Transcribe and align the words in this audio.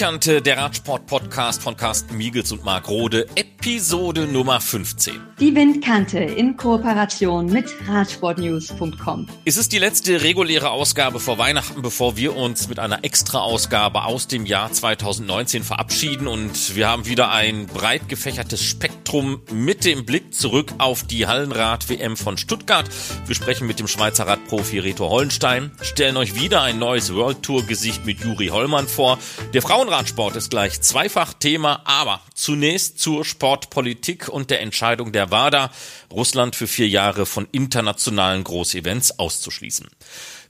Windkante, 0.00 0.40
der 0.40 0.56
Radsport-Podcast 0.56 1.62
von 1.62 1.76
Carsten 1.76 2.16
Miegels 2.16 2.52
und 2.52 2.64
Marc 2.64 2.88
Rode, 2.88 3.26
Episode 3.34 4.26
Nummer 4.26 4.58
15. 4.58 5.20
Die 5.38 5.54
Windkante 5.54 6.18
in 6.18 6.56
Kooperation 6.56 7.44
mit 7.44 7.66
Radsportnews.com. 7.86 9.28
Es 9.44 9.58
ist 9.58 9.72
die 9.72 9.78
letzte 9.78 10.22
reguläre 10.22 10.70
Ausgabe 10.70 11.20
vor 11.20 11.36
Weihnachten, 11.36 11.82
bevor 11.82 12.16
wir 12.16 12.34
uns 12.34 12.68
mit 12.68 12.78
einer 12.78 13.04
Extra-Ausgabe 13.04 14.04
aus 14.04 14.26
dem 14.26 14.46
Jahr 14.46 14.72
2019 14.72 15.64
verabschieden 15.64 16.26
und 16.26 16.74
wir 16.74 16.88
haben 16.88 17.04
wieder 17.04 17.30
ein 17.30 17.66
breit 17.66 18.08
gefächertes 18.08 18.62
Spektrum 18.62 19.42
mit 19.52 19.84
dem 19.84 20.06
Blick 20.06 20.32
zurück 20.32 20.72
auf 20.78 21.02
die 21.02 21.26
Hallenrad-WM 21.26 22.16
von 22.16 22.38
Stuttgart. 22.38 22.88
Wir 23.26 23.34
sprechen 23.34 23.66
mit 23.66 23.78
dem 23.78 23.86
Schweizer 23.86 24.26
Radprofi 24.26 24.78
Reto 24.78 25.10
Hollenstein, 25.10 25.72
stellen 25.82 26.16
euch 26.16 26.34
wieder 26.34 26.62
ein 26.62 26.78
neues 26.78 27.14
World 27.14 27.42
Tour-Gesicht 27.42 28.06
mit 28.06 28.20
Juri 28.20 28.46
Hollmann 28.46 28.88
vor. 28.88 29.18
Der 29.52 29.60
Frauenradsport 29.90 30.36
ist 30.36 30.50
gleich 30.50 30.80
zweifach 30.80 31.32
Thema, 31.32 31.82
aber 31.84 32.20
zunächst 32.32 33.00
zur 33.00 33.24
Sportpolitik 33.24 34.28
und 34.28 34.48
der 34.48 34.60
Entscheidung 34.60 35.10
der 35.10 35.32
WADA, 35.32 35.72
Russland 36.12 36.54
für 36.54 36.68
vier 36.68 36.86
Jahre 36.86 37.26
von 37.26 37.48
internationalen 37.50 38.44
Großevents 38.44 39.18
auszuschließen. 39.18 39.88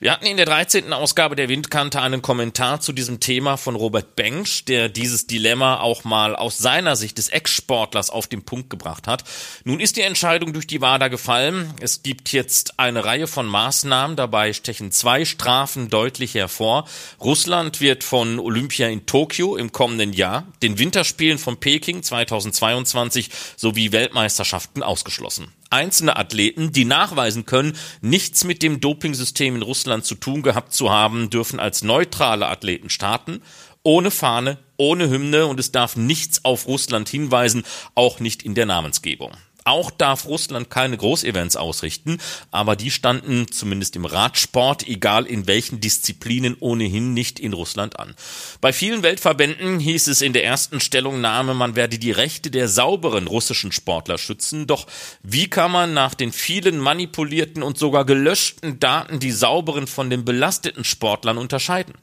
Wir 0.02 0.12
hatten 0.12 0.24
in 0.24 0.38
der 0.38 0.46
13. 0.46 0.94
Ausgabe 0.94 1.36
der 1.36 1.50
Windkante 1.50 2.00
einen 2.00 2.22
Kommentar 2.22 2.80
zu 2.80 2.94
diesem 2.94 3.20
Thema 3.20 3.58
von 3.58 3.76
Robert 3.76 4.16
Bengsch, 4.16 4.64
der 4.64 4.88
dieses 4.88 5.26
Dilemma 5.26 5.78
auch 5.80 6.04
mal 6.04 6.34
aus 6.34 6.56
seiner 6.56 6.96
Sicht 6.96 7.18
des 7.18 7.28
Ex-Sportlers 7.28 8.08
auf 8.08 8.26
den 8.26 8.42
Punkt 8.42 8.70
gebracht 8.70 9.06
hat. 9.06 9.24
Nun 9.64 9.78
ist 9.78 9.98
die 9.98 10.00
Entscheidung 10.00 10.54
durch 10.54 10.66
die 10.66 10.80
WADA 10.80 11.08
gefallen. 11.08 11.74
Es 11.82 12.02
gibt 12.02 12.32
jetzt 12.32 12.80
eine 12.80 13.04
Reihe 13.04 13.26
von 13.26 13.44
Maßnahmen. 13.44 14.16
Dabei 14.16 14.54
stechen 14.54 14.90
zwei 14.90 15.26
Strafen 15.26 15.90
deutlich 15.90 16.34
hervor. 16.34 16.88
Russland 17.20 17.82
wird 17.82 18.02
von 18.02 18.38
Olympia 18.38 18.88
in 18.88 19.04
Tokio 19.04 19.54
im 19.54 19.70
kommenden 19.70 20.14
Jahr, 20.14 20.46
den 20.62 20.78
Winterspielen 20.78 21.36
von 21.36 21.58
Peking 21.58 22.02
2022 22.02 23.28
sowie 23.54 23.92
Weltmeisterschaften 23.92 24.82
ausgeschlossen 24.82 25.52
einzelne 25.70 26.16
Athleten, 26.16 26.72
die 26.72 26.84
nachweisen 26.84 27.46
können, 27.46 27.76
nichts 28.00 28.44
mit 28.44 28.62
dem 28.62 28.80
Dopingsystem 28.80 29.56
in 29.56 29.62
Russland 29.62 30.04
zu 30.04 30.14
tun 30.16 30.42
gehabt 30.42 30.72
zu 30.74 30.90
haben, 30.90 31.30
dürfen 31.30 31.60
als 31.60 31.82
neutrale 31.82 32.48
Athleten 32.48 32.90
starten, 32.90 33.40
ohne 33.82 34.10
Fahne, 34.10 34.58
ohne 34.76 35.08
Hymne 35.08 35.46
und 35.46 35.58
es 35.58 35.72
darf 35.72 35.96
nichts 35.96 36.44
auf 36.44 36.66
Russland 36.66 37.08
hinweisen, 37.08 37.64
auch 37.94 38.20
nicht 38.20 38.42
in 38.42 38.54
der 38.54 38.66
Namensgebung. 38.66 39.32
Auch 39.64 39.90
darf 39.90 40.26
Russland 40.26 40.70
keine 40.70 40.96
Großevents 40.96 41.56
ausrichten, 41.56 42.18
aber 42.50 42.76
die 42.76 42.90
standen 42.90 43.50
zumindest 43.50 43.96
im 43.96 44.04
Radsport, 44.04 44.86
egal 44.88 45.26
in 45.26 45.46
welchen 45.46 45.80
Disziplinen, 45.80 46.56
ohnehin 46.60 47.14
nicht 47.14 47.38
in 47.38 47.52
Russland 47.52 47.98
an. 47.98 48.14
Bei 48.60 48.72
vielen 48.72 49.02
Weltverbänden 49.02 49.78
hieß 49.78 50.08
es 50.08 50.22
in 50.22 50.32
der 50.32 50.44
ersten 50.44 50.80
Stellungnahme, 50.80 51.54
man 51.54 51.76
werde 51.76 51.98
die 51.98 52.10
Rechte 52.10 52.50
der 52.50 52.68
sauberen 52.68 53.26
russischen 53.26 53.72
Sportler 53.72 54.18
schützen. 54.18 54.66
Doch 54.66 54.86
wie 55.22 55.48
kann 55.48 55.72
man 55.72 55.94
nach 55.94 56.14
den 56.14 56.32
vielen 56.32 56.78
manipulierten 56.78 57.62
und 57.62 57.78
sogar 57.78 58.04
gelöschten 58.04 58.80
Daten 58.80 59.20
die 59.20 59.32
sauberen 59.32 59.86
von 59.86 60.10
den 60.10 60.24
belasteten 60.24 60.84
Sportlern 60.84 61.38
unterscheiden? 61.38 61.94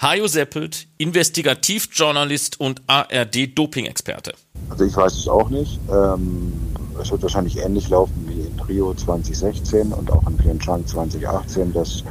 Hajo 0.00 0.26
Seppelt, 0.26 0.86
Investigativjournalist 0.98 2.58
und 2.60 2.82
ARD-Doping-Experte. 2.86 4.34
Also 4.70 4.84
ich 4.84 4.96
weiß 4.96 5.14
es 5.14 5.28
auch 5.28 5.50
nicht. 5.50 5.80
Ähm 5.92 6.52
es 7.00 7.10
wird 7.10 7.22
wahrscheinlich 7.22 7.58
ähnlich 7.58 7.88
laufen 7.88 8.14
wie 8.26 8.42
in 8.42 8.60
Rio 8.60 8.94
2016 8.94 9.92
und 9.92 10.10
auch 10.10 10.26
in 10.28 10.36
Pyeongchang 10.36 10.86
2018, 10.86 11.72
dass 11.72 12.04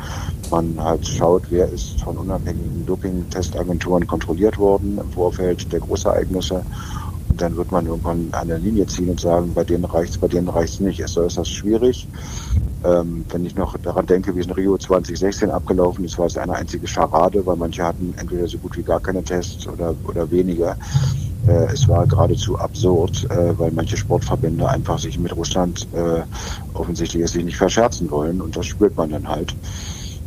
man 0.50 0.81
halt 0.84 1.06
schaut, 1.08 1.44
wer 1.50 1.67
ist 1.69 2.01
von 2.01 2.18
unabhängigen 2.18 2.85
Doping-Testagenturen 2.85 4.06
kontrolliert 4.06 4.57
worden 4.57 5.00
im 5.01 5.12
Vorfeld 5.12 5.72
der 5.72 5.80
Großereignisse. 5.80 6.63
Und 7.30 7.41
dann 7.41 7.56
wird 7.56 7.72
man 7.72 7.85
irgendwann 7.85 8.28
eine 8.34 8.57
Linie 8.57 8.85
ziehen 8.88 9.09
und 9.09 9.22
sagen, 9.22 9.53
bei 9.53 9.63
denen 9.63 9.85
reicht's, 9.85 10.18
bei 10.18 10.28
denen 10.28 10.50
reicht's 10.50 10.81
nicht. 10.81 11.01
Also 11.01 11.22
ist 11.22 11.38
das 11.38 11.47
schwierig. 11.47 12.07
Ähm, 12.84 13.24
wenn 13.30 13.46
ich 13.46 13.56
noch 13.56 13.78
daran 13.78 14.06
denke, 14.06 14.35
wie 14.35 14.41
es 14.41 14.47
in 14.47 14.51
Rio 14.51 14.78
2016 14.78 15.50
abgelaufen 15.50 16.03
ist, 16.03 16.18
war 16.18 16.25
es 16.25 16.38
eine 16.38 16.53
einzige 16.53 16.88
Scharade, 16.88 17.46
weil 17.46 17.56
manche 17.56 17.84
hatten 17.84 18.13
entweder 18.18 18.47
so 18.47 18.57
gut 18.57 18.75
wie 18.75 18.84
gar 18.84 19.00
keine 19.00 19.24
Tests 19.24 19.66
oder, 19.68 19.96
oder 20.03 20.30
weniger. 20.30 20.75
Äh, 21.47 21.74
es 21.74 21.88
war 21.88 22.06
geradezu 22.07 22.57
absurd, 22.57 23.29
äh, 23.29 23.57
weil 23.57 23.72
manche 23.72 23.97
Sportverbände 23.97 24.68
einfach 24.69 25.00
sich 25.00 25.18
mit 25.18 25.35
Russland 25.35 25.88
äh, 25.94 26.22
offensichtlich 26.74 27.29
sich 27.29 27.44
nicht 27.44 27.57
verscherzen 27.57 28.09
wollen 28.12 28.41
und 28.41 28.56
das 28.56 28.66
spürt 28.66 28.96
man 28.96 29.09
dann 29.09 29.28
halt. 29.28 29.56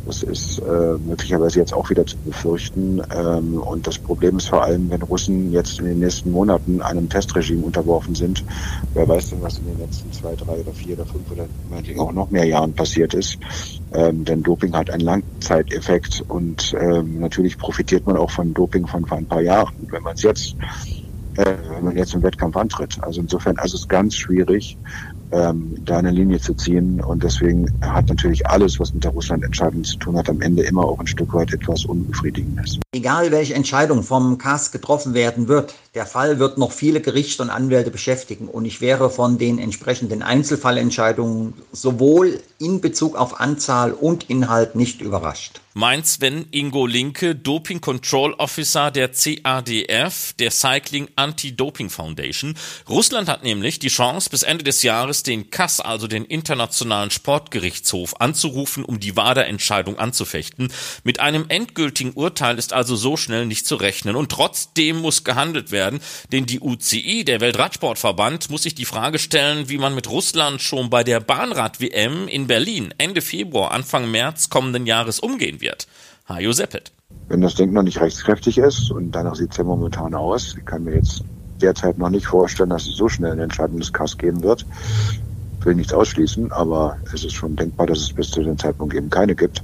Das 0.05 0.21
ist 0.21 0.59
äh, 0.59 0.97
möglicherweise 0.99 1.59
jetzt 1.59 1.73
auch 1.73 1.89
wieder 1.89 2.05
zu 2.05 2.15
befürchten. 2.17 3.01
Ähm, 3.11 3.57
und 3.57 3.87
das 3.87 3.97
Problem 3.97 4.37
ist 4.37 4.49
vor 4.49 4.63
allem, 4.63 4.89
wenn 4.91 5.01
Russen 5.01 5.51
jetzt 5.51 5.79
in 5.79 5.85
den 5.85 5.99
nächsten 5.99 6.31
Monaten 6.31 6.81
einem 6.81 7.09
Testregime 7.09 7.65
unterworfen 7.65 8.13
sind, 8.13 8.43
wer 8.93 9.07
weiß 9.07 9.31
denn, 9.31 9.41
was 9.41 9.57
in 9.57 9.65
den 9.65 9.79
letzten 9.79 10.11
zwei, 10.11 10.35
drei 10.35 10.59
oder 10.59 10.73
vier 10.73 10.93
oder 10.93 11.07
fünf 11.07 11.31
oder 11.31 11.47
meinetwegen 11.71 11.99
auch 11.99 12.11
noch 12.11 12.29
mehr 12.29 12.45
Jahren 12.45 12.73
passiert 12.73 13.15
ist. 13.15 13.37
Ähm, 13.93 14.25
denn 14.25 14.43
Doping 14.43 14.75
hat 14.75 14.91
einen 14.91 15.03
Langzeiteffekt 15.03 16.23
und 16.27 16.75
ähm, 16.79 17.19
natürlich 17.19 17.57
profitiert 17.57 18.05
man 18.05 18.15
auch 18.15 18.29
von 18.29 18.53
Doping 18.53 18.85
von 18.85 19.05
vor 19.07 19.17
ein 19.17 19.25
paar 19.25 19.41
Jahren. 19.41 19.73
Wenn 19.89 20.03
man 20.03 20.13
es 20.13 20.21
jetzt 20.21 20.55
äh, 21.37 21.55
wenn 21.69 21.83
man 21.85 21.97
jetzt 21.97 22.13
im 22.13 22.23
Wettkampf 22.23 22.55
antritt. 22.55 22.97
Also 23.01 23.21
insofern 23.21 23.57
also 23.57 23.75
es 23.75 23.81
ist 23.81 23.89
ganz 23.89 24.15
schwierig, 24.15 24.77
ähm, 25.31 25.75
da 25.83 25.97
eine 25.97 26.11
Linie 26.11 26.39
zu 26.39 26.53
ziehen. 26.53 27.01
Und 27.01 27.23
deswegen 27.23 27.71
hat 27.81 28.07
natürlich 28.07 28.47
alles, 28.47 28.79
was 28.79 28.93
mit 28.93 29.03
der 29.03 29.11
Russland-Entscheidung 29.11 29.83
zu 29.83 29.97
tun 29.97 30.17
hat, 30.17 30.29
am 30.29 30.41
Ende 30.41 30.63
immer 30.63 30.85
auch 30.85 30.99
ein 30.99 31.07
Stück 31.07 31.33
weit 31.33 31.53
etwas 31.53 31.85
Unbefriedigendes. 31.85 32.79
Egal, 32.93 33.31
welche 33.31 33.53
Entscheidung 33.53 34.03
vom 34.03 34.37
CAS 34.37 34.71
getroffen 34.71 35.13
werden 35.13 35.47
wird, 35.47 35.75
der 35.93 36.05
Fall 36.05 36.39
wird 36.39 36.57
noch 36.57 36.71
viele 36.71 37.01
Gerichte 37.01 37.43
und 37.43 37.49
Anwälte 37.49 37.91
beschäftigen. 37.91 38.47
Und 38.47 38.65
ich 38.65 38.81
wäre 38.81 39.09
von 39.09 39.37
den 39.37 39.59
entsprechenden 39.59 40.21
Einzelfallentscheidungen 40.21 41.53
sowohl 41.71 42.39
in 42.59 42.81
Bezug 42.81 43.15
auf 43.15 43.39
Anzahl 43.39 43.91
und 43.93 44.29
Inhalt 44.29 44.75
nicht 44.75 45.01
überrascht 45.01 45.61
meint 45.75 46.07
Sven 46.07 46.47
Ingo 46.51 46.87
Linke, 46.87 47.35
Doping 47.35 47.81
Control 47.81 48.33
Officer 48.35 48.91
der 48.91 49.09
CADF, 49.09 50.31
der 50.39 50.49
Cycling 50.49 51.09
Anti-Doping 51.17 51.89
Foundation. 51.89 52.55
Russland 52.87 53.27
hat 53.27 53.43
nämlich 53.43 53.77
die 53.79 53.89
Chance, 53.89 54.29
bis 54.29 54.43
Ende 54.43 54.63
des 54.63 54.83
Jahres 54.83 55.23
den 55.23 55.49
CAS, 55.49 55.81
also 55.81 56.07
den 56.07 56.23
Internationalen 56.23 57.11
Sportgerichtshof, 57.11 58.21
anzurufen, 58.21 58.85
um 58.85 59.01
die 59.01 59.17
WADA-Entscheidung 59.17 59.99
anzufechten. 59.99 60.71
Mit 61.03 61.19
einem 61.19 61.45
endgültigen 61.49 62.13
Urteil 62.13 62.57
ist 62.57 62.71
also 62.71 62.95
so 62.95 63.17
schnell 63.17 63.45
nicht 63.45 63.67
zu 63.67 63.75
rechnen. 63.75 64.15
Und 64.15 64.31
trotzdem 64.31 65.01
muss 65.01 65.25
gehandelt 65.25 65.71
werden, 65.71 65.99
denn 66.31 66.45
die 66.45 66.61
UCI, 66.61 67.25
der 67.25 67.41
Weltradsportverband, 67.41 68.49
muss 68.49 68.63
sich 68.63 68.75
die 68.75 68.85
Frage 68.85 69.19
stellen, 69.19 69.67
wie 69.67 69.77
man 69.77 69.93
mit 69.93 70.09
Russland 70.09 70.61
schon 70.61 70.89
bei 70.89 71.03
der 71.03 71.19
Bahnrad-WM 71.19 72.29
in 72.29 72.47
Berlin 72.47 72.54
Ende 72.97 73.21
Februar, 73.21 73.71
Anfang 73.71 74.09
März 74.09 74.49
kommenden 74.49 74.85
Jahres 74.85 75.19
umgehen 75.19 75.61
wird. 75.61 75.87
Hajo 76.27 76.51
Seppet. 76.53 76.91
Wenn 77.27 77.41
das 77.41 77.55
Ding 77.55 77.73
noch 77.73 77.83
nicht 77.83 77.99
rechtskräftig 77.99 78.57
ist, 78.57 78.91
und 78.91 79.11
danach 79.11 79.35
sieht 79.35 79.51
es 79.51 79.57
ja 79.57 79.63
momentan 79.63 80.13
aus, 80.15 80.55
ich 80.57 80.65
kann 80.65 80.83
mir 80.83 80.95
jetzt 80.95 81.23
derzeit 81.61 81.97
noch 81.97 82.09
nicht 82.09 82.27
vorstellen, 82.27 82.69
dass 82.69 82.87
es 82.87 82.95
so 82.95 83.09
schnell 83.09 83.33
eine 83.33 83.43
Entscheidung 83.43 83.79
des 83.79 83.91
KAS 83.91 84.17
geben 84.17 84.41
wird. 84.43 84.65
Ich 85.59 85.65
will 85.65 85.75
nichts 85.75 85.93
ausschließen, 85.93 86.51
aber 86.51 86.97
es 87.13 87.23
ist 87.23 87.33
schon 87.33 87.55
denkbar, 87.55 87.87
dass 87.87 87.99
es 87.99 88.13
bis 88.13 88.31
zu 88.31 88.43
dem 88.43 88.57
Zeitpunkt 88.57 88.93
eben 88.93 89.09
keine 89.09 89.35
gibt. 89.35 89.63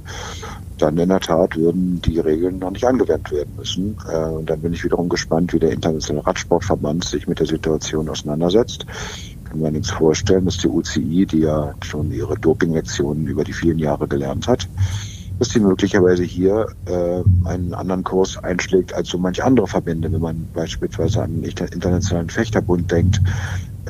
Dann 0.78 0.98
in 0.98 1.08
der 1.08 1.20
Tat 1.20 1.56
würden 1.56 2.02
die 2.02 2.18
Regeln 2.18 2.58
noch 2.58 2.72
nicht 2.72 2.84
angewendet 2.84 3.30
werden 3.30 3.54
müssen. 3.56 3.96
Äh, 4.08 4.24
und 4.24 4.50
dann 4.50 4.60
bin 4.60 4.72
ich 4.72 4.82
wiederum 4.82 5.08
gespannt, 5.08 5.52
wie 5.52 5.60
der 5.60 5.70
Internationale 5.70 6.26
Radsportverband 6.26 7.04
sich 7.04 7.28
mit 7.28 7.38
der 7.38 7.46
Situation 7.46 8.08
auseinandersetzt 8.08 8.84
kann 9.52 9.60
mir 9.60 9.70
nichts 9.70 9.90
vorstellen, 9.90 10.46
dass 10.46 10.56
die 10.56 10.68
UCI, 10.68 11.26
die 11.26 11.40
ja 11.40 11.74
schon 11.82 12.10
ihre 12.10 12.38
Doping-Lektionen 12.38 13.26
über 13.26 13.44
die 13.44 13.52
vielen 13.52 13.78
Jahre 13.78 14.08
gelernt 14.08 14.48
hat, 14.48 14.66
dass 15.38 15.50
sie 15.50 15.60
möglicherweise 15.60 16.22
hier 16.22 16.68
äh, 16.86 17.22
einen 17.46 17.74
anderen 17.74 18.02
Kurs 18.02 18.42
einschlägt 18.42 18.94
als 18.94 19.08
so 19.08 19.18
manche 19.18 19.44
andere 19.44 19.66
Verbände, 19.66 20.10
wenn 20.10 20.22
man 20.22 20.48
beispielsweise 20.54 21.22
an 21.22 21.42
den 21.42 21.44
Internationalen 21.44 22.30
Fechterbund 22.30 22.90
denkt, 22.90 23.20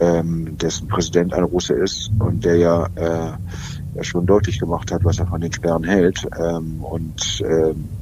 ähm, 0.00 0.58
dessen 0.58 0.88
Präsident 0.88 1.32
ein 1.32 1.44
Russe 1.44 1.74
ist 1.74 2.10
und 2.18 2.44
der 2.44 2.56
ja, 2.56 2.86
äh, 2.96 4.02
schon 4.02 4.26
deutlich 4.26 4.58
gemacht 4.58 4.90
hat, 4.90 5.04
was 5.04 5.20
er 5.20 5.28
von 5.28 5.40
den 5.40 5.52
Sperren 5.52 5.84
hält. 5.84 6.26
Ähm, 6.40 6.82
und 6.82 7.40
ähm, 7.46 7.88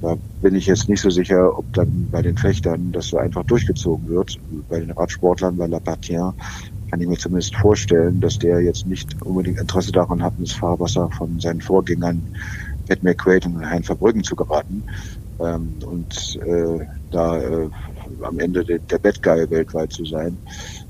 da 0.00 0.16
bin 0.42 0.54
ich 0.54 0.66
jetzt 0.66 0.88
nicht 0.88 1.00
so 1.00 1.10
sicher, 1.10 1.58
ob 1.58 1.72
dann 1.72 2.08
bei 2.10 2.22
den 2.22 2.36
Fechtern 2.36 2.92
das 2.92 3.08
so 3.08 3.18
einfach 3.18 3.44
durchgezogen 3.44 4.08
wird. 4.08 4.38
Bei 4.68 4.80
den 4.80 4.90
Radsportlern, 4.90 5.56
bei 5.56 5.66
Lapartien 5.66 6.32
kann 6.90 7.00
ich 7.00 7.08
mir 7.08 7.18
zumindest 7.18 7.56
vorstellen, 7.56 8.20
dass 8.20 8.38
der 8.38 8.60
jetzt 8.60 8.86
nicht 8.86 9.20
unbedingt 9.22 9.58
Interesse 9.58 9.92
daran 9.92 10.22
hat, 10.22 10.34
ins 10.38 10.52
Fahrwasser 10.52 11.10
von 11.10 11.38
seinen 11.40 11.60
Vorgängern 11.60 12.22
Pat 12.88 13.02
McQuaid 13.02 13.46
und 13.46 13.68
Hein 13.68 13.82
Verbrüggen 13.82 14.24
zu 14.24 14.36
geraten. 14.36 14.82
Ähm, 15.40 15.74
und 15.84 16.40
äh, 16.46 16.86
da 17.10 17.38
äh, 17.38 17.68
am 18.22 18.38
Ende 18.38 18.64
der, 18.64 18.78
der 18.78 18.98
Bad 18.98 19.22
Guy 19.22 19.50
weltweit 19.50 19.92
zu 19.92 20.04
sein. 20.04 20.38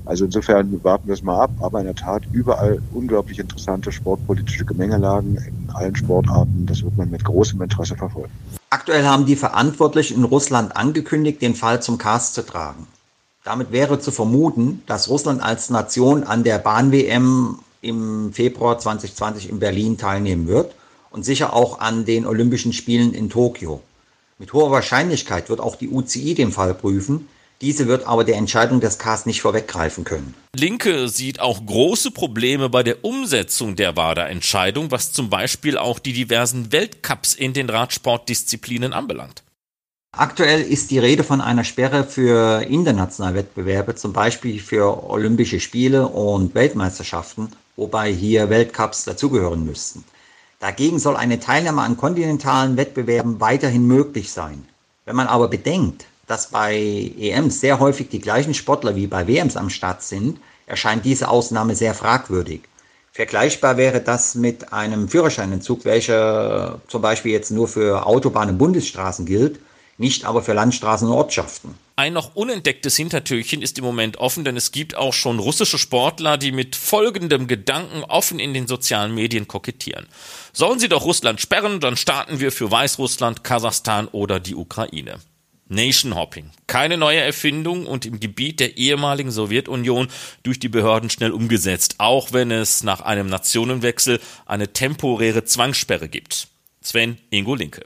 Also 0.05 0.25
insofern 0.25 0.83
warten 0.83 1.07
wir 1.07 1.13
es 1.13 1.21
mal 1.21 1.41
ab, 1.41 1.53
aber 1.59 1.79
in 1.79 1.85
der 1.85 1.95
Tat 1.95 2.23
überall 2.31 2.81
unglaublich 2.91 3.39
interessante 3.39 3.91
sportpolitische 3.91 4.65
Gemengelagen 4.65 5.37
in 5.37 5.69
allen 5.69 5.95
Sportarten. 5.95 6.65
Das 6.65 6.83
wird 6.83 6.97
man 6.97 7.09
mit 7.09 7.23
großem 7.23 7.61
Interesse 7.61 7.95
verfolgen. 7.95 8.31
Aktuell 8.71 9.05
haben 9.05 9.25
die 9.25 9.35
Verantwortlichen 9.35 10.17
in 10.17 10.23
Russland 10.23 10.75
angekündigt, 10.75 11.41
den 11.41 11.55
Fall 11.55 11.81
zum 11.81 11.97
Cast 11.97 12.35
zu 12.35 12.45
tragen. 12.45 12.87
Damit 13.43 13.71
wäre 13.71 13.99
zu 13.99 14.11
vermuten, 14.11 14.83
dass 14.85 15.09
Russland 15.09 15.41
als 15.41 15.69
Nation 15.69 16.23
an 16.23 16.43
der 16.43 16.59
Bahn-WM 16.59 17.59
im 17.81 18.33
Februar 18.33 18.77
2020 18.77 19.49
in 19.49 19.59
Berlin 19.59 19.97
teilnehmen 19.97 20.47
wird 20.47 20.75
und 21.11 21.23
sicher 21.23 21.53
auch 21.53 21.79
an 21.79 22.05
den 22.05 22.25
Olympischen 22.25 22.73
Spielen 22.73 23.13
in 23.13 23.29
Tokio. 23.29 23.81
Mit 24.39 24.53
hoher 24.53 24.71
Wahrscheinlichkeit 24.71 25.49
wird 25.49 25.59
auch 25.59 25.75
die 25.75 25.89
UCI 25.89 26.33
den 26.33 26.53
Fall 26.53 26.73
prüfen. 26.73 27.27
Diese 27.59 27.87
wird 27.87 28.07
aber 28.07 28.23
der 28.23 28.37
Entscheidung 28.37 28.79
des 28.79 28.97
CAS 28.97 29.25
nicht 29.25 29.41
vorweggreifen 29.41 30.05
können. 30.05 30.33
Linke 30.55 31.09
sieht 31.09 31.41
auch 31.41 31.65
große 31.65 32.11
Probleme 32.11 32.69
bei 32.69 32.81
der 32.81 33.03
Umsetzung 33.03 33.75
der 33.75 33.97
WADA-Entscheidung, 33.97 34.91
was 34.91 35.11
zum 35.11 35.29
Beispiel 35.29 35.77
auch 35.77 35.99
die 35.99 36.13
diversen 36.13 36.71
Weltcups 36.71 37.33
in 37.35 37.51
den 37.51 37.69
Radsportdisziplinen 37.69 38.93
anbelangt. 38.93 39.43
Aktuell 40.17 40.61
ist 40.61 40.89
die 40.89 40.99
Rede 40.99 41.25
von 41.25 41.41
einer 41.41 41.65
Sperre 41.65 42.05
für 42.05 42.61
internationale 42.61 43.35
Wettbewerbe, 43.35 43.95
zum 43.95 44.13
Beispiel 44.13 44.61
für 44.61 45.09
Olympische 45.09 45.59
Spiele 45.59 46.07
und 46.07 46.55
Weltmeisterschaften, 46.55 47.51
wobei 47.75 48.13
hier 48.13 48.49
Weltcups 48.49 49.03
dazugehören 49.03 49.65
müssten. 49.65 50.05
Dagegen 50.59 50.99
soll 50.99 51.15
eine 51.15 51.39
Teilnahme 51.39 51.81
an 51.81 51.95
kontinentalen 51.95 52.75
Wettbewerben 52.75 53.39
weiterhin 53.39 53.87
möglich 53.87 54.31
sein. 54.31 54.65
Wenn 55.05 55.15
man 55.15 55.27
aber 55.27 55.47
bedenkt, 55.47 56.05
dass 56.27 56.47
bei 56.47 56.75
EMs 57.17 57.61
sehr 57.61 57.79
häufig 57.79 58.09
die 58.09 58.19
gleichen 58.19 58.53
Sportler 58.53 58.95
wie 58.95 59.07
bei 59.07 59.25
WMs 59.25 59.55
am 59.55 59.69
Start 59.69 60.03
sind, 60.03 60.39
erscheint 60.67 61.05
diese 61.05 61.29
Ausnahme 61.29 61.75
sehr 61.75 61.93
fragwürdig. 61.93 62.61
Vergleichbar 63.13 63.77
wäre 63.77 64.01
das 64.01 64.35
mit 64.35 64.71
einem 64.73 65.07
Führerscheinentzug, 65.07 65.85
welcher 65.85 66.81
zum 66.87 67.01
Beispiel 67.01 67.31
jetzt 67.31 67.51
nur 67.51 67.67
für 67.67 68.05
Autobahnen 68.05 68.55
und 68.55 68.57
Bundesstraßen 68.59 69.25
gilt 69.25 69.59
nicht 69.99 70.25
aber 70.25 70.41
für 70.41 70.53
Landstraßen 70.53 71.07
und 71.07 71.13
Ortschaften. 71.13 71.75
Ein 71.95 72.13
noch 72.13 72.33
unentdecktes 72.33 72.95
Hintertürchen 72.95 73.61
ist 73.61 73.77
im 73.77 73.83
Moment 73.83 74.17
offen, 74.17 74.45
denn 74.45 74.55
es 74.55 74.71
gibt 74.71 74.95
auch 74.95 75.13
schon 75.13 75.37
russische 75.37 75.77
Sportler, 75.77 76.37
die 76.37 76.53
mit 76.53 76.77
folgendem 76.77 77.47
Gedanken 77.47 78.05
offen 78.05 78.39
in 78.39 78.53
den 78.53 78.67
sozialen 78.67 79.13
Medien 79.13 79.47
kokettieren. 79.49 80.07
Sollen 80.53 80.79
sie 80.79 80.87
doch 80.87 81.03
Russland 81.03 81.41
sperren, 81.41 81.81
dann 81.81 81.97
starten 81.97 82.39
wir 82.39 82.53
für 82.53 82.71
Weißrussland, 82.71 83.43
Kasachstan 83.43 84.07
oder 84.07 84.39
die 84.39 84.55
Ukraine. 84.55 85.19
Nation 85.67 86.15
Hopping. 86.15 86.49
Keine 86.65 86.97
neue 86.97 87.19
Erfindung 87.19 87.85
und 87.85 88.05
im 88.05 88.19
Gebiet 88.19 88.59
der 88.59 88.77
ehemaligen 88.77 89.29
Sowjetunion 89.29 90.07
durch 90.41 90.59
die 90.59 90.69
Behörden 90.69 91.09
schnell 91.09 91.31
umgesetzt, 91.31 91.95
auch 91.99 92.31
wenn 92.31 92.49
es 92.49 92.83
nach 92.83 93.01
einem 93.01 93.27
Nationenwechsel 93.27 94.19
eine 94.45 94.73
temporäre 94.73 95.43
Zwangssperre 95.43 96.09
gibt. 96.09 96.47
Sven 96.81 97.17
Ingo 97.29 97.53
Linke. 97.53 97.85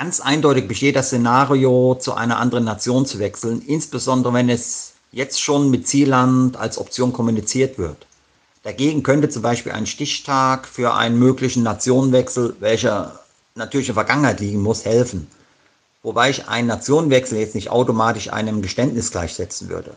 Ganz 0.00 0.18
eindeutig 0.20 0.66
besteht 0.66 0.96
das 0.96 1.08
Szenario, 1.08 1.94
zu 1.94 2.14
einer 2.14 2.38
anderen 2.38 2.64
Nation 2.64 3.04
zu 3.04 3.18
wechseln, 3.18 3.60
insbesondere 3.60 4.32
wenn 4.32 4.48
es 4.48 4.94
jetzt 5.12 5.42
schon 5.42 5.70
mit 5.70 5.86
Zielland 5.86 6.56
als 6.56 6.78
Option 6.78 7.12
kommuniziert 7.12 7.76
wird. 7.76 8.06
Dagegen 8.62 9.02
könnte 9.02 9.28
zum 9.28 9.42
Beispiel 9.42 9.72
ein 9.72 9.84
Stichtag 9.84 10.66
für 10.66 10.94
einen 10.94 11.18
möglichen 11.18 11.62
Nationenwechsel, 11.62 12.56
welcher 12.60 13.20
natürlich 13.54 13.90
in 13.90 13.94
der 13.94 14.02
Vergangenheit 14.02 14.40
liegen 14.40 14.62
muss, 14.62 14.86
helfen. 14.86 15.26
Wobei 16.02 16.30
ich 16.30 16.48
einen 16.48 16.68
Nationenwechsel 16.68 17.38
jetzt 17.38 17.54
nicht 17.54 17.68
automatisch 17.68 18.32
einem 18.32 18.62
Geständnis 18.62 19.10
gleichsetzen 19.10 19.68
würde. 19.68 19.92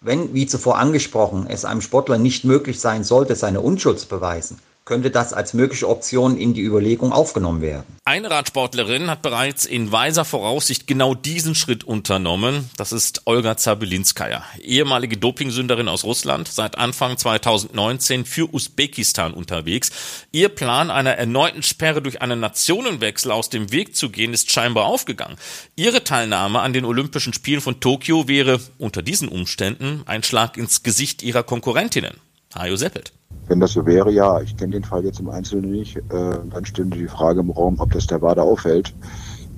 Wenn, 0.00 0.32
wie 0.34 0.46
zuvor 0.46 0.78
angesprochen, 0.78 1.48
es 1.48 1.64
einem 1.64 1.80
Sportler 1.80 2.16
nicht 2.16 2.44
möglich 2.44 2.78
sein 2.78 3.02
sollte, 3.02 3.34
seine 3.34 3.60
Unschuld 3.60 3.98
zu 3.98 4.06
beweisen, 4.06 4.60
könnte 4.84 5.10
das 5.10 5.32
als 5.32 5.54
mögliche 5.54 5.88
Option 5.88 6.36
in 6.36 6.54
die 6.54 6.62
Überlegung 6.62 7.12
aufgenommen 7.12 7.62
werden. 7.62 7.84
Eine 8.04 8.30
Radsportlerin 8.30 9.08
hat 9.08 9.22
bereits 9.22 9.64
in 9.64 9.92
weiser 9.92 10.24
Voraussicht 10.24 10.88
genau 10.88 11.14
diesen 11.14 11.54
Schritt 11.54 11.84
unternommen. 11.84 12.68
Das 12.76 12.92
ist 12.92 13.22
Olga 13.26 13.56
Zabelinskaya, 13.56 14.42
ehemalige 14.60 15.16
Dopingsünderin 15.16 15.88
aus 15.88 16.02
Russland, 16.02 16.48
seit 16.48 16.78
Anfang 16.78 17.16
2019 17.16 18.24
für 18.24 18.52
Usbekistan 18.52 19.34
unterwegs. 19.34 19.92
Ihr 20.32 20.48
Plan 20.48 20.90
einer 20.90 21.12
erneuten 21.12 21.62
Sperre 21.62 22.02
durch 22.02 22.20
einen 22.20 22.40
Nationenwechsel 22.40 23.30
aus 23.30 23.50
dem 23.50 23.70
Weg 23.70 23.94
zu 23.94 24.10
gehen, 24.10 24.34
ist 24.34 24.50
scheinbar 24.50 24.86
aufgegangen. 24.86 25.36
Ihre 25.76 26.02
Teilnahme 26.02 26.60
an 26.60 26.72
den 26.72 26.84
Olympischen 26.84 27.32
Spielen 27.32 27.60
von 27.60 27.78
Tokio 27.78 28.26
wäre 28.26 28.60
unter 28.78 29.02
diesen 29.02 29.28
Umständen 29.28 30.02
ein 30.06 30.24
Schlag 30.24 30.56
ins 30.56 30.82
Gesicht 30.82 31.22
ihrer 31.22 31.44
Konkurrentinnen. 31.44 32.14
Hajo 32.54 32.76
Seppelt. 32.76 33.12
Wenn 33.48 33.60
das 33.60 33.72
so 33.72 33.86
wäre, 33.86 34.10
ja, 34.10 34.40
ich 34.40 34.56
kenne 34.56 34.72
den 34.72 34.84
Fall 34.84 35.04
jetzt 35.04 35.20
im 35.20 35.28
Einzelnen 35.28 35.70
nicht, 35.70 35.96
äh, 35.96 36.02
dann 36.10 36.64
stünde 36.64 36.98
die 36.98 37.08
Frage 37.08 37.40
im 37.40 37.50
Raum, 37.50 37.80
ob 37.80 37.92
das 37.92 38.06
der 38.06 38.22
WADA 38.22 38.42
auffällt. 38.42 38.94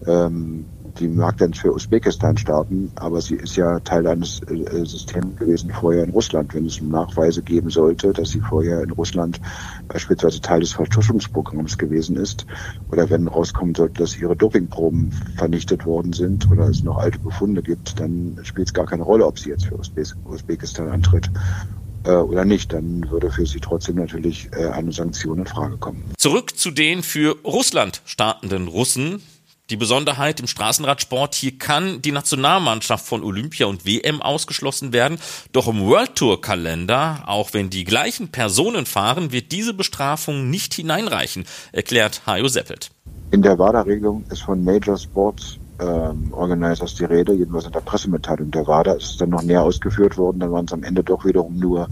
Ähm, 0.07 0.67
die 0.99 1.09
mag 1.09 1.39
dann 1.39 1.55
für 1.55 1.75
Usbekistan 1.75 2.37
starten, 2.37 2.93
aber 2.95 3.21
sie 3.21 3.35
ist 3.35 3.57
ja 3.57 3.81
Teil 3.81 4.07
eines 4.07 4.41
äh, 4.43 4.85
Systems 4.85 5.37
gewesen 5.39 5.73
vorher 5.73 6.05
in 6.05 6.11
Russland. 6.11 6.55
Wenn 6.55 6.67
es 6.67 6.81
Nachweise 6.81 7.43
geben 7.43 7.71
sollte, 7.71 8.13
dass 8.13 8.31
sie 8.31 8.41
vorher 8.41 8.81
in 8.83 8.93
Russland 8.93 9.41
beispielsweise 9.89 10.41
Teil 10.41 10.61
des 10.61 10.73
Vertuschungsprogramms 10.73 11.79
gewesen 11.79 12.17
ist, 12.17 12.47
oder 12.93 13.11
wenn 13.11 13.27
rauskommen 13.27 13.75
sollte, 13.75 14.03
dass 14.03 14.17
ihre 14.17 14.37
Dopingproben 14.37 15.11
vernichtet 15.37 15.85
worden 15.85 16.13
sind 16.13 16.49
oder 16.51 16.69
es 16.69 16.85
noch 16.85 16.99
alte 16.99 17.19
Befunde 17.19 17.63
gibt, 17.63 17.99
dann 17.99 18.39
spielt 18.45 18.69
es 18.69 18.75
gar 18.75 18.87
keine 18.87 19.03
Rolle, 19.03 19.27
ob 19.27 19.39
sie 19.39 19.51
jetzt 19.51 19.67
für 19.67 19.77
Usbekistan 19.77 20.89
antritt 20.91 21.29
oder 22.13 22.45
nicht, 22.45 22.73
dann 22.73 23.11
würde 23.11 23.31
für 23.31 23.47
sie 23.47 23.61
trotzdem 23.61 23.97
natürlich 23.97 24.49
äh, 24.53 24.69
eine 24.69 24.93
Sanktion 24.93 25.39
in 25.39 25.47
Frage 25.47 25.77
kommen. 25.77 26.05
Zurück 26.19 26.57
zu 26.57 26.71
den 26.71 27.03
für 27.03 27.37
Russland 27.45 28.03
startenden 28.05 28.69
Russen. 28.69 29.23
Die 29.71 29.77
Besonderheit 29.77 30.41
im 30.41 30.47
Straßenradsport, 30.47 31.35
hier 31.35 31.57
kann 31.57 32.03
die 32.03 32.13
Nationalmannschaft 32.13 33.07
von 33.07 33.25
Olympia 33.25 33.67
und 33.67 33.87
WM 33.87 34.21
ausgeschlossen 34.21 34.93
werden. 34.93 35.19
Doch 35.53 35.69
im 35.69 35.81
World 35.81 36.17
Tour 36.17 36.43
Kalender, 36.43 37.23
auch 37.27 37.55
wenn 37.55 37.71
die 37.71 37.85
gleichen 37.85 38.29
Personen 38.29 38.85
fahren, 38.85 39.33
wird 39.33 39.53
diese 39.53 39.73
Bestrafung 39.73 40.51
nicht 40.51 40.75
hineinreichen, 40.75 41.47
erklärt 41.73 42.27
Hajo 42.27 42.49
Seppelt. 42.49 42.91
In 43.31 43.41
der 43.41 43.59
WADA-Regelung 43.59 44.25
ist 44.31 44.43
von 44.43 44.63
Major 44.63 44.99
Sports 44.99 45.59
ähm, 45.85 46.33
Organizers 46.33 46.95
die 46.95 47.05
Rede, 47.05 47.33
jedenfalls 47.33 47.67
in 47.67 47.73
der 47.73 47.81
Pressemitteilung 47.81 48.51
der 48.51 48.67
WADA 48.67 48.93
ist 48.93 49.11
es 49.11 49.17
dann 49.17 49.31
noch 49.31 49.43
näher 49.43 49.63
ausgeführt 49.63 50.17
worden, 50.17 50.41
dann 50.41 50.53
waren 50.53 50.65
es 50.65 50.73
am 50.73 50.83
Ende 50.83 51.03
doch 51.05 51.25
wiederum 51.25 51.59
nur 51.59 51.89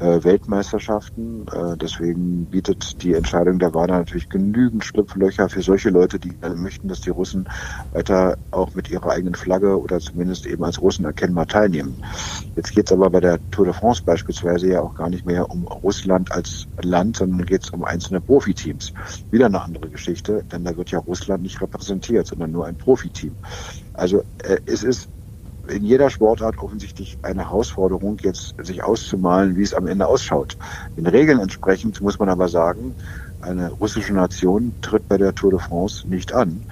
Weltmeisterschaften. 0.00 1.46
Äh, 1.48 1.76
deswegen 1.76 2.46
bietet 2.46 3.02
die 3.02 3.14
Entscheidung 3.14 3.58
der 3.58 3.74
WADA 3.74 3.98
natürlich 3.98 4.28
genügend 4.28 4.84
Schlupflöcher 4.84 5.48
für 5.48 5.62
solche 5.62 5.90
Leute, 5.90 6.18
die 6.18 6.32
äh, 6.42 6.50
möchten, 6.50 6.88
dass 6.88 7.00
die 7.00 7.10
Russen 7.10 7.48
weiter 7.92 8.38
auch 8.50 8.74
mit 8.74 8.90
ihrer 8.90 9.10
eigenen 9.10 9.34
Flagge 9.34 9.78
oder 9.78 10.00
zumindest 10.00 10.46
eben 10.46 10.64
als 10.64 10.80
Russen 10.80 11.04
erkennbar 11.04 11.46
teilnehmen. 11.46 12.02
Jetzt 12.56 12.74
geht 12.74 12.86
es 12.86 12.92
aber 12.92 13.10
bei 13.10 13.20
der 13.20 13.38
Tour 13.50 13.66
de 13.66 13.74
France 13.74 14.02
beispielsweise 14.04 14.68
ja 14.68 14.80
auch 14.80 14.94
gar 14.94 15.10
nicht 15.10 15.26
mehr 15.26 15.50
um 15.50 15.64
Russland 15.64 16.32
als 16.32 16.66
Land, 16.82 17.16
sondern 17.18 17.46
geht 17.46 17.64
es 17.64 17.70
um 17.70 17.84
einzelne 17.84 18.20
Profiteams. 18.20 18.92
Wieder 19.30 19.46
eine 19.46 19.60
andere 19.60 19.88
Geschichte, 19.88 20.44
denn 20.50 20.64
da 20.64 20.76
wird 20.76 20.90
ja 20.90 20.98
Russland 20.98 21.42
nicht 21.42 21.60
repräsentiert, 21.60 22.26
sondern 22.26 22.50
nur 22.50 22.66
ein 22.66 22.76
Profiteam. 22.76 23.34
Also 23.94 24.22
äh, 24.42 24.58
es 24.66 24.82
ist 24.82 25.08
in 25.70 25.84
jeder 25.84 26.10
Sportart 26.10 26.58
offensichtlich 26.58 27.18
eine 27.22 27.48
Herausforderung, 27.48 28.18
jetzt 28.22 28.54
sich 28.58 28.82
auszumalen, 28.82 29.56
wie 29.56 29.62
es 29.62 29.74
am 29.74 29.86
Ende 29.86 30.06
ausschaut. 30.06 30.56
Den 30.96 31.06
Regeln 31.06 31.38
entsprechend 31.38 32.00
muss 32.00 32.18
man 32.18 32.28
aber 32.28 32.48
sagen, 32.48 32.96
eine 33.40 33.70
russische 33.70 34.12
Nation 34.12 34.74
tritt 34.80 35.08
bei 35.08 35.16
der 35.16 35.34
Tour 35.34 35.52
de 35.52 35.60
France 35.60 36.08
nicht 36.08 36.32
an. 36.32 36.64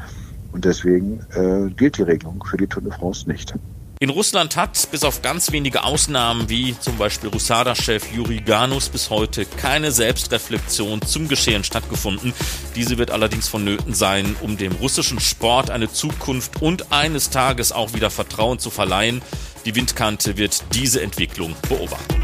Und 0.51 0.65
deswegen 0.65 1.23
äh, 1.31 1.71
gilt 1.75 1.99
die 1.99 2.03
Regelung 2.03 2.45
für 2.45 2.57
die 2.57 2.67
Tour 2.67 2.83
de 2.83 2.93
France 2.93 3.29
nicht. 3.29 3.55
In 4.01 4.11
Russland 4.11 4.55
hat, 4.55 4.89
bis 4.93 5.03
auf 5.03 5.23
ganz 5.23 5.51
wenige 5.51 5.83
Ausnahmen 5.83 6.49
wie 6.49 6.79
zum 6.79 6.97
Beispiel 6.99 7.31
Rusada-Chef 7.31 8.13
Juri 8.15 8.39
Ganus, 8.39 8.89
bis 8.91 9.11
heute 9.11 9.45
keine 9.45 9.91
Selbstreflexion 9.91 11.03
zum 11.03 11.27
Geschehen 11.27 11.65
stattgefunden. 11.65 12.33
Diese 12.77 12.97
wird 12.97 13.11
allerdings 13.11 13.49
vonnöten 13.49 13.95
sein, 13.95 14.37
um 14.41 14.57
dem 14.57 14.71
russischen 14.71 15.19
Sport 15.19 15.71
eine 15.71 15.91
Zukunft 15.93 16.63
und 16.63 16.93
eines 16.93 17.31
Tages 17.31 17.73
auch 17.73 17.93
wieder 17.93 18.11
Vertrauen 18.11 18.61
zu 18.61 18.71
verleihen. 18.71 19.21
Die 19.65 19.75
Windkante 19.75 20.37
wird 20.37 20.63
diese 20.75 21.03
Entwicklung 21.03 21.57
beobachten. 21.69 22.23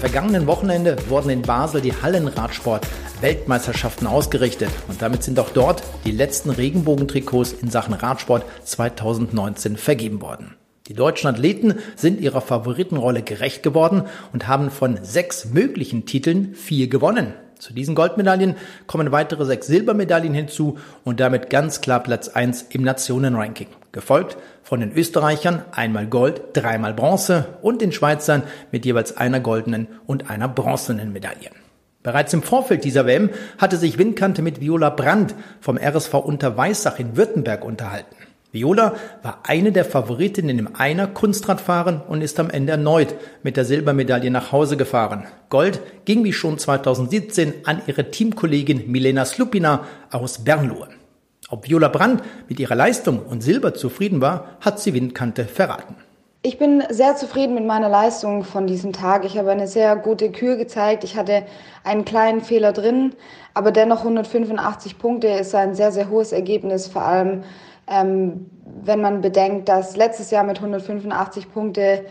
Vergangenen 0.00 0.46
Wochenende 0.46 0.96
wurden 1.10 1.28
in 1.28 1.42
Basel 1.42 1.82
die 1.82 1.92
Hallenradsport-Weltmeisterschaften 1.92 4.06
ausgerichtet 4.06 4.70
und 4.88 5.02
damit 5.02 5.22
sind 5.22 5.38
auch 5.38 5.50
dort 5.50 5.82
die 6.06 6.10
letzten 6.10 6.48
Regenbogentrikots 6.48 7.52
in 7.52 7.68
Sachen 7.68 7.92
Radsport 7.92 8.46
2019 8.64 9.76
vergeben 9.76 10.22
worden. 10.22 10.56
Die 10.88 10.94
deutschen 10.94 11.28
Athleten 11.28 11.74
sind 11.96 12.18
ihrer 12.18 12.40
Favoritenrolle 12.40 13.22
gerecht 13.22 13.62
geworden 13.62 14.04
und 14.32 14.48
haben 14.48 14.70
von 14.70 14.98
sechs 15.02 15.50
möglichen 15.52 16.06
Titeln 16.06 16.54
vier 16.54 16.88
gewonnen. 16.88 17.34
Zu 17.60 17.74
diesen 17.74 17.94
Goldmedaillen 17.94 18.56
kommen 18.86 19.12
weitere 19.12 19.44
sechs 19.44 19.66
Silbermedaillen 19.66 20.32
hinzu 20.32 20.78
und 21.04 21.20
damit 21.20 21.50
ganz 21.50 21.82
klar 21.82 22.02
Platz 22.02 22.28
eins 22.28 22.62
im 22.70 22.82
Nationenranking. 22.82 23.68
Gefolgt 23.92 24.38
von 24.62 24.80
den 24.80 24.92
Österreichern 24.92 25.62
einmal 25.70 26.06
Gold, 26.06 26.40
dreimal 26.54 26.94
Bronze 26.94 27.58
und 27.60 27.82
den 27.82 27.92
Schweizern 27.92 28.44
mit 28.72 28.86
jeweils 28.86 29.16
einer 29.18 29.40
goldenen 29.40 29.88
und 30.06 30.30
einer 30.30 30.48
bronzenen 30.48 31.12
Medaille. 31.12 31.50
Bereits 32.02 32.32
im 32.32 32.42
Vorfeld 32.42 32.82
dieser 32.84 33.04
WM 33.04 33.28
hatte 33.58 33.76
sich 33.76 33.98
Windkante 33.98 34.40
mit 34.40 34.62
Viola 34.62 34.88
Brandt 34.88 35.34
vom 35.60 35.76
RSV 35.76 36.14
Unterweissach 36.14 36.98
in 36.98 37.18
Württemberg 37.18 37.62
unterhalten. 37.62 38.16
Viola 38.52 38.94
war 39.22 39.38
eine 39.44 39.70
der 39.70 39.84
Favoritinnen 39.84 40.58
im 40.58 40.74
Einer 40.74 41.06
Kunstradfahren 41.06 42.00
und 42.08 42.20
ist 42.20 42.40
am 42.40 42.50
Ende 42.50 42.72
erneut 42.72 43.14
mit 43.44 43.56
der 43.56 43.64
Silbermedaille 43.64 44.30
nach 44.32 44.50
Hause 44.50 44.76
gefahren. 44.76 45.24
Gold 45.50 45.80
ging 46.04 46.24
wie 46.24 46.32
schon 46.32 46.58
2017 46.58 47.54
an 47.64 47.80
ihre 47.86 48.10
Teamkollegin 48.10 48.90
Milena 48.90 49.24
Slupina 49.24 49.84
aus 50.10 50.42
Bernlohe. 50.42 50.88
Ob 51.48 51.68
Viola 51.68 51.86
Brandt 51.86 52.24
mit 52.48 52.58
ihrer 52.58 52.74
Leistung 52.74 53.20
und 53.20 53.40
Silber 53.40 53.74
zufrieden 53.74 54.20
war, 54.20 54.56
hat 54.60 54.80
sie 54.80 54.94
Windkante 54.94 55.44
verraten. 55.44 55.94
Ich 56.42 56.58
bin 56.58 56.82
sehr 56.88 57.16
zufrieden 57.16 57.54
mit 57.54 57.66
meiner 57.66 57.90
Leistung 57.90 58.44
von 58.44 58.66
diesem 58.66 58.92
Tag. 58.92 59.24
Ich 59.26 59.36
habe 59.36 59.50
eine 59.50 59.68
sehr 59.68 59.94
gute 59.94 60.32
Kür 60.32 60.56
gezeigt. 60.56 61.04
Ich 61.04 61.16
hatte 61.16 61.44
einen 61.84 62.04
kleinen 62.04 62.40
Fehler 62.40 62.72
drin, 62.72 63.12
aber 63.52 63.70
dennoch 63.72 64.00
185 64.00 64.98
Punkte 64.98 65.28
ist 65.28 65.54
ein 65.54 65.74
sehr, 65.74 65.92
sehr 65.92 66.08
hohes 66.08 66.32
Ergebnis, 66.32 66.88
vor 66.88 67.02
allem 67.02 67.44
ähm, 67.90 68.50
wenn 68.84 69.00
man 69.00 69.20
bedenkt, 69.20 69.68
dass 69.68 69.96
letztes 69.96 70.30
Jahr 70.30 70.44
mit 70.44 70.58
185 70.58 71.52
Punkte 71.52 72.04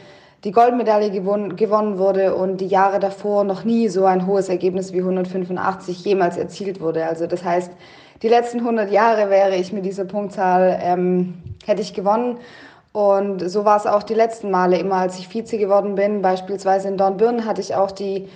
die 0.43 0.51
Goldmedaille 0.51 1.11
gewonnen, 1.11 1.55
gewonnen 1.55 1.97
wurde 1.97 2.35
und 2.35 2.61
die 2.61 2.67
Jahre 2.67 2.99
davor 2.99 3.43
noch 3.43 3.63
nie 3.63 3.89
so 3.89 4.05
ein 4.05 4.25
hohes 4.25 4.47
Ergebnis 4.49 4.93
wie 4.93 4.99
185 4.99 6.05
jemals 6.05 6.37
erzielt 6.37 6.79
wurde. 6.79 7.05
Also 7.05 7.27
das 7.27 7.43
heißt, 7.43 7.71
die 8.21 8.27
letzten 8.27 8.59
100 8.59 8.91
Jahre 8.91 9.29
wäre 9.29 9.55
ich 9.55 9.73
mit 9.73 9.85
dieser 9.85 10.05
Punktzahl, 10.05 10.79
ähm, 10.81 11.41
hätte 11.65 11.81
ich 11.81 11.93
gewonnen. 11.93 12.37
Und 12.91 13.49
so 13.49 13.65
war 13.65 13.77
es 13.77 13.85
auch 13.85 14.03
die 14.03 14.13
letzten 14.13 14.49
Male 14.49 14.77
immer, 14.77 14.95
als 14.95 15.19
ich 15.19 15.27
Vize 15.27 15.57
geworden 15.57 15.95
bin. 15.95 16.21
Beispielsweise 16.21 16.87
in 16.87 16.97
Dornbirn 16.97 17.45
hatte 17.45 17.61
ich 17.61 17.75
auch 17.75 17.91
die 17.91 18.27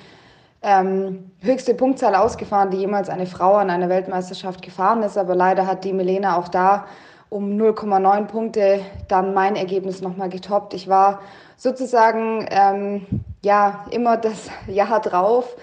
ähm, 0.62 1.32
höchste 1.42 1.74
Punktzahl 1.74 2.16
ausgefahren, 2.16 2.70
die 2.70 2.78
jemals 2.78 3.10
eine 3.10 3.26
Frau 3.26 3.56
an 3.56 3.70
einer 3.70 3.90
Weltmeisterschaft 3.90 4.62
gefahren 4.62 5.04
ist. 5.04 5.18
Aber 5.18 5.36
leider 5.36 5.68
hat 5.68 5.84
die 5.84 5.94
Milena 5.94 6.38
auch 6.38 6.48
da 6.48 6.86
um 7.34 7.58
0,9 7.60 8.28
Punkte 8.28 8.82
dann 9.08 9.34
mein 9.34 9.56
Ergebnis 9.56 10.02
nochmal 10.02 10.30
getoppt. 10.30 10.76
Ich 10.76 10.88
war 10.88 11.20
sozusagen 11.58 12.46
ähm, 12.52 13.08
ja 13.42 13.86
immer 13.90 14.18
das 14.18 14.50
Jahr 14.68 15.02
drauf, 15.02 15.58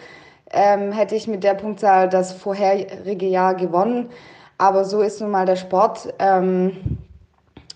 ähm, 0.52 0.90
hätte 0.90 1.14
ich 1.14 1.28
mit 1.28 1.44
der 1.44 1.54
Punktzahl 1.54 2.08
das 2.08 2.32
vorherige 2.32 3.26
Jahr 3.26 3.54
gewonnen. 3.54 4.10
Aber 4.58 4.84
so 4.84 5.00
ist 5.00 5.20
nun 5.20 5.30
mal 5.30 5.46
der 5.46 5.56
Sport. 5.56 6.12
Ähm, 6.18 6.98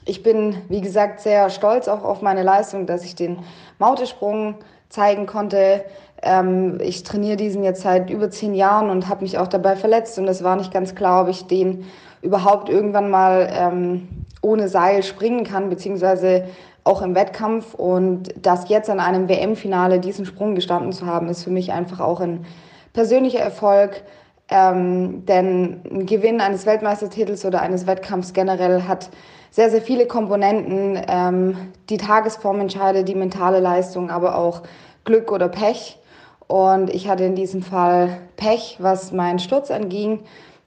ich 0.05 0.25
bin, 0.25 0.57
wie 0.69 0.81
gesagt, 0.81 1.21
sehr 1.21 1.49
stolz 1.49 1.87
auch 1.87 2.03
auf 2.03 2.21
meine 2.21 2.43
Leistung, 2.43 2.87
dass 2.87 3.05
ich 3.05 3.15
den 3.15 3.39
Mautesprung 3.79 4.57
zeigen 4.89 5.27
konnte. 5.27 5.85
Ähm, 6.21 6.79
ich 6.83 7.05
trainiere 7.05 7.37
diesen 7.37 7.63
jetzt 7.63 7.83
seit 7.83 8.11
über 8.11 8.29
zehn 8.29 8.55
Jahren 8.55 8.91
und 8.91 9.09
habe 9.09 9.23
mich 9.23 9.39
auch 9.39 9.49
dabei 9.49 9.77
verletzt 9.77 10.19
und 10.19 10.27
es 10.27 10.43
war 10.43 10.57
nicht 10.57 10.73
ganz 10.73 10.97
klar, 10.97 11.23
ob 11.23 11.29
ich 11.29 11.47
den 11.47 11.85
überhaupt 12.25 12.69
irgendwann 12.69 13.11
mal 13.11 13.49
ähm, 13.53 14.09
ohne 14.43 14.69
Seil 14.69 15.03
springen 15.03 15.45
kann, 15.45 15.71
beziehungsweise 15.71 16.47
auch 16.83 17.03
im 17.03 17.15
Wettkampf. 17.15 17.75
Und 17.75 18.35
das 18.41 18.69
jetzt 18.69 18.91
an 18.91 19.01
einem 19.01 19.29
WM-Finale 19.29 20.01
diesen 20.01 20.27
Sprung 20.27 20.55
gestanden 20.55 20.93
zu 20.93 21.07
haben, 21.07 21.29
ist 21.29 21.45
für 21.45 21.51
mich 21.51 21.73
einfach 21.73 22.01
auch 22.01 22.21
ein 22.21 22.45
persönlicher 22.93 23.41
Erfolg. 23.41 24.03
Ähm, 24.49 25.25
denn 25.27 25.81
ein 25.91 26.07
Gewinn 26.07 26.41
eines 26.41 26.67
Weltmeistertitels 26.67 27.45
oder 27.47 27.63
eines 27.63 27.87
Wettkampfs 27.87 28.35
generell 28.35 28.83
hat 28.83 29.09
sehr, 29.51 29.71
sehr 29.71 29.81
viele 29.81 30.07
Komponenten. 30.07 31.01
Ähm, 31.09 31.57
die 31.89 31.97
Tagesform 31.97 32.61
entscheidet, 32.61 33.09
die 33.09 33.15
mentale 33.15 33.61
Leistung, 33.61 34.11
aber 34.11 34.37
auch 34.37 34.63
Glück 35.05 35.33
oder 35.33 35.49
Pech. 35.49 35.99
Und 36.47 36.91
ich 36.91 37.09
hatte 37.09 37.25
in 37.25 37.35
diesem 37.35 37.63
Fall 37.63 38.19
Pech, 38.37 38.77
was 38.81 39.13
meinen 39.13 39.39
Sturz 39.39 39.71
anging. 39.71 40.21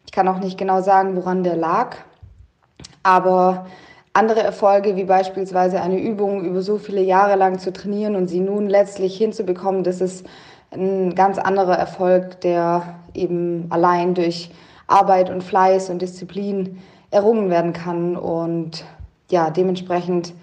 Ich 0.07 0.11
kann 0.13 0.27
auch 0.27 0.39
nicht 0.39 0.57
genau 0.57 0.81
sagen, 0.81 1.15
woran 1.15 1.43
der 1.43 1.57
lag. 1.57 1.97
Aber 3.03 3.67
andere 4.13 4.41
Erfolge, 4.41 4.95
wie 4.95 5.03
beispielsweise 5.03 5.79
eine 5.81 5.99
Übung 5.99 6.43
über 6.43 6.61
so 6.61 6.77
viele 6.79 7.01
Jahre 7.01 7.35
lang 7.35 7.59
zu 7.59 7.71
trainieren 7.71 8.15
und 8.15 8.27
sie 8.27 8.39
nun 8.39 8.67
letztlich 8.67 9.15
hinzubekommen, 9.15 9.83
das 9.83 10.01
ist 10.01 10.25
ein 10.71 11.13
ganz 11.13 11.37
anderer 11.37 11.77
Erfolg, 11.77 12.41
der 12.41 12.95
eben 13.13 13.67
allein 13.69 14.15
durch 14.15 14.51
Arbeit 14.87 15.29
und 15.29 15.43
Fleiß 15.43 15.89
und 15.89 16.01
Disziplin 16.01 16.79
errungen 17.11 17.49
werden 17.49 17.73
kann. 17.73 18.15
Und 18.15 18.85
ja, 19.29 19.49
dementsprechend 19.49 20.33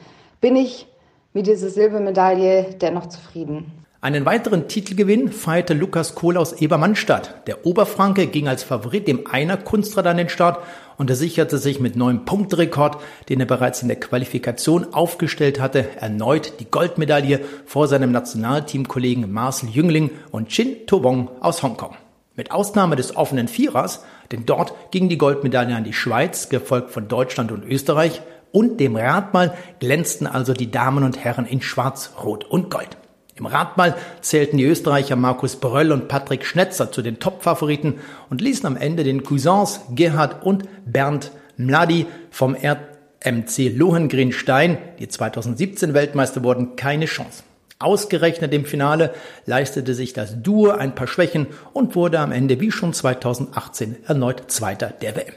bin 0.40 0.56
ich 0.56 0.87
mit 1.33 1.47
dieser 1.47 1.68
Silbermedaille 1.68 2.75
dennoch 2.80 3.06
zufrieden. 3.06 3.84
Einen 4.04 4.26
weiteren 4.26 4.68
Titelgewinn 4.68 5.32
feierte 5.32 5.73
Lukas 5.73 6.14
Kohl 6.14 6.37
aus 6.37 6.52
Ebermannstadt. 6.52 7.46
Der 7.46 7.64
Oberfranke 7.64 8.26
ging 8.26 8.49
als 8.49 8.62
Favorit 8.62 9.08
dem 9.08 9.26
Einer 9.26 9.56
Kunstrad 9.56 10.06
an 10.06 10.18
den 10.18 10.28
Start 10.28 10.62
und 10.99 11.08
er 11.08 11.16
sicherte 11.16 11.56
sich 11.56 11.80
mit 11.80 11.96
neuem 11.96 12.26
Punktrekord, 12.26 12.99
den 13.30 13.40
er 13.40 13.46
bereits 13.46 13.80
in 13.80 13.88
der 13.88 13.99
Qualifikation 13.99 14.92
aufgestellt 14.92 15.58
hatte, 15.58 15.88
erneut 15.99 16.61
die 16.61 16.70
Goldmedaille 16.70 17.40
vor 17.64 17.88
seinem 17.88 18.12
Nationalteamkollegen 18.12 19.32
Marcel 19.32 19.70
Jüngling 19.70 20.11
und 20.30 20.50
Chin 20.50 20.87
Tobong 20.87 21.30
aus 21.40 21.62
Hongkong. 21.62 21.96
Mit 22.37 22.50
Ausnahme 22.50 22.96
des 22.96 23.16
offenen 23.16 23.49
Vierers, 23.49 24.04
denn 24.32 24.44
dort 24.44 24.75
ging 24.90 25.08
die 25.08 25.16
Goldmedaille 25.16 25.75
an 25.75 25.84
die 25.84 25.94
Schweiz, 25.94 26.50
gefolgt 26.50 26.90
von 26.90 27.08
Deutschland 27.08 27.52
und 27.52 27.64
Österreich, 27.64 28.20
und 28.52 28.80
dem 28.80 28.96
Radmal 28.96 29.56
glänzten 29.80 30.26
also 30.26 30.52
die 30.52 30.70
Damen 30.70 31.04
und 31.04 31.25
Herren 31.25 31.46
in 31.46 31.62
Schwarz, 31.62 32.12
Rot 32.23 32.44
und 32.44 32.70
Gold. 32.70 32.99
Im 33.37 33.47
Radball 33.47 33.97
zählten 34.21 34.59
die 34.59 34.64
Österreicher 34.64 35.17
Markus 35.17 35.57
Bröll 35.57 35.91
und 35.91 36.07
Patrick 36.07 36.47
Schnetzer 36.47 36.93
zu 36.93 37.03
den 37.03 37.19
Top-Favoriten 37.19 37.95
und 38.31 38.41
ließen 38.41 38.67
am 38.67 38.76
Ende 38.76 39.03
den 39.03 39.25
Cousins 39.25 39.81
Gerhard 39.91 40.45
und 40.45 40.69
Bernd 40.87 41.33
Mladi 41.57 42.07
vom 42.31 42.55
RMC 42.55 43.76
Lohengrin-Stein, 43.76 44.79
die 45.00 45.09
2017 45.09 45.95
Weltmeister 45.95 46.45
wurden, 46.45 46.76
keine 46.76 47.07
Chance. 47.07 47.43
Ausgerechnet 47.81 48.55
im 48.55 48.64
Finale 48.64 49.12
leistete 49.47 49.95
sich 49.95 50.12
das 50.12 50.41
Duo 50.41 50.71
ein 50.71 50.95
paar 50.95 51.09
Schwächen 51.09 51.49
und 51.73 51.97
wurde 51.97 52.21
am 52.21 52.31
Ende 52.31 52.61
wie 52.61 52.71
schon 52.71 52.93
2018 52.93 53.97
erneut 54.07 54.45
Zweiter 54.50 54.88
der 55.03 55.17
WM. 55.17 55.35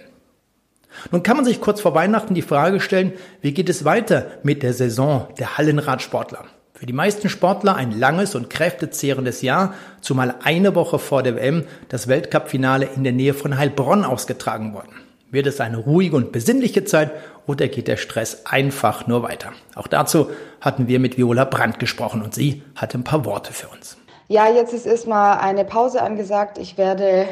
Nun 1.12 1.24
kann 1.24 1.36
man 1.36 1.46
sich 1.46 1.62
kurz 1.62 1.82
vor 1.82 1.96
Weihnachten 1.96 2.36
die 2.36 2.44
Frage 2.44 2.80
stellen, 2.80 3.13
wie 3.42 3.54
geht 3.54 3.70
es 3.70 3.86
weiter 3.86 4.27
mit 4.44 4.62
der 4.62 4.74
Saison 4.74 5.27
der 5.39 5.58
Hallenradsportler? 5.58 6.46
Für 6.77 6.86
die 6.86 6.93
meisten 6.93 7.27
Sportler 7.27 7.75
ein 7.75 7.91
langes 7.91 8.36
und 8.36 8.51
kräftezehrendes 8.51 9.41
Jahr, 9.41 9.74
zumal 10.00 10.36
eine 10.43 10.75
Woche 10.75 11.00
vor 11.00 11.24
der 11.24 11.36
WM 11.36 11.63
das 11.89 12.07
Weltcup-Finale 12.07 12.88
in 12.96 13.03
der 13.03 13.13
Nähe 13.13 13.34
von 13.34 13.57
Heilbronn 13.57 14.05
ausgetragen 14.05 14.75
worden. 14.75 14.91
Wird 15.31 15.48
es 15.48 15.60
eine 15.60 15.77
ruhige 15.77 16.15
und 16.15 16.31
besinnliche 16.31 16.86
Zeit 16.86 17.10
oder 17.48 17.67
geht 17.67 17.88
der 17.88 17.98
Stress 17.98 18.46
einfach 18.46 19.07
nur 19.07 19.24
weiter? 19.24 19.53
Auch 19.74 19.88
dazu 19.88 20.29
hatten 20.62 20.88
wir 20.88 21.00
mit 21.00 21.17
Viola 21.17 21.46
Brandt 21.46 21.79
gesprochen 21.79 22.22
und 22.22 22.36
sie 22.36 22.62
hatte 22.75 23.00
ein 23.00 23.03
paar 23.03 23.25
Worte 23.25 23.53
für 23.53 23.69
uns. 23.69 23.98
Ja, 24.27 24.48
jetzt 24.48 24.72
ist 24.72 24.86
erstmal 24.86 25.39
eine 25.39 25.65
Pause 25.65 26.03
angesagt. 26.03 26.60
Ich 26.60 26.77
werde 26.77 27.25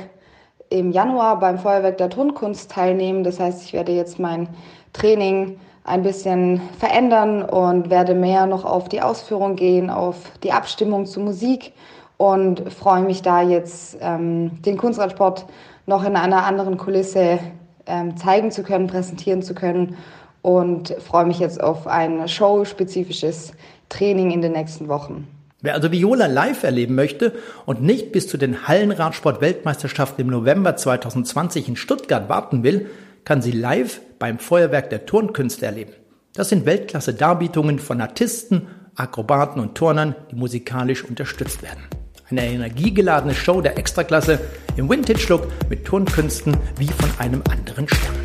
im 0.72 0.92
Januar 0.92 1.40
beim 1.40 1.60
Feuerwerk 1.60 2.00
der 2.00 2.10
Tonkunst 2.10 2.72
teilnehmen. 2.72 3.24
Das 3.24 3.40
heißt, 3.40 3.64
ich 3.64 3.74
werde 3.74 3.92
jetzt 3.92 4.18
mein 4.18 4.50
Training 4.92 5.60
ein 5.86 6.02
bisschen 6.02 6.62
verändern 6.80 7.44
und 7.44 7.90
werde 7.90 8.16
mehr 8.16 8.48
noch 8.48 8.66
auf 8.66 8.90
die 8.90 9.02
Ausführung 9.02 9.56
gehen, 9.56 9.90
auf 9.90 10.18
die 10.44 10.52
Abstimmung 10.52 11.06
zur 11.06 11.24
Musik 11.24 11.74
und 12.18 12.72
freue 12.74 13.04
mich 13.04 13.22
da 13.22 13.42
jetzt, 13.42 13.98
ähm, 14.02 14.62
den 14.64 14.78
Kunstradsport 14.78 15.46
noch 15.86 16.04
in 16.04 16.16
einer 16.16 16.44
anderen 16.44 16.78
Kulisse 16.78 17.40
ähm, 17.86 18.18
zeigen 18.18 18.50
zu 18.52 18.64
können, 18.64 18.88
präsentieren 18.88 19.44
zu 19.44 19.54
können 19.54 19.96
und 20.42 20.96
freue 21.00 21.26
mich 21.26 21.40
jetzt 21.40 21.62
auf 21.62 21.86
ein 21.86 22.28
showspezifisches 22.28 23.54
Training 23.90 24.32
in 24.32 24.42
den 24.42 24.54
nächsten 24.54 24.88
Wochen. 24.88 25.28
Wer 25.62 25.76
also 25.76 25.92
Viola 25.92 26.26
live 26.26 26.64
erleben 26.64 26.96
möchte 26.96 27.34
und 27.66 27.82
nicht 27.82 28.12
bis 28.12 28.28
zu 28.28 28.38
den 28.38 28.68
Hallenradsport-Weltmeisterschaften 28.68 30.22
im 30.22 30.28
November 30.28 30.76
2020 30.76 31.70
in 31.70 31.76
Stuttgart 31.76 32.28
warten 32.28 32.64
will, 32.64 32.90
kann 33.24 33.42
sie 33.42 33.52
live 33.52 34.02
beim 34.20 34.40
Feuerwerk 34.40 34.90
der 34.90 35.06
Turnkünste 35.06 35.66
erleben. 35.66 35.94
Das 36.34 36.50
sind 36.50 36.66
Weltklasse-Darbietungen 36.66 37.80
von 37.80 38.02
Artisten, 38.02 38.68
Akrobaten 38.96 39.62
und 39.62 39.76
Turnern, 39.76 40.16
die 40.32 40.36
musikalisch 40.36 41.04
unterstützt 41.04 41.64
werden. 41.64 41.84
Eine 42.30 42.46
energiegeladene 42.46 43.36
Show 43.36 43.62
der 43.62 43.78
Extraklasse 43.78 44.40
im 44.78 44.90
Vintage-Look 44.90 45.48
mit 45.70 45.86
Turnkünsten 45.86 46.58
wie 46.78 46.88
von 46.88 47.10
einem 47.20 47.42
anderen 47.50 47.88
Stern. 47.88 48.25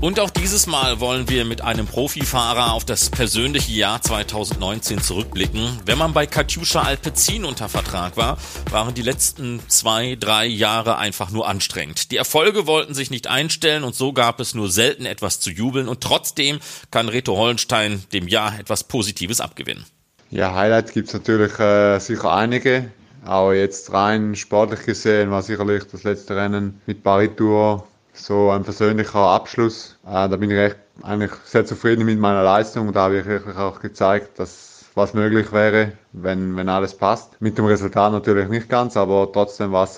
Und 0.00 0.20
auch 0.20 0.28
dieses 0.28 0.66
Mal 0.66 1.00
wollen 1.00 1.28
wir 1.30 1.46
mit 1.46 1.62
einem 1.62 1.86
Profifahrer 1.86 2.74
auf 2.74 2.84
das 2.84 3.08
persönliche 3.08 3.72
Jahr 3.72 4.02
2019 4.02 5.00
zurückblicken. 5.00 5.80
Wenn 5.86 5.96
man 5.96 6.12
bei 6.12 6.26
Katjuscha 6.26 6.82
Alpecin 6.82 7.46
unter 7.46 7.70
Vertrag 7.70 8.18
war, 8.18 8.36
waren 8.70 8.92
die 8.92 9.02
letzten 9.02 9.60
zwei, 9.68 10.16
drei 10.20 10.44
Jahre 10.46 10.98
einfach 10.98 11.30
nur 11.30 11.48
anstrengend. 11.48 12.10
Die 12.10 12.18
Erfolge 12.18 12.66
wollten 12.66 12.92
sich 12.92 13.10
nicht 13.10 13.26
einstellen 13.26 13.84
und 13.84 13.94
so 13.94 14.12
gab 14.12 14.38
es 14.38 14.54
nur 14.54 14.70
selten 14.70 15.06
etwas 15.06 15.40
zu 15.40 15.50
jubeln 15.50 15.88
und 15.88 16.02
trotzdem 16.02 16.58
kann 16.90 17.08
Reto 17.08 17.34
Hollenstein 17.34 18.04
dem 18.12 18.28
Jahr 18.28 18.58
etwas 18.60 18.84
Positives 18.84 19.40
abgewinnen. 19.40 19.86
Ja, 20.30 20.54
Highlights 20.54 20.92
gibt 20.92 21.08
es 21.08 21.14
natürlich 21.14 21.58
äh, 21.58 21.98
sicher 22.00 22.34
einige. 22.34 22.90
Aber 23.24 23.54
jetzt 23.54 23.92
rein 23.92 24.36
sportlich 24.36 24.84
gesehen 24.84 25.30
war 25.30 25.42
sicherlich 25.42 25.84
das 25.90 26.04
letzte 26.04 26.36
Rennen 26.36 26.80
mit 26.86 27.02
Paris 27.02 27.30
Tour 27.36 27.88
so 28.18 28.50
ein 28.50 28.64
persönlicher 28.64 29.18
Abschluss. 29.18 29.98
Äh, 30.06 30.28
da 30.28 30.36
bin 30.36 30.50
ich 30.50 30.58
echt 30.58 30.76
eigentlich 31.02 31.32
sehr 31.44 31.64
zufrieden 31.66 32.04
mit 32.04 32.18
meiner 32.18 32.42
Leistung. 32.42 32.92
Da 32.92 33.02
habe 33.02 33.18
ich 33.18 33.26
wirklich 33.26 33.56
auch 33.56 33.80
gezeigt, 33.80 34.38
dass 34.38 34.84
was 34.94 35.12
möglich 35.12 35.52
wäre, 35.52 35.92
wenn, 36.16 36.56
wenn 36.56 36.68
alles 36.68 36.96
passt. 36.96 37.40
Mit 37.40 37.58
dem 37.58 37.66
Resultat 37.66 38.12
natürlich 38.12 38.48
nicht 38.48 38.68
ganz, 38.68 38.96
aber 38.96 39.30
trotzdem 39.32 39.72
war 39.72 39.84
es 39.84 39.96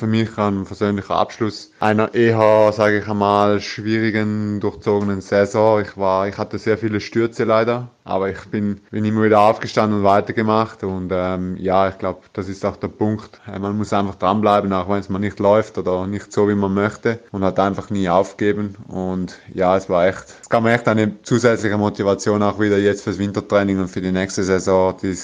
für 0.00 0.06
mich 0.06 0.36
ein 0.38 0.64
persönlicher 0.64 1.14
Abschluss 1.14 1.70
einer 1.78 2.14
eher, 2.14 2.72
sage 2.72 2.98
ich 2.98 3.08
einmal, 3.08 3.60
schwierigen, 3.60 4.58
durchzogenen 4.58 5.20
Saison. 5.20 5.82
Ich 5.82 5.96
war, 5.96 6.26
ich 6.26 6.38
hatte 6.38 6.58
sehr 6.58 6.78
viele 6.78 7.00
Stürze 7.00 7.44
leider, 7.44 7.88
aber 8.04 8.30
ich 8.30 8.42
bin, 8.46 8.80
bin 8.90 9.04
immer 9.04 9.22
wieder 9.22 9.40
aufgestanden 9.40 9.98
und 9.98 10.04
weitergemacht 10.04 10.82
und 10.82 11.10
ähm, 11.12 11.56
ja, 11.58 11.90
ich 11.90 11.98
glaube, 11.98 12.20
das 12.32 12.48
ist 12.48 12.64
auch 12.64 12.76
der 12.76 12.88
Punkt. 12.88 13.40
Äh, 13.46 13.58
man 13.58 13.76
muss 13.76 13.92
einfach 13.92 14.14
dranbleiben, 14.14 14.72
auch 14.72 14.88
wenn 14.88 15.00
es 15.00 15.10
mal 15.10 15.18
nicht 15.18 15.38
läuft 15.38 15.76
oder 15.76 16.06
nicht 16.06 16.32
so, 16.32 16.48
wie 16.48 16.54
man 16.54 16.72
möchte 16.72 17.18
und 17.30 17.44
hat 17.44 17.58
einfach 17.60 17.90
nie 17.90 18.08
aufgeben 18.08 18.76
und 18.88 19.38
ja, 19.52 19.76
es 19.76 19.90
war 19.90 20.06
echt, 20.06 20.24
es 20.42 20.60
mir 20.60 20.72
echt 20.72 20.88
eine 20.88 21.22
zusätzliche 21.22 21.76
Motivation 21.76 22.42
auch 22.42 22.58
wieder 22.58 22.78
jetzt 22.78 23.04
fürs 23.04 23.18
Wintertraining 23.18 23.78
und 23.80 23.88
für 23.88 24.00
die 24.00 24.12
nächste 24.12 24.44
Saison, 24.44 24.96
die 25.02 25.14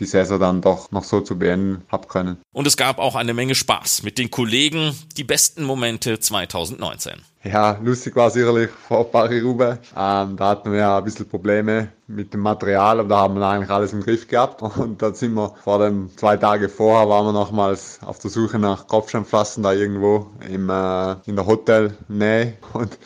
die 0.00 0.06
Saison 0.06 0.40
dann 0.40 0.60
doch 0.62 0.90
noch 0.90 1.04
so 1.04 1.20
zu 1.20 1.38
beenden 1.38 1.84
habe 1.88 2.08
können. 2.08 2.38
Und 2.52 2.66
es 2.66 2.76
gab 2.76 2.98
auch 2.98 3.14
eine 3.14 3.34
Menge 3.34 3.54
Spaß 3.54 4.02
mit 4.02 4.18
den 4.18 4.30
Kollegen, 4.30 4.96
die 5.16 5.24
besten 5.24 5.62
Momente 5.62 6.18
2019. 6.18 7.12
Ja, 7.42 7.78
lustig 7.82 8.16
war 8.16 8.30
sicherlich 8.30 8.68
vor 8.70 9.10
Paris-Roubaix. 9.10 9.78
Ähm, 9.96 10.36
da 10.36 10.48
hatten 10.50 10.72
wir 10.72 10.90
ein 10.90 11.04
bisschen 11.04 11.26
Probleme 11.26 11.88
mit 12.06 12.34
dem 12.34 12.40
Material, 12.40 13.00
aber 13.00 13.08
da 13.08 13.18
haben 13.18 13.38
wir 13.38 13.46
eigentlich 13.46 13.70
alles 13.70 13.94
im 13.94 14.02
Griff 14.02 14.28
gehabt. 14.28 14.60
Und 14.60 15.00
da 15.00 15.14
sind 15.14 15.34
wir 15.34 15.54
vor 15.64 15.78
dem 15.78 16.10
zwei 16.16 16.36
Tage 16.36 16.68
vorher 16.68 17.08
waren 17.08 17.26
wir 17.26 17.32
nochmals 17.32 17.98
auf 18.04 18.18
der 18.18 18.30
Suche 18.30 18.58
nach 18.58 18.86
Kopfsteinpflastern 18.86 19.62
da 19.62 19.72
irgendwo 19.72 20.26
im, 20.46 20.68
äh, 20.68 21.12
in 21.24 21.36
der 21.36 21.46
Hotelnähe. 21.46 22.54
Und 22.74 22.98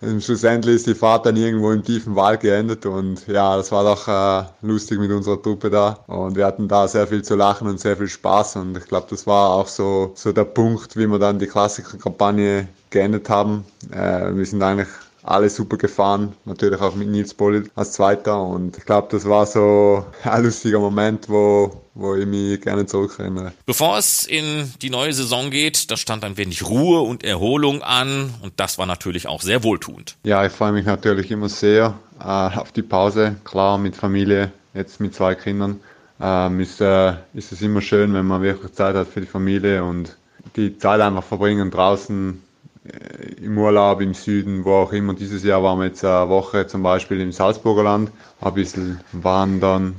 schlussendlich 0.00 0.76
ist 0.76 0.86
die 0.86 0.94
Fahrt 0.94 1.26
dann 1.26 1.36
irgendwo 1.36 1.72
im 1.72 1.82
tiefen 1.82 2.14
Wald 2.14 2.40
geendet 2.40 2.86
und 2.86 3.26
ja, 3.26 3.56
das 3.56 3.72
war 3.72 3.82
doch 3.82 4.06
äh, 4.06 4.48
lustig 4.66 4.98
mit 5.00 5.10
unserer 5.10 5.42
Truppe 5.42 5.70
da 5.70 5.98
und 6.06 6.36
wir 6.36 6.46
hatten 6.46 6.68
da 6.68 6.86
sehr 6.86 7.06
viel 7.06 7.22
zu 7.22 7.34
lachen 7.34 7.68
und 7.68 7.80
sehr 7.80 7.96
viel 7.96 8.08
Spaß 8.08 8.56
und 8.56 8.76
ich 8.76 8.84
glaube, 8.84 9.08
das 9.10 9.26
war 9.26 9.50
auch 9.50 9.66
so, 9.66 10.12
so 10.14 10.32
der 10.32 10.44
Punkt, 10.44 10.96
wie 10.96 11.06
wir 11.06 11.18
dann 11.18 11.38
die 11.38 11.46
Klassiker-Kampagne 11.46 12.68
geendet 12.90 13.28
haben. 13.28 13.64
Äh, 13.90 14.34
wir 14.34 14.46
sind 14.46 14.62
eigentlich 14.62 14.88
alle 15.28 15.50
super 15.50 15.76
gefahren, 15.76 16.32
natürlich 16.44 16.80
auch 16.80 16.94
mit 16.94 17.08
Nils 17.08 17.34
Bollitt 17.34 17.70
als 17.74 17.92
Zweiter 17.92 18.40
und 18.40 18.78
ich 18.78 18.84
glaube, 18.84 19.08
das 19.10 19.28
war 19.28 19.46
so 19.46 20.06
ein 20.24 20.44
lustiger 20.44 20.78
Moment, 20.78 21.28
wo, 21.28 21.82
wo 21.94 22.14
ich 22.14 22.26
mich 22.26 22.60
gerne 22.60 22.86
zurückerinnere. 22.86 23.52
Bevor 23.66 23.98
es 23.98 24.26
in 24.26 24.72
die 24.80 24.90
neue 24.90 25.12
Saison 25.12 25.50
geht, 25.50 25.90
da 25.90 25.96
stand 25.96 26.24
ein 26.24 26.36
wenig 26.36 26.68
Ruhe 26.68 27.00
und 27.00 27.24
Erholung 27.24 27.82
an 27.82 28.34
und 28.42 28.54
das 28.56 28.78
war 28.78 28.86
natürlich 28.86 29.28
auch 29.28 29.42
sehr 29.42 29.62
wohltuend. 29.62 30.16
Ja, 30.24 30.44
ich 30.46 30.52
freue 30.52 30.72
mich 30.72 30.86
natürlich 30.86 31.30
immer 31.30 31.48
sehr 31.48 31.94
äh, 32.20 32.24
auf 32.24 32.72
die 32.72 32.82
Pause, 32.82 33.36
klar 33.44 33.78
mit 33.78 33.96
Familie, 33.96 34.52
jetzt 34.74 35.00
mit 35.00 35.14
zwei 35.14 35.34
Kindern. 35.34 35.80
Ähm, 36.20 36.58
ist, 36.60 36.80
äh, 36.80 37.14
ist 37.34 37.52
es 37.52 37.62
immer 37.62 37.80
schön, 37.80 38.12
wenn 38.12 38.26
man 38.26 38.42
wirklich 38.42 38.72
Zeit 38.72 38.96
hat 38.96 39.08
für 39.08 39.20
die 39.20 39.26
Familie 39.26 39.84
und 39.84 40.16
die 40.56 40.76
Zeit 40.78 41.00
einfach 41.00 41.22
verbringen 41.22 41.70
draußen 41.70 42.42
im 43.40 43.58
Urlaub 43.58 44.00
im 44.00 44.14
Süden, 44.14 44.64
wo 44.64 44.74
auch 44.74 44.92
immer. 44.92 45.14
Dieses 45.14 45.42
Jahr 45.44 45.62
waren 45.62 45.78
wir 45.78 45.86
jetzt 45.86 46.04
eine 46.04 46.28
Woche 46.28 46.66
zum 46.66 46.82
Beispiel 46.82 47.20
im 47.20 47.32
Salzburger 47.32 47.82
Land, 47.82 48.10
ein 48.40 48.54
bisschen 48.54 49.00
wandern, 49.12 49.96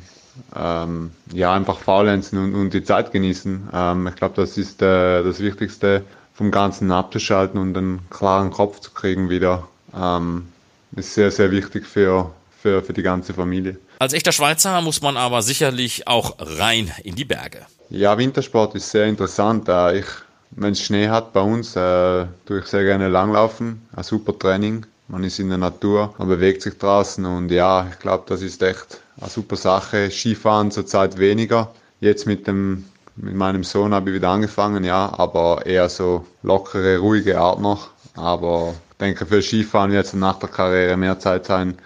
ähm, 0.55 1.11
ja, 1.33 1.53
einfach 1.53 1.79
faulenzen 1.79 2.37
und, 2.37 2.55
und 2.55 2.73
die 2.73 2.83
Zeit 2.83 3.11
genießen. 3.11 3.69
Ähm, 3.73 4.07
ich 4.07 4.15
glaube, 4.15 4.35
das 4.35 4.57
ist 4.57 4.81
äh, 4.81 5.23
das 5.23 5.39
Wichtigste, 5.39 6.03
vom 6.33 6.51
Ganzen 6.51 6.91
abzuschalten 6.91 7.59
und 7.59 7.77
einen 7.77 8.09
klaren 8.09 8.51
Kopf 8.51 8.79
zu 8.79 8.91
kriegen 8.91 9.29
wieder. 9.29 9.67
Ähm, 9.95 10.47
ist 10.95 11.13
sehr, 11.13 11.31
sehr 11.31 11.51
wichtig 11.51 11.85
für, 11.85 12.31
für, 12.61 12.81
für 12.81 12.93
die 12.93 13.03
ganze 13.03 13.33
Familie. 13.33 13.77
Als 13.99 14.13
echter 14.13 14.31
Schweizer 14.31 14.81
muss 14.81 15.01
man 15.01 15.17
aber 15.17 15.41
sicherlich 15.41 16.07
auch 16.07 16.35
rein 16.39 16.91
in 17.03 17.15
die 17.15 17.25
Berge. 17.25 17.65
Ja, 17.89 18.17
Wintersport 18.17 18.75
ist 18.75 18.89
sehr 18.89 19.07
interessant. 19.07 19.67
Äh, 19.67 19.99
ich 19.99 20.05
wenn 20.51 20.73
es 20.73 20.81
Schnee 20.81 21.07
hat 21.09 21.33
bei 21.33 21.41
uns, 21.41 21.75
äh, 21.75 22.25
tue 22.45 22.59
ich 22.59 22.65
sehr 22.65 22.83
gerne 22.83 23.07
langlaufen. 23.07 23.87
Ein 23.95 24.03
super 24.03 24.37
Training. 24.37 24.85
Man 25.07 25.23
ist 25.23 25.39
in 25.39 25.49
der 25.49 25.57
Natur, 25.57 26.13
man 26.19 26.27
bewegt 26.27 26.61
sich 26.61 26.77
draußen 26.77 27.25
und 27.25 27.49
ja, 27.49 27.87
ich 27.91 27.97
glaube, 27.97 28.25
das 28.27 28.43
ist 28.43 28.61
echt 28.61 29.01
eine 29.19 29.29
super 29.29 29.55
Sache. 29.55 30.11
Skifahren 30.11 30.69
zurzeit 30.69 31.17
weniger. 31.17 31.71
Jetzt 31.99 32.27
mit 32.27 32.45
dem 32.45 32.85
mit 33.21 33.35
meinem 33.35 33.63
Sohn 33.63 33.93
habe 33.93 34.09
ich 34.09 34.15
wieder 34.15 34.29
angefangen, 34.29 34.83
ja, 34.83 35.11
aber 35.17 35.65
eher 35.65 35.89
so 35.89 36.25
lockere, 36.41 36.99
ruhige 36.99 37.39
Art 37.39 37.59
noch. 37.59 37.89
Aber 38.15 38.73
ich 38.91 38.97
denke, 38.97 39.25
für 39.25 39.41
Skifahren 39.41 39.91
wird 39.91 40.05
es 40.05 40.13
nach 40.13 40.39
der 40.39 40.49
Karriere 40.49 40.95
mehr 40.95 41.19
Zeit 41.19 41.45
sein. 41.45 41.77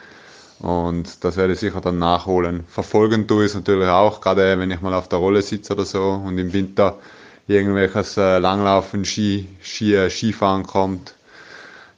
Und 0.59 1.23
das 1.23 1.35
werde 1.35 1.53
ich 1.53 1.59
sicher 1.59 1.81
dann 1.81 1.97
nachholen. 1.97 2.63
Verfolgen 2.67 3.27
tue 3.27 3.45
ich 3.45 3.51
es 3.51 3.55
natürlich 3.55 3.87
auch, 3.87 4.21
gerade 4.21 4.57
wenn 4.59 4.71
ich 4.71 4.81
mal 4.81 4.93
auf 4.93 5.09
der 5.09 5.19
Rolle 5.19 5.41
sitze 5.41 5.73
oder 5.73 5.85
so 5.85 6.21
und 6.25 6.37
im 6.37 6.53
Winter 6.53 6.99
irgendwelches 7.47 8.17
äh, 8.17 8.39
Langlaufen, 8.39 9.05
Ski, 9.05 9.47
Ski, 9.61 9.95
äh, 9.95 10.09
Skifahren 10.09 10.63
kommt. 10.63 11.15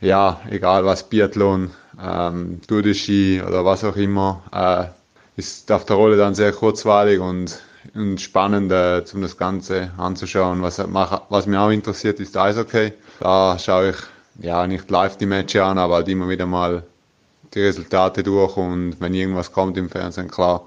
Ja, 0.02 0.42
egal 0.50 0.86
was, 0.86 1.08
Biathlon, 1.08 1.72
ähm, 2.02 2.62
Tour 2.68 2.82
de 2.82 2.94
Ski 2.94 3.42
oder 3.46 3.66
was 3.66 3.84
auch 3.84 3.96
immer, 3.96 4.42
äh, 4.52 5.40
ist 5.40 5.72
auf 5.72 5.86
der 5.86 5.96
Rolle 5.96 6.18
dann 6.18 6.36
sehr 6.36 6.52
kurzweilig 6.52 7.20
und, 7.20 7.60
und 7.94 8.20
spannend, 8.20 8.72
äh, 8.72 9.04
um 9.14 9.22
das 9.22 9.38
Ganze 9.38 9.92
anzuschauen. 9.98 10.62
Was, 10.62 10.80
was 11.30 11.48
mich 11.48 11.58
auch 11.58 11.70
interessiert, 11.70 12.20
ist 12.20 12.38
Eishockey. 12.38 12.94
Da 13.20 13.58
schaue 13.60 13.92
ich 13.92 13.96
ja 14.44 14.68
nicht 14.68 14.90
live 14.90 15.18
die 15.18 15.26
Matches 15.26 15.62
an, 15.62 15.78
aber 15.78 15.96
halt 15.96 16.08
immer 16.10 16.28
wieder 16.30 16.46
mal 16.46 16.84
die 17.54 17.62
Resultate 17.62 18.24
durch 18.24 18.58
und 18.58 18.98
wenn 19.00 19.14
irgendwas 19.14 19.52
kommt 19.52 19.78
im 19.78 19.90
Fernsehen, 19.90 20.30
klar, 20.30 20.64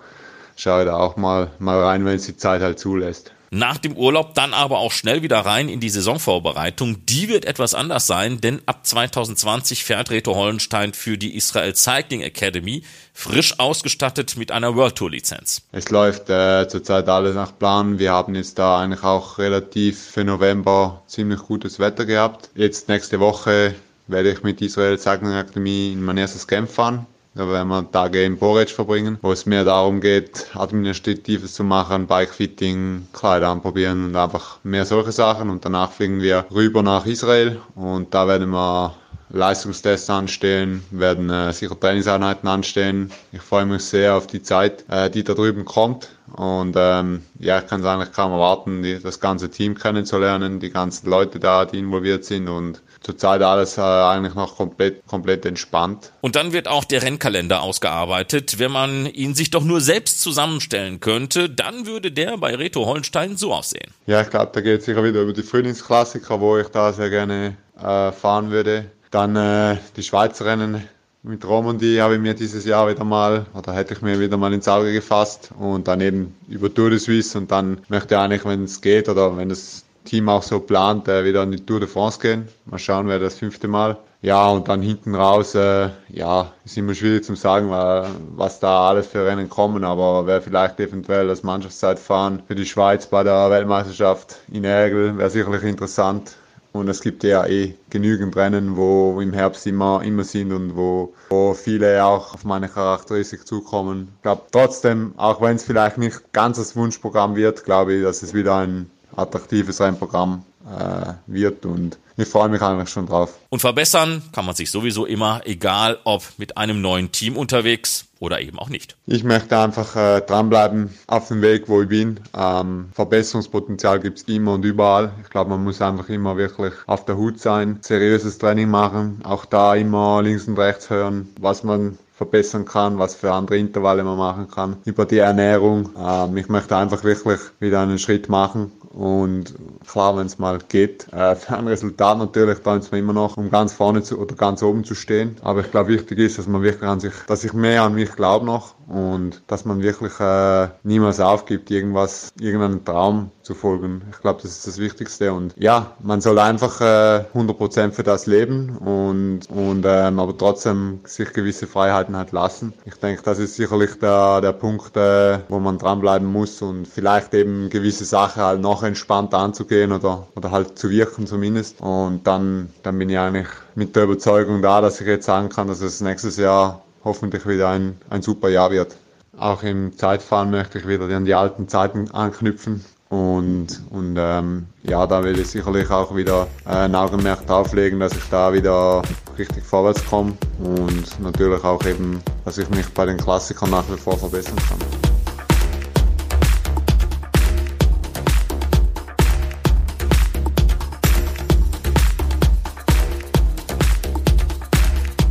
schaue 0.57 0.81
ich 0.81 0.87
da 0.87 0.97
auch 0.97 1.17
mal, 1.17 1.51
mal 1.59 1.83
rein, 1.83 2.05
wenn 2.05 2.17
es 2.17 2.27
die 2.27 2.37
Zeit 2.37 2.63
halt 2.63 2.79
zulässt. 2.79 3.33
Nach 3.51 3.79
dem 3.79 3.97
Urlaub 3.97 4.35
dann 4.35 4.53
aber 4.53 4.79
auch 4.79 4.93
schnell 4.93 5.23
wieder 5.23 5.39
rein 5.41 5.69
in 5.69 5.81
die 5.81 5.89
Saisonvorbereitung. 5.89 7.07
Die 7.07 7.29
wird 7.29 7.47
etwas 7.47 7.75
anders 7.75 8.07
sein, 8.07 8.41
denn 8.41 8.61
ab 8.67 8.87
2020 8.87 9.85
fährt 9.85 10.11
Reto 10.11 10.35
Hollenstein 10.35 10.93
für 10.93 11.17
die 11.17 11.35
Israel 11.35 11.75
Cycling 11.75 12.21
Academy, 12.21 12.83
frisch 13.15 13.59
ausgestattet 13.59 14.37
mit 14.37 14.53
einer 14.53 14.77
World 14.77 14.97
Tour 14.97 15.11
Lizenz. 15.11 15.63
Es 15.73 15.89
läuft 15.91 16.29
äh, 16.29 16.69
zurzeit 16.69 17.09
alles 17.09 17.35
nach 17.35 17.59
Plan. 17.59 17.99
Wir 17.99 18.13
haben 18.13 18.35
jetzt 18.35 18.59
da 18.59 18.81
eigentlich 18.81 19.03
auch 19.03 19.39
relativ 19.39 19.99
für 19.99 20.25
November 20.25 21.03
ziemlich 21.07 21.41
gutes 21.41 21.79
Wetter 21.79 22.05
gehabt. 22.05 22.51
Jetzt 22.55 22.89
nächste 22.89 23.19
Woche 23.19 23.75
werde 24.09 24.31
ich 24.31 24.43
mit 24.43 24.61
Israel 24.61 24.99
Cycling 24.99 25.33
Academy 25.33 25.93
in 25.93 26.03
mein 26.03 26.19
erstes 26.19 26.47
Camp 26.47 26.71
fahren. 26.71 27.07
Da 27.39 27.49
werden 27.49 27.69
wir 27.69 27.89
Tage 27.89 28.25
im 28.25 28.37
Borage 28.37 28.75
verbringen, 28.75 29.17
wo 29.23 29.31
es 29.31 29.47
mehr 29.47 29.63
darum 29.63 30.01
geht, 30.01 30.49
Administratives 30.55 31.55
zu 31.55 31.63
machen, 31.63 32.09
Bikefitting, 32.09 33.07
Kleider 33.13 33.51
anprobieren 33.51 34.07
und 34.07 34.17
einfach 34.17 34.59
mehr 34.65 34.85
solche 34.85 35.13
Sachen. 35.13 35.49
Und 35.49 35.65
danach 35.65 35.93
fliegen 35.93 36.21
wir 36.21 36.47
rüber 36.51 36.83
nach 36.83 37.07
Israel 37.07 37.61
und 37.77 38.13
da 38.13 38.27
werden 38.27 38.51
wir 38.51 38.93
Leistungstests 39.31 40.09
anstellen, 40.11 40.85
werden 40.91 41.31
äh, 41.31 41.53
sicher 41.53 41.79
Trainingseinheiten 41.79 42.49
anstellen. 42.49 43.13
Ich 43.33 43.43
freue 43.43 43.67
mich 43.67 43.83
sehr 43.83 44.15
auf 44.15 44.27
die 44.27 44.43
Zeit, 44.43 44.85
äh, 44.89 45.11
die 45.11 45.25
da 45.25 45.35
drüben 45.35 45.65
kommt. 45.65 46.11
Und 46.33 46.75
ähm, 46.77 47.23
ja, 47.39 47.59
ich 47.59 47.67
kann 47.67 47.81
es 47.81 47.87
eigentlich 47.87 48.13
kaum 48.13 48.33
erwarten, 48.33 48.83
die, 48.83 49.01
das 49.01 49.21
ganze 49.21 49.51
Team 49.51 49.77
kennenzulernen, 49.77 50.61
die 50.61 50.71
ganzen 50.71 51.09
Leute 51.09 51.41
da, 51.41 51.65
die 51.65 51.79
involviert 51.79 52.25
sind 52.25 52.49
und 52.49 52.83
zurzeit 53.01 53.43
alles 53.43 53.79
äh, 53.79 53.81
eigentlich 53.81 54.35
noch 54.35 54.57
komplett, 54.57 55.07
komplett 55.07 55.47
entspannt. 55.47 56.13
Und 56.21 56.37
dann 56.37 56.53
wird 56.53 56.69
auch 56.69 56.85
der 56.85 57.03
Rennkalender 57.03 57.63
ausgearbeitet. 57.63 58.59
Wenn 58.59 58.73
man 58.73 59.07
ihn 59.07 59.35
sich 59.35 59.51
doch 59.51 59.65
nur 59.65 59.81
selbst 59.81 60.21
zusammenstellen 60.21 61.01
könnte, 61.01 61.49
dann 61.49 61.87
würde 61.87 62.13
der 62.13 62.37
bei 62.37 62.55
Reto 62.55 62.85
Holstein 62.87 63.37
so 63.37 63.55
aussehen. 63.55 63.93
Ja, 64.07 64.21
ich 64.21 64.31
glaube, 64.31 64.51
da 64.53 64.61
geht 64.61 64.81
es 64.81 64.87
sicher 64.87 65.03
wieder 65.05 65.23
über 65.23 65.33
die 65.33 65.43
Frühlingsklassiker, 65.43 66.41
wo 66.41 66.59
ich 66.59 66.69
da 66.69 66.93
sehr 66.93 67.11
gerne 67.11 67.57
äh, 67.81 68.13
fahren 68.13 68.51
würde. 68.51 68.91
Dann 69.11 69.37
äh, 69.37 69.77
die 69.97 70.03
Schweizer 70.03 70.45
Rennen 70.47 70.87
mit 71.23 71.45
Romandie 71.45 72.01
habe 72.01 72.15
ich 72.15 72.21
mir 72.21 72.35
dieses 72.35 72.65
Jahr 72.65 72.89
wieder 72.89 73.05
mal, 73.05 73.47
oder 73.55 73.73
hätte 73.73 73.95
ich 73.95 74.03
mir 74.03 74.21
wieder 74.21 74.37
mal 74.37 74.53
ins 74.53 74.69
Auge 74.69 74.93
gefasst 74.93 75.51
und 75.59 75.89
dann 75.89 76.01
eben 76.01 76.35
über 76.49 76.73
Tour 76.73 76.91
de 76.91 76.99
Suisse 76.99 77.37
und 77.37 77.51
dann 77.51 77.81
möchte 77.89 78.15
ich 78.15 78.21
eigentlich, 78.21 78.45
wenn 78.45 78.65
es 78.65 78.81
geht 78.81 79.09
oder 79.09 79.37
wenn 79.37 79.49
das 79.49 79.85
Team 80.05 80.29
auch 80.29 80.43
so 80.43 80.61
plant, 80.61 81.09
äh, 81.09 81.25
wieder 81.25 81.43
an 81.43 81.51
die 81.53 81.65
Tour 81.65 81.81
de 81.81 81.89
France 81.89 82.21
gehen. 82.21 82.49
Mal 82.67 82.79
schauen, 82.79 83.09
wer 83.09 83.19
das 83.19 83.35
fünfte 83.39 83.69
Mal 83.69 83.97
Ja, 84.21 84.49
und 84.49 84.69
dann 84.69 84.83
hinten 84.83 85.15
raus, 85.15 85.55
äh, 85.55 85.91
ja, 86.09 86.53
ist 86.65 86.77
immer 86.77 86.95
schwierig 86.95 87.25
zu 87.25 87.37
sagen, 87.37 87.71
was 87.71 88.59
da 88.59 88.89
alles 88.89 89.07
für 89.07 89.25
Rennen 89.25 89.49
kommen, 89.49 89.85
aber 89.85 90.27
wer 90.27 90.43
vielleicht 90.43 90.81
eventuell 90.81 91.29
das 91.29 91.43
Mannschaftszeitfahren 91.45 92.43
für 92.49 92.57
die 92.57 92.67
Schweiz 92.67 93.07
bei 93.07 93.23
der 93.23 93.49
Weltmeisterschaft 93.51 94.37
in 94.51 94.65
Ergel 94.65 95.17
wäre 95.19 95.31
sicherlich 95.31 95.63
interessant. 95.63 96.35
Und 96.73 96.89
es 96.89 97.01
gibt 97.01 97.25
ja 97.25 97.47
eh 97.47 97.75
genügend 97.91 98.37
Rennen, 98.37 98.77
wo 98.77 99.21
im 99.21 99.33
Herbst 99.33 99.67
immer, 99.67 100.03
immer 100.03 100.25
sind 100.25 100.53
und 100.53 100.77
wo, 100.77 101.15
wo 101.31 101.55
viele 101.55 102.05
auch 102.05 102.35
auf 102.35 102.45
meine 102.45 102.69
Charakteristik 102.69 103.47
zukommen. 103.47 104.09
Ich 104.17 104.23
glaube 104.23 104.43
trotzdem, 104.53 105.15
auch 105.17 105.41
wenn 105.41 105.57
es 105.57 105.65
vielleicht 105.65 105.99
nicht 105.99 106.33
ganz 106.33 106.59
das 106.59 106.77
Wunschprogramm 106.77 107.37
wird, 107.37 107.65
glaube 107.65 107.95
ich, 107.95 108.03
dass 108.03 108.23
es 108.23 108.35
wieder 108.35 108.57
ein 108.57 108.91
attraktives 109.17 109.81
Rennprogramm 109.81 110.45
äh, 110.67 111.15
wird 111.27 111.65
und 111.65 111.99
ich 112.17 112.29
freue 112.29 112.49
mich 112.49 112.61
eigentlich 112.61 112.89
schon 112.89 113.07
drauf. 113.07 113.39
Und 113.49 113.61
verbessern 113.61 114.23
kann 114.33 114.45
man 114.45 114.55
sich 114.55 114.71
sowieso 114.71 115.07
immer, 115.07 115.41
egal 115.45 115.99
ob 116.05 116.25
mit 116.37 116.57
einem 116.57 116.81
neuen 116.81 117.13
Team 117.13 117.37
unterwegs 117.37 118.08
oder 118.21 118.41
eben 118.41 118.59
auch 118.59 118.69
nicht. 118.69 118.97
Ich 119.07 119.25
möchte 119.25 119.59
einfach 119.59 119.97
äh, 119.97 120.21
dranbleiben 120.21 120.91
auf 121.07 121.29
dem 121.29 121.43
Weg, 121.43 121.69
wo 121.69 121.83
ich 121.83 121.89
bin. 121.89 122.21
Ähm, 122.37 122.89
Verbesserungspotenzial 122.93 124.01
gibt 124.01 124.19
es 124.19 124.25
immer 124.25 124.55
und 124.55 124.65
überall. 124.65 125.13
Ich 125.23 125.31
glaube, 125.31 125.51
man 125.51 125.65
muss 125.65 125.81
einfach 125.81 126.09
immer 126.09 126.37
wirklich 126.37 126.75
auf 126.87 127.05
der 127.05 127.17
Hut 127.17 127.39
sein, 127.39 127.79
seriöses 127.81 128.39
Training 128.39 128.69
machen, 128.69 129.21
auch 129.25 129.45
da 129.45 129.75
immer 129.75 130.23
links 130.23 130.49
und 130.49 130.59
rechts 130.59 130.91
hören, 130.91 131.29
was 131.41 131.63
man 131.63 131.99
verbessern 132.19 132.65
kann, 132.65 132.99
was 132.99 133.15
für 133.15 133.33
andere 133.33 133.59
Intervalle 133.59 134.03
man 134.03 134.19
machen 134.19 134.49
kann, 134.51 134.77
über 134.85 135.07
die 135.07 135.19
Ernährung. 135.19 135.91
Ähm, 135.97 136.37
ich 136.37 136.49
möchte 136.49 136.77
einfach 136.77 137.05
wirklich 137.05 137.39
wieder 137.61 137.81
einen 137.81 138.01
Schritt 138.01 138.29
machen 138.29 138.73
und 138.99 139.55
klar, 139.87 140.17
wenn 140.17 140.27
es 140.27 140.41
mal 140.41 140.59
geht, 140.69 141.07
äh, 141.13 141.37
für 141.37 141.57
ein 141.57 141.69
Resultat 141.69 142.19
natürlich 142.19 142.59
träumt 142.59 142.83
es 142.83 142.91
mir 142.91 142.99
immer 142.99 143.13
noch, 143.13 143.37
um 143.37 143.49
ganz 143.49 143.73
vorne 143.73 144.03
zu, 144.03 144.19
oder 144.19 144.35
ganz 144.35 144.61
oben 144.61 144.83
zu 144.83 144.97
stehen. 144.97 145.37
Aber 145.43 145.61
ich 145.61 145.71
glaube, 145.71 145.91
wichtig 145.91 146.19
ist, 146.19 146.39
dass 146.39 146.49
man 146.49 146.63
wirklich 146.63 146.89
an 146.89 146.99
sich, 146.99 147.13
dass 147.29 147.45
ich 147.45 147.53
mehr 147.53 147.85
an 147.85 147.95
mich 147.95 148.17
glaube 148.17 148.45
noch 148.45 148.75
und 148.89 149.43
dass 149.47 149.65
man 149.65 149.83
wirklich 149.83 150.19
äh, 150.19 150.69
niemals 150.83 151.21
aufgibt, 151.21 151.71
irgendwas, 151.71 152.33
irgendeinen 152.41 152.85
Traum 152.85 153.31
zu 153.43 153.55
folgen. 153.55 154.03
Ich 154.11 154.21
glaube, 154.21 154.43
das 154.43 154.53
ist 154.53 154.67
das 154.67 154.79
Wichtigste. 154.79 155.33
Und 155.33 155.55
ja, 155.57 155.93
man 156.03 156.21
soll 156.21 156.39
einfach 156.39 156.81
äh, 156.81 157.25
100% 157.35 157.93
für 157.93 158.03
das 158.03 158.27
leben 158.27 158.77
und, 158.79 159.49
und 159.51 159.85
ähm, 159.87 160.19
aber 160.19 160.37
trotzdem 160.37 161.01
sich 161.05 161.33
gewisse 161.33 161.67
Freiheiten 161.67 162.08
halt 162.17 162.33
lassen. 162.33 162.73
Ich 162.85 162.95
denke, 162.97 163.23
das 163.23 163.39
ist 163.39 163.57
sicherlich 163.57 163.99
der, 163.99 164.41
der 164.41 164.53
Punkt, 164.53 164.97
äh, 164.97 165.39
wo 165.49 165.59
man 165.59 165.79
dranbleiben 165.79 166.27
muss 166.31 166.63
und 166.63 166.87
vielleicht 166.87 167.35
eben 167.35 167.71
gewisse 167.71 168.05
Sachen 168.05 168.43
halt 168.43 168.61
noch 168.61 168.83
entspannter 168.83 169.39
anzugehen 169.39 169.93
oder, 169.93 170.27
oder 170.37 170.51
halt 170.51 170.79
zu 170.79 170.91
wirken 170.91 171.27
zumindest. 171.27 171.81
Und 171.81 172.27
dann, 172.27 172.71
dann 172.83 172.99
bin 172.99 173.11
ich 173.11 173.19
eigentlich 173.19 173.49
mit 173.75 173.97
der 173.97 174.05
Überzeugung 174.05 174.63
da, 174.63 174.81
dass 174.81 175.01
ich 175.01 175.07
jetzt 175.07 175.27
sagen 175.27 175.49
kann, 175.49 175.69
dass 175.69 175.81
es 175.81 176.01
nächstes 176.01 176.37
Jahr 176.37 176.83
hoffentlich 177.05 177.47
wieder 177.47 177.69
ein, 177.69 177.99
ein 178.11 178.23
super 178.23 178.49
Jahr 178.49 178.71
wird. 178.71 178.97
Auch 179.39 179.63
im 179.63 179.97
Zeitfahren 179.97 180.51
möchte 180.51 180.79
ich 180.79 180.89
wieder 180.89 181.05
an 181.17 181.25
die 181.25 181.35
alten 181.35 181.69
Zeiten 181.69 182.11
anknüpfen. 182.11 182.85
Und, 183.09 183.81
und 183.91 184.17
ähm, 184.19 184.67
ja, 184.83 185.07
da 185.07 185.25
will 185.25 185.39
ich 185.39 185.49
sicherlich 185.49 185.91
auch 185.91 186.15
wieder 186.15 186.47
äh, 186.67 186.71
ein 186.71 186.95
Augenmerk 186.95 187.47
drauflegen, 187.47 188.01
dass 188.01 188.13
ich 188.13 188.29
da 188.31 188.53
wieder 188.53 189.03
richtig 189.39 189.65
vorwärts 189.65 190.05
komme 190.05 190.35
und 190.59 191.19
natürlich 191.21 191.65
auch 191.65 191.83
eben, 191.87 192.21
dass 192.45 192.59
ich 192.59 192.69
mich 192.69 192.87
bei 192.93 193.07
den 193.07 193.17
Klassikern 193.17 193.71
nach 193.71 193.85
wie 193.91 193.97
vor 193.97 194.19
verbessern 194.19 194.57
kann. 194.69 195.08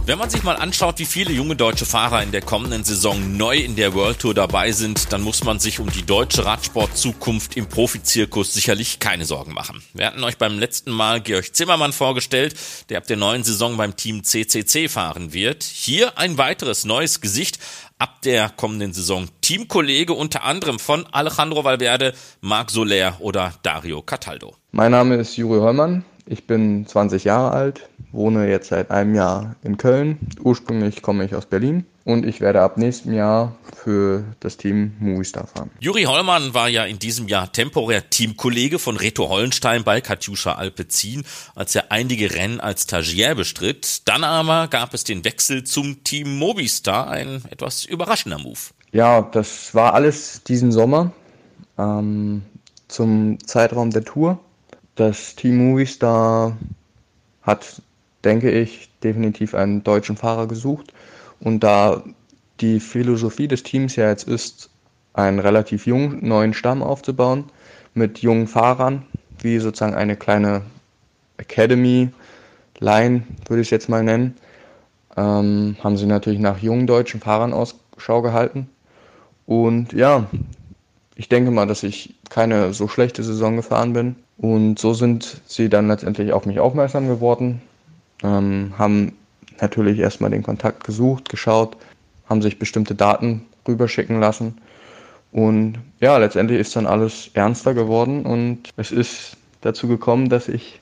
Wenn 0.07 0.19
man 0.19 0.29
sich 0.29 0.43
mal 0.43 0.55
anschaut, 0.55 0.99
wie 0.99 1.05
viele 1.05 1.33
junge 1.33 1.57
deutsche 1.57 1.85
Fahrer 1.85 2.23
in 2.23 2.31
der 2.31 2.41
kommenden 2.41 2.85
Saison 2.85 3.35
neu 3.35 3.57
in 3.57 3.75
der 3.75 3.93
World 3.93 4.19
Tour 4.19 4.33
dabei 4.33 4.71
sind, 4.71 5.11
dann 5.11 5.21
muss 5.21 5.43
man 5.43 5.59
sich 5.59 5.81
um 5.81 5.91
die 5.91 6.05
deutsche 6.05 6.45
Radsportzukunft 6.45 7.57
im 7.57 7.67
Profizirkus 7.67 8.53
sicherlich 8.53 8.99
keine 8.99 9.25
Sorgen 9.25 9.53
machen. 9.53 9.83
Wir 9.93 10.05
hatten 10.05 10.23
euch 10.23 10.37
beim 10.37 10.59
letzten 10.59 10.91
Mal 10.91 11.19
Georg 11.19 11.53
Zimmermann 11.53 11.91
vorgestellt, 11.91 12.55
der 12.87 12.99
ab 12.99 13.07
der 13.07 13.17
neuen 13.17 13.43
Saison 13.43 13.75
beim 13.75 13.97
Team 13.97 14.23
CCC 14.23 14.87
fahren 14.87 15.33
wird. 15.33 15.63
Hier 15.63 16.17
ein 16.17 16.37
weiteres 16.37 16.85
neues 16.85 17.19
Gesicht 17.19 17.59
ab 17.99 18.21
der 18.21 18.47
kommenden 18.47 18.93
Saison. 18.93 19.27
Teamkollege 19.41 20.13
unter 20.13 20.45
anderem 20.45 20.79
von 20.79 21.05
Alejandro 21.11 21.65
Valverde, 21.65 22.13
Marc 22.39 22.71
Soler 22.71 23.17
oder 23.19 23.55
Dario 23.61 24.01
Cataldo. 24.03 24.55
Mein 24.71 24.91
Name 24.91 25.17
ist 25.17 25.35
Juri 25.35 25.59
Hollmann. 25.59 26.05
Ich 26.29 26.45
bin 26.45 26.85
20 26.85 27.23
Jahre 27.23 27.51
alt, 27.51 27.89
wohne 28.11 28.49
jetzt 28.49 28.67
seit 28.67 28.91
einem 28.91 29.15
Jahr 29.15 29.55
in 29.63 29.77
Köln. 29.77 30.17
Ursprünglich 30.43 31.01
komme 31.01 31.23
ich 31.23 31.33
aus 31.33 31.45
Berlin 31.45 31.85
und 32.03 32.25
ich 32.25 32.41
werde 32.41 32.61
ab 32.61 32.77
nächstem 32.77 33.13
Jahr 33.13 33.55
für 33.75 34.25
das 34.41 34.57
Team 34.57 34.91
Movistar 34.99 35.47
fahren. 35.47 35.71
Juri 35.79 36.03
Hollmann 36.03 36.53
war 36.53 36.67
ja 36.67 36.83
in 36.83 36.99
diesem 36.99 37.29
Jahr 37.29 37.49
temporär 37.53 38.09
Teamkollege 38.09 38.77
von 38.77 38.97
Reto 38.97 39.29
Hollenstein 39.29 39.85
bei 39.85 40.01
Katjuscha 40.01 40.55
Alpecin, 40.55 41.23
als 41.55 41.75
er 41.75 41.93
einige 41.93 42.33
Rennen 42.33 42.59
als 42.59 42.83
Stagiaire 42.83 43.35
bestritt. 43.35 44.01
Dann 44.09 44.25
aber 44.25 44.67
gab 44.67 44.93
es 44.93 45.05
den 45.05 45.23
Wechsel 45.23 45.63
zum 45.63 46.03
Team 46.03 46.37
Movistar, 46.37 47.09
ein 47.09 47.41
etwas 47.49 47.85
überraschender 47.85 48.37
Move. 48.37 48.59
Ja, 48.91 49.21
das 49.21 49.73
war 49.73 49.93
alles 49.93 50.43
diesen 50.43 50.73
Sommer 50.73 51.13
ähm, 51.77 52.41
zum 52.89 53.37
Zeitraum 53.45 53.91
der 53.91 54.03
Tour 54.03 54.39
das 54.97 55.35
Team 55.35 55.57
Movistar 55.57 56.57
hat, 57.43 57.81
denke 58.23 58.51
ich, 58.51 58.89
definitiv 59.03 59.55
einen 59.55 59.83
deutschen 59.83 60.17
Fahrer 60.17 60.47
gesucht. 60.47 60.93
Und 61.39 61.61
da 61.61 62.03
die 62.59 62.79
Philosophie 62.79 63.47
des 63.47 63.63
Teams 63.63 63.95
ja 63.95 64.09
jetzt 64.09 64.27
ist, 64.27 64.69
einen 65.13 65.39
relativ 65.39 65.85
jungen 65.85 66.27
neuen 66.27 66.53
Stamm 66.53 66.83
aufzubauen 66.83 67.45
mit 67.93 68.19
jungen 68.19 68.47
Fahrern, 68.47 69.03
wie 69.39 69.59
sozusagen 69.59 69.95
eine 69.95 70.15
kleine 70.15 70.61
Academy, 71.37 72.09
Line 72.79 73.23
würde 73.47 73.61
ich 73.61 73.67
es 73.67 73.71
jetzt 73.71 73.89
mal 73.89 74.03
nennen, 74.03 74.35
ähm, 75.15 75.75
haben 75.83 75.97
sie 75.97 76.05
natürlich 76.05 76.39
nach 76.39 76.59
jungen 76.59 76.87
deutschen 76.87 77.21
Fahrern 77.21 77.53
Ausschau 77.53 78.21
gehalten. 78.21 78.69
Und 79.45 79.93
ja, 79.93 80.27
ich 81.15 81.29
denke 81.29 81.51
mal, 81.51 81.65
dass 81.65 81.83
ich 81.83 82.15
keine 82.29 82.73
so 82.73 82.87
schlechte 82.87 83.23
Saison 83.23 83.55
gefahren 83.55 83.93
bin. 83.93 84.15
Und 84.37 84.77
so 84.77 84.93
sind 84.93 85.41
sie 85.47 85.69
dann 85.69 85.87
letztendlich 85.87 86.31
auf 86.31 86.45
mich 86.45 86.59
aufmerksam 86.59 87.07
geworden, 87.07 87.61
ähm, 88.23 88.73
haben 88.77 89.13
natürlich 89.59 89.99
erstmal 89.99 90.29
den 90.29 90.43
Kontakt 90.43 90.83
gesucht, 90.83 91.29
geschaut, 91.29 91.75
haben 92.29 92.41
sich 92.41 92.59
bestimmte 92.59 92.93
Daten 92.93 93.45
rüberschicken 93.67 94.19
lassen. 94.19 94.57
Und 95.31 95.79
ja, 95.99 96.17
letztendlich 96.17 96.59
ist 96.59 96.75
dann 96.75 96.85
alles 96.85 97.31
ernster 97.33 97.73
geworden 97.73 98.25
und 98.25 98.69
es 98.77 98.91
ist 98.91 99.37
dazu 99.61 99.87
gekommen, 99.87 100.29
dass 100.29 100.47
ich 100.47 100.81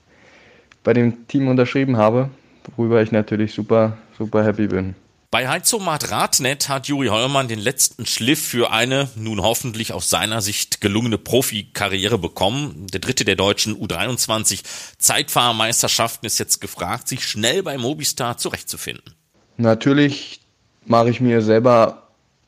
bei 0.84 0.94
dem 0.94 1.28
Team 1.28 1.48
unterschrieben 1.48 1.98
habe, 1.98 2.30
worüber 2.76 3.02
ich 3.02 3.12
natürlich 3.12 3.54
super, 3.54 3.98
super 4.18 4.44
happy 4.44 4.68
bin. 4.68 4.96
Bei 5.36 5.50
Heizomat 5.50 6.12
Radnet 6.12 6.70
hat 6.70 6.88
Juri 6.88 7.08
Hollmann 7.08 7.50
den 7.50 7.60
letzten 7.60 8.06
Schliff 8.06 8.42
für 8.42 8.72
eine 8.72 9.10
nun 9.18 9.42
hoffentlich 9.42 9.92
aus 9.92 10.10
seiner 10.10 10.40
Sicht 10.40 10.80
gelungene 10.80 11.18
Profikarriere 11.18 12.18
bekommen. 12.18 12.88
Der 12.94 13.02
dritte 13.02 13.26
der 13.26 13.36
deutschen 13.36 13.76
U23 13.76 14.64
Zeitfahrermeisterschaften 14.98 16.26
ist 16.26 16.40
jetzt 16.40 16.62
gefragt, 16.62 17.10
sich 17.10 17.28
schnell 17.28 17.64
bei 17.64 17.78
Mobistar 17.78 18.38
zurechtzufinden. 18.38 19.14
Natürlich 19.58 20.40
mache 20.86 21.10
ich 21.10 21.20
mir 21.20 21.42
selber 21.42 22.04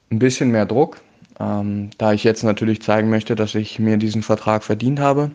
ein 0.09 0.19
bisschen 0.19 0.51
mehr 0.51 0.65
Druck, 0.65 1.01
ähm, 1.41 1.89
da 1.97 2.13
ich 2.13 2.23
jetzt 2.23 2.43
natürlich 2.45 2.81
zeigen 2.81 3.09
möchte, 3.09 3.35
dass 3.35 3.53
ich 3.53 3.79
mir 3.79 3.97
diesen 3.97 4.23
Vertrag 4.23 4.63
verdient 4.63 5.01
habe, 5.01 5.31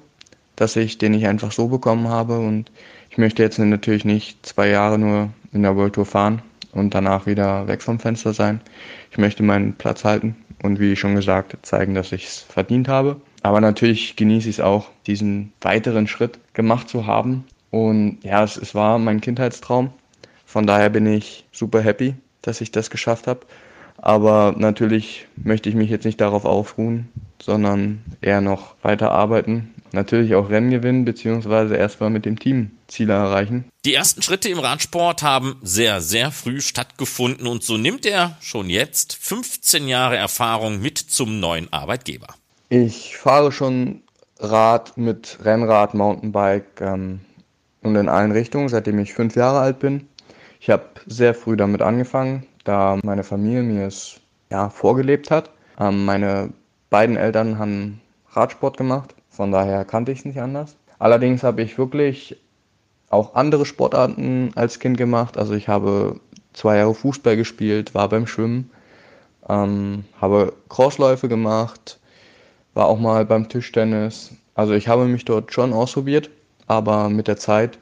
dass 0.56 0.74
ich 0.76 0.96
den 0.96 1.12
nicht 1.12 1.26
einfach 1.26 1.52
so 1.52 1.68
bekommen 1.68 2.08
habe 2.08 2.38
und 2.38 2.70
ich 3.10 3.18
möchte 3.18 3.42
jetzt 3.42 3.58
natürlich 3.58 4.06
nicht 4.06 4.38
zwei 4.46 4.70
Jahre 4.70 4.98
nur 4.98 5.28
in 5.52 5.60
der 5.60 5.76
World 5.76 5.96
Tour 5.96 6.06
fahren 6.06 6.40
und 6.72 6.94
danach 6.94 7.26
wieder 7.26 7.68
weg 7.68 7.82
vom 7.82 7.98
Fenster 7.98 8.32
sein. 8.32 8.60
Ich 9.10 9.18
möchte 9.18 9.42
meinen 9.42 9.74
Platz 9.74 10.04
halten 10.04 10.36
und 10.62 10.80
wie 10.80 10.96
schon 10.96 11.14
gesagt, 11.14 11.56
zeigen, 11.62 11.94
dass 11.94 12.12
ich 12.12 12.26
es 12.26 12.38
verdient 12.38 12.88
habe. 12.88 13.20
Aber 13.42 13.60
natürlich 13.60 14.16
genieße 14.16 14.48
ich 14.48 14.56
es 14.56 14.64
auch, 14.64 14.88
diesen 15.06 15.52
weiteren 15.60 16.06
Schritt 16.06 16.38
gemacht 16.54 16.88
zu 16.88 17.06
haben. 17.06 17.44
Und 17.70 18.18
ja, 18.22 18.44
es, 18.44 18.56
es 18.56 18.74
war 18.74 18.98
mein 18.98 19.20
Kindheitstraum. 19.20 19.90
Von 20.46 20.66
daher 20.66 20.90
bin 20.90 21.06
ich 21.06 21.44
super 21.52 21.80
happy, 21.80 22.14
dass 22.42 22.60
ich 22.60 22.70
das 22.70 22.90
geschafft 22.90 23.26
habe. 23.26 23.40
Aber 24.02 24.54
natürlich 24.58 25.28
möchte 25.36 25.68
ich 25.68 25.76
mich 25.76 25.88
jetzt 25.88 26.04
nicht 26.04 26.20
darauf 26.20 26.44
ausruhen, 26.44 27.08
sondern 27.40 28.02
eher 28.20 28.40
noch 28.40 28.74
weiter 28.82 29.12
arbeiten. 29.12 29.72
Natürlich 29.92 30.34
auch 30.34 30.50
Rennen 30.50 30.70
gewinnen, 30.70 31.04
beziehungsweise 31.04 31.76
erstmal 31.76 32.10
mit 32.10 32.24
dem 32.24 32.38
Team 32.38 32.72
Ziele 32.88 33.12
erreichen. 33.12 33.64
Die 33.84 33.94
ersten 33.94 34.20
Schritte 34.20 34.48
im 34.48 34.58
Radsport 34.58 35.22
haben 35.22 35.56
sehr, 35.62 36.00
sehr 36.00 36.32
früh 36.32 36.60
stattgefunden 36.60 37.46
und 37.46 37.62
so 37.62 37.76
nimmt 37.76 38.04
er 38.04 38.36
schon 38.40 38.68
jetzt 38.70 39.14
15 39.14 39.86
Jahre 39.86 40.16
Erfahrung 40.16 40.80
mit 40.80 40.98
zum 40.98 41.38
neuen 41.38 41.72
Arbeitgeber. 41.72 42.28
Ich 42.70 43.16
fahre 43.16 43.52
schon 43.52 44.02
Rad 44.40 44.96
mit 44.96 45.38
Rennrad, 45.44 45.94
Mountainbike 45.94 46.80
ähm, 46.80 47.20
und 47.82 47.94
in 47.94 48.08
allen 48.08 48.32
Richtungen, 48.32 48.68
seitdem 48.68 48.98
ich 48.98 49.12
fünf 49.12 49.36
Jahre 49.36 49.60
alt 49.60 49.78
bin. 49.78 50.08
Ich 50.58 50.70
habe 50.70 50.84
sehr 51.06 51.34
früh 51.34 51.56
damit 51.56 51.82
angefangen, 51.82 52.46
da 52.64 52.98
meine 53.02 53.24
Familie 53.24 53.62
mir 53.62 53.86
es 53.86 54.20
ja, 54.50 54.68
vorgelebt 54.68 55.30
hat. 55.30 55.50
Ähm, 55.78 56.04
meine 56.04 56.50
beiden 56.90 57.16
Eltern 57.16 57.58
haben 57.58 58.00
Radsport 58.32 58.76
gemacht, 58.76 59.14
von 59.30 59.50
daher 59.52 59.84
kannte 59.84 60.12
ich 60.12 60.20
es 60.20 60.24
nicht 60.24 60.40
anders. 60.40 60.76
Allerdings 60.98 61.42
habe 61.42 61.62
ich 61.62 61.78
wirklich 61.78 62.36
auch 63.10 63.34
andere 63.34 63.66
Sportarten 63.66 64.52
als 64.54 64.78
Kind 64.78 64.96
gemacht. 64.96 65.36
Also 65.36 65.54
ich 65.54 65.68
habe 65.68 66.20
zwei 66.52 66.76
Jahre 66.76 66.94
Fußball 66.94 67.36
gespielt, 67.36 67.94
war 67.94 68.08
beim 68.08 68.26
Schwimmen, 68.26 68.70
ähm, 69.48 70.04
habe 70.20 70.52
Crossläufe 70.68 71.28
gemacht, 71.28 71.98
war 72.74 72.86
auch 72.86 72.98
mal 72.98 73.24
beim 73.26 73.48
Tischtennis. 73.48 74.32
Also 74.54 74.74
ich 74.74 74.88
habe 74.88 75.06
mich 75.06 75.24
dort 75.24 75.52
schon 75.52 75.72
ausprobiert, 75.72 76.30
aber 76.66 77.08
mit 77.08 77.28
der 77.28 77.36
Zeit, 77.36 77.78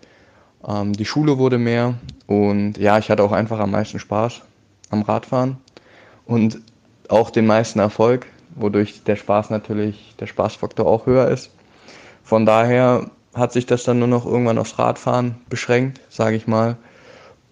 ähm, 0.66 0.92
die 0.92 1.04
Schule 1.04 1.38
wurde 1.38 1.58
mehr 1.58 1.94
und 2.26 2.78
ja, 2.78 2.98
ich 2.98 3.10
hatte 3.10 3.22
auch 3.22 3.32
einfach 3.32 3.58
am 3.58 3.72
meisten 3.72 3.98
Spaß 3.98 4.42
am 4.90 5.02
Radfahren 5.02 5.56
und 6.26 6.60
auch 7.08 7.30
den 7.30 7.46
meisten 7.46 7.78
Erfolg, 7.78 8.26
wodurch 8.54 9.02
der 9.04 9.16
Spaß 9.16 9.50
natürlich, 9.50 10.14
der 10.20 10.26
Spaßfaktor 10.26 10.86
auch 10.86 11.06
höher 11.06 11.28
ist. 11.28 11.50
Von 12.22 12.46
daher 12.46 13.10
hat 13.34 13.52
sich 13.52 13.66
das 13.66 13.84
dann 13.84 13.98
nur 13.98 14.08
noch 14.08 14.26
irgendwann 14.26 14.58
aufs 14.58 14.78
Radfahren 14.78 15.36
beschränkt, 15.48 16.00
sage 16.08 16.36
ich 16.36 16.46
mal. 16.46 16.76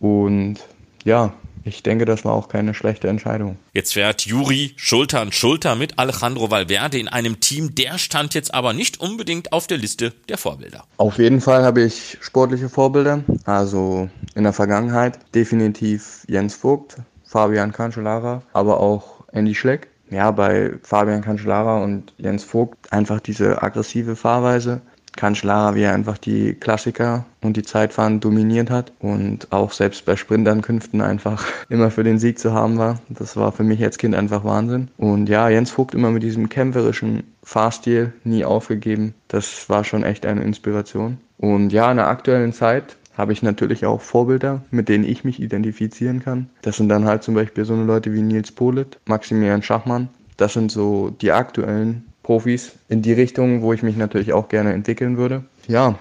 Und 0.00 0.58
ja, 1.04 1.32
ich 1.64 1.82
denke, 1.82 2.04
das 2.04 2.24
war 2.24 2.32
auch 2.32 2.48
keine 2.48 2.74
schlechte 2.74 3.08
Entscheidung. 3.08 3.58
Jetzt 3.72 3.92
fährt 3.92 4.22
Juri 4.22 4.72
Schulter 4.76 5.20
an 5.20 5.32
Schulter 5.32 5.74
mit 5.74 5.98
Alejandro 5.98 6.50
Valverde 6.50 6.98
in 6.98 7.08
einem 7.08 7.40
Team. 7.40 7.74
Der 7.74 7.98
stand 7.98 8.34
jetzt 8.34 8.54
aber 8.54 8.72
nicht 8.72 9.00
unbedingt 9.00 9.52
auf 9.52 9.66
der 9.66 9.78
Liste 9.78 10.12
der 10.28 10.38
Vorbilder. 10.38 10.84
Auf 10.96 11.18
jeden 11.18 11.40
Fall 11.40 11.64
habe 11.64 11.82
ich 11.82 12.18
sportliche 12.20 12.68
Vorbilder. 12.68 13.22
Also 13.44 14.08
in 14.34 14.44
der 14.44 14.52
Vergangenheit 14.52 15.18
definitiv 15.34 16.24
Jens 16.28 16.54
Vogt, 16.54 16.96
Fabian 17.28 17.72
Cancellara, 17.72 18.42
aber 18.54 18.80
auch 18.80 19.24
Andy 19.32 19.54
Schleck. 19.54 19.88
Ja, 20.10 20.30
bei 20.30 20.72
Fabian 20.82 21.20
Cancellara 21.20 21.82
und 21.84 22.14
Jens 22.16 22.42
Vogt 22.42 22.90
einfach 22.90 23.20
diese 23.20 23.62
aggressive 23.62 24.16
Fahrweise, 24.16 24.80
Cancellara, 25.14 25.74
wie 25.74 25.82
er 25.82 25.92
einfach 25.92 26.16
die 26.16 26.54
Klassiker 26.54 27.26
und 27.42 27.58
die 27.58 27.62
Zeitfahren 27.62 28.20
dominiert 28.20 28.70
hat 28.70 28.92
und 29.00 29.52
auch 29.52 29.72
selbst 29.72 30.06
bei 30.06 30.16
Sprintankünften 30.16 31.02
einfach 31.02 31.44
immer 31.68 31.90
für 31.90 32.04
den 32.04 32.18
Sieg 32.18 32.38
zu 32.38 32.54
haben 32.54 32.78
war. 32.78 33.00
Das 33.10 33.36
war 33.36 33.52
für 33.52 33.64
mich 33.64 33.82
als 33.82 33.98
Kind 33.98 34.14
einfach 34.14 34.44
Wahnsinn. 34.44 34.88
Und 34.96 35.28
ja, 35.28 35.50
Jens 35.50 35.70
Vogt 35.70 35.94
immer 35.94 36.10
mit 36.10 36.22
diesem 36.22 36.48
kämpferischen 36.48 37.24
Fahrstil 37.42 38.14
nie 38.24 38.46
aufgegeben. 38.46 39.12
Das 39.26 39.68
war 39.68 39.84
schon 39.84 40.02
echt 40.02 40.24
eine 40.24 40.42
Inspiration. 40.44 41.18
Und 41.36 41.72
ja, 41.72 41.90
in 41.90 41.98
der 41.98 42.08
aktuellen 42.08 42.54
Zeit 42.54 42.96
habe 43.18 43.32
ich 43.32 43.42
natürlich 43.42 43.84
auch 43.84 44.00
Vorbilder, 44.00 44.62
mit 44.70 44.88
denen 44.88 45.04
ich 45.04 45.24
mich 45.24 45.42
identifizieren 45.42 46.22
kann. 46.22 46.48
Das 46.62 46.76
sind 46.76 46.88
dann 46.88 47.04
halt 47.04 47.24
zum 47.24 47.34
Beispiel 47.34 47.64
so 47.64 47.74
eine 47.74 47.84
Leute 47.84 48.12
wie 48.14 48.22
Nils 48.22 48.52
Polit, 48.52 48.98
Maximilian 49.06 49.62
Schachmann. 49.62 50.08
Das 50.36 50.52
sind 50.52 50.70
so 50.70 51.10
die 51.10 51.32
aktuellen 51.32 52.06
Profis 52.22 52.72
in 52.88 53.02
die 53.02 53.12
Richtung, 53.12 53.62
wo 53.62 53.72
ich 53.72 53.82
mich 53.82 53.96
natürlich 53.96 54.32
auch 54.32 54.48
gerne 54.48 54.72
entwickeln 54.72 55.16
würde. 55.16 55.44
Ja, 55.66 55.98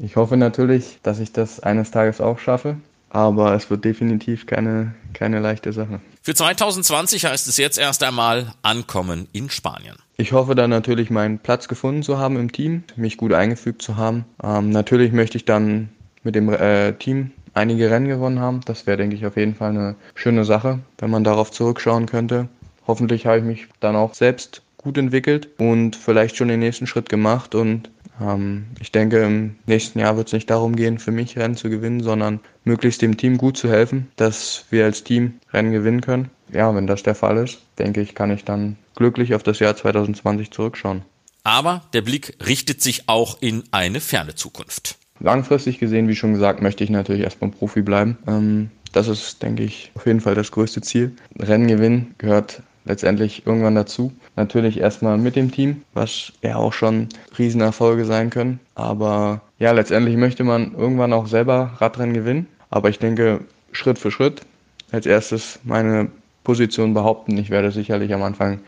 ich 0.00 0.16
hoffe 0.16 0.36
natürlich, 0.36 0.98
dass 1.02 1.20
ich 1.20 1.32
das 1.32 1.60
eines 1.60 1.92
Tages 1.92 2.20
auch 2.20 2.40
schaffe, 2.40 2.76
aber 3.08 3.54
es 3.54 3.70
wird 3.70 3.84
definitiv 3.84 4.46
keine, 4.46 4.94
keine 5.12 5.38
leichte 5.38 5.72
Sache. 5.72 6.00
Für 6.22 6.34
2020 6.34 7.24
heißt 7.24 7.46
es 7.46 7.56
jetzt 7.56 7.78
erst 7.78 8.02
einmal 8.02 8.52
Ankommen 8.62 9.28
in 9.32 9.48
Spanien. 9.48 9.94
Ich 10.16 10.32
hoffe 10.32 10.54
dann 10.54 10.70
natürlich 10.70 11.10
meinen 11.10 11.38
Platz 11.38 11.68
gefunden 11.68 12.02
zu 12.02 12.18
haben 12.18 12.36
im 12.36 12.50
Team, 12.50 12.84
mich 12.96 13.16
gut 13.16 13.32
eingefügt 13.32 13.82
zu 13.82 13.96
haben. 13.96 14.24
Ähm, 14.42 14.70
natürlich 14.70 15.12
möchte 15.12 15.36
ich 15.36 15.44
dann 15.44 15.88
mit 16.22 16.34
dem 16.34 16.48
äh, 16.48 16.92
Team 16.92 17.30
einige 17.54 17.90
Rennen 17.90 18.08
gewonnen 18.08 18.40
haben. 18.40 18.60
Das 18.64 18.86
wäre, 18.86 18.96
denke 18.96 19.16
ich, 19.16 19.26
auf 19.26 19.36
jeden 19.36 19.54
Fall 19.54 19.70
eine 19.70 19.94
schöne 20.14 20.44
Sache, 20.44 20.80
wenn 20.98 21.10
man 21.10 21.24
darauf 21.24 21.50
zurückschauen 21.50 22.06
könnte. 22.06 22.48
Hoffentlich 22.86 23.26
habe 23.26 23.38
ich 23.38 23.44
mich 23.44 23.66
dann 23.80 23.96
auch 23.96 24.14
selbst 24.14 24.62
gut 24.76 24.98
entwickelt 24.98 25.48
und 25.58 25.96
vielleicht 25.96 26.36
schon 26.36 26.48
den 26.48 26.60
nächsten 26.60 26.86
Schritt 26.86 27.08
gemacht. 27.08 27.54
Und 27.54 27.90
ähm, 28.20 28.66
ich 28.80 28.92
denke, 28.92 29.22
im 29.22 29.56
nächsten 29.66 29.98
Jahr 29.98 30.16
wird 30.16 30.28
es 30.28 30.32
nicht 30.32 30.50
darum 30.50 30.76
gehen, 30.76 30.98
für 30.98 31.12
mich 31.12 31.38
Rennen 31.38 31.56
zu 31.56 31.70
gewinnen, 31.70 32.02
sondern 32.02 32.40
möglichst 32.64 33.02
dem 33.02 33.16
Team 33.16 33.38
gut 33.38 33.56
zu 33.56 33.68
helfen, 33.68 34.10
dass 34.16 34.66
wir 34.70 34.84
als 34.84 35.04
Team 35.04 35.34
Rennen 35.52 35.72
gewinnen 35.72 36.00
können. 36.00 36.30
Ja, 36.52 36.74
wenn 36.74 36.86
das 36.86 37.02
der 37.02 37.14
Fall 37.14 37.38
ist, 37.38 37.60
denke 37.78 38.00
ich, 38.00 38.14
kann 38.14 38.30
ich 38.30 38.44
dann 38.44 38.76
glücklich 38.94 39.34
auf 39.34 39.42
das 39.42 39.58
Jahr 39.58 39.76
2020 39.76 40.50
zurückschauen. 40.50 41.02
Aber 41.44 41.82
der 41.92 42.02
Blick 42.02 42.36
richtet 42.46 42.82
sich 42.82 43.08
auch 43.08 43.40
in 43.40 43.64
eine 43.72 44.00
ferne 44.00 44.34
Zukunft. 44.34 44.98
Langfristig 45.22 45.78
gesehen, 45.78 46.08
wie 46.08 46.16
schon 46.16 46.32
gesagt, 46.32 46.62
möchte 46.62 46.82
ich 46.82 46.90
natürlich 46.90 47.22
erstmal 47.22 47.50
Profi 47.50 47.82
bleiben. 47.82 48.18
Ähm, 48.26 48.70
das 48.92 49.08
ist, 49.08 49.42
denke 49.42 49.62
ich, 49.62 49.92
auf 49.94 50.06
jeden 50.06 50.20
Fall 50.20 50.34
das 50.34 50.50
größte 50.50 50.80
Ziel. 50.82 51.12
Rennen 51.38 51.68
gewinnen 51.68 52.14
gehört 52.18 52.62
letztendlich 52.84 53.46
irgendwann 53.46 53.76
dazu. 53.76 54.12
Natürlich 54.34 54.80
erstmal 54.80 55.18
mit 55.18 55.36
dem 55.36 55.52
Team, 55.52 55.82
was 55.94 56.32
ja 56.42 56.56
auch 56.56 56.72
schon 56.72 57.08
Riesenerfolge 57.38 58.04
sein 58.04 58.30
können. 58.30 58.58
Aber 58.74 59.40
ja, 59.58 59.70
letztendlich 59.70 60.16
möchte 60.16 60.42
man 60.42 60.74
irgendwann 60.74 61.12
auch 61.12 61.28
selber 61.28 61.72
Radrennen 61.78 62.14
gewinnen. 62.14 62.48
Aber 62.70 62.88
ich 62.88 62.98
denke, 62.98 63.40
Schritt 63.70 63.98
für 63.98 64.10
Schritt. 64.10 64.42
Als 64.90 65.06
erstes 65.06 65.60
meine 65.62 66.10
Position 66.44 66.94
behaupten. 66.94 67.38
Ich 67.38 67.48
werde 67.48 67.70
sicherlich 67.70 68.12
am 68.12 68.22
Anfang 68.22 68.58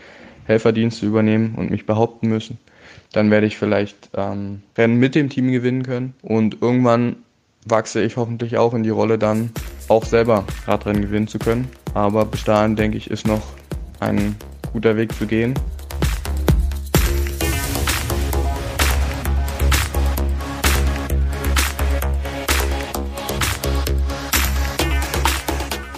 Helferdienste 0.47 1.05
übernehmen 1.05 1.55
und 1.57 1.71
mich 1.71 1.85
behaupten 1.85 2.29
müssen. 2.29 2.59
Dann 3.15 3.31
werde 3.31 3.47
ich 3.47 3.57
vielleicht 3.57 4.11
ähm, 4.15 4.63
Rennen 4.77 4.97
mit 4.97 5.15
dem 5.15 5.31
Team 5.31 5.53
gewinnen 5.53 5.85
können. 5.85 6.15
Und 6.23 6.61
irgendwann 6.61 7.15
wachse 7.65 8.03
ich 8.03 8.17
hoffentlich 8.17 8.59
auch 8.59 8.75
in 8.75 8.83
die 8.83 8.91
Rolle, 8.91 9.19
dann 9.19 9.51
auch 9.87 10.05
selber 10.05 10.45
Radrennen 10.67 11.03
gewinnen 11.03 11.29
zu 11.29 11.39
können. 11.39 11.69
Aber 11.95 12.25
bis 12.25 12.43
dahin, 12.43 12.75
denke 12.75 12.99
ich, 12.99 13.09
ist 13.09 13.25
noch 13.25 13.43
ein 14.01 14.35
guter 14.73 14.97
Weg 14.97 15.15
zu 15.15 15.27
gehen. 15.27 15.55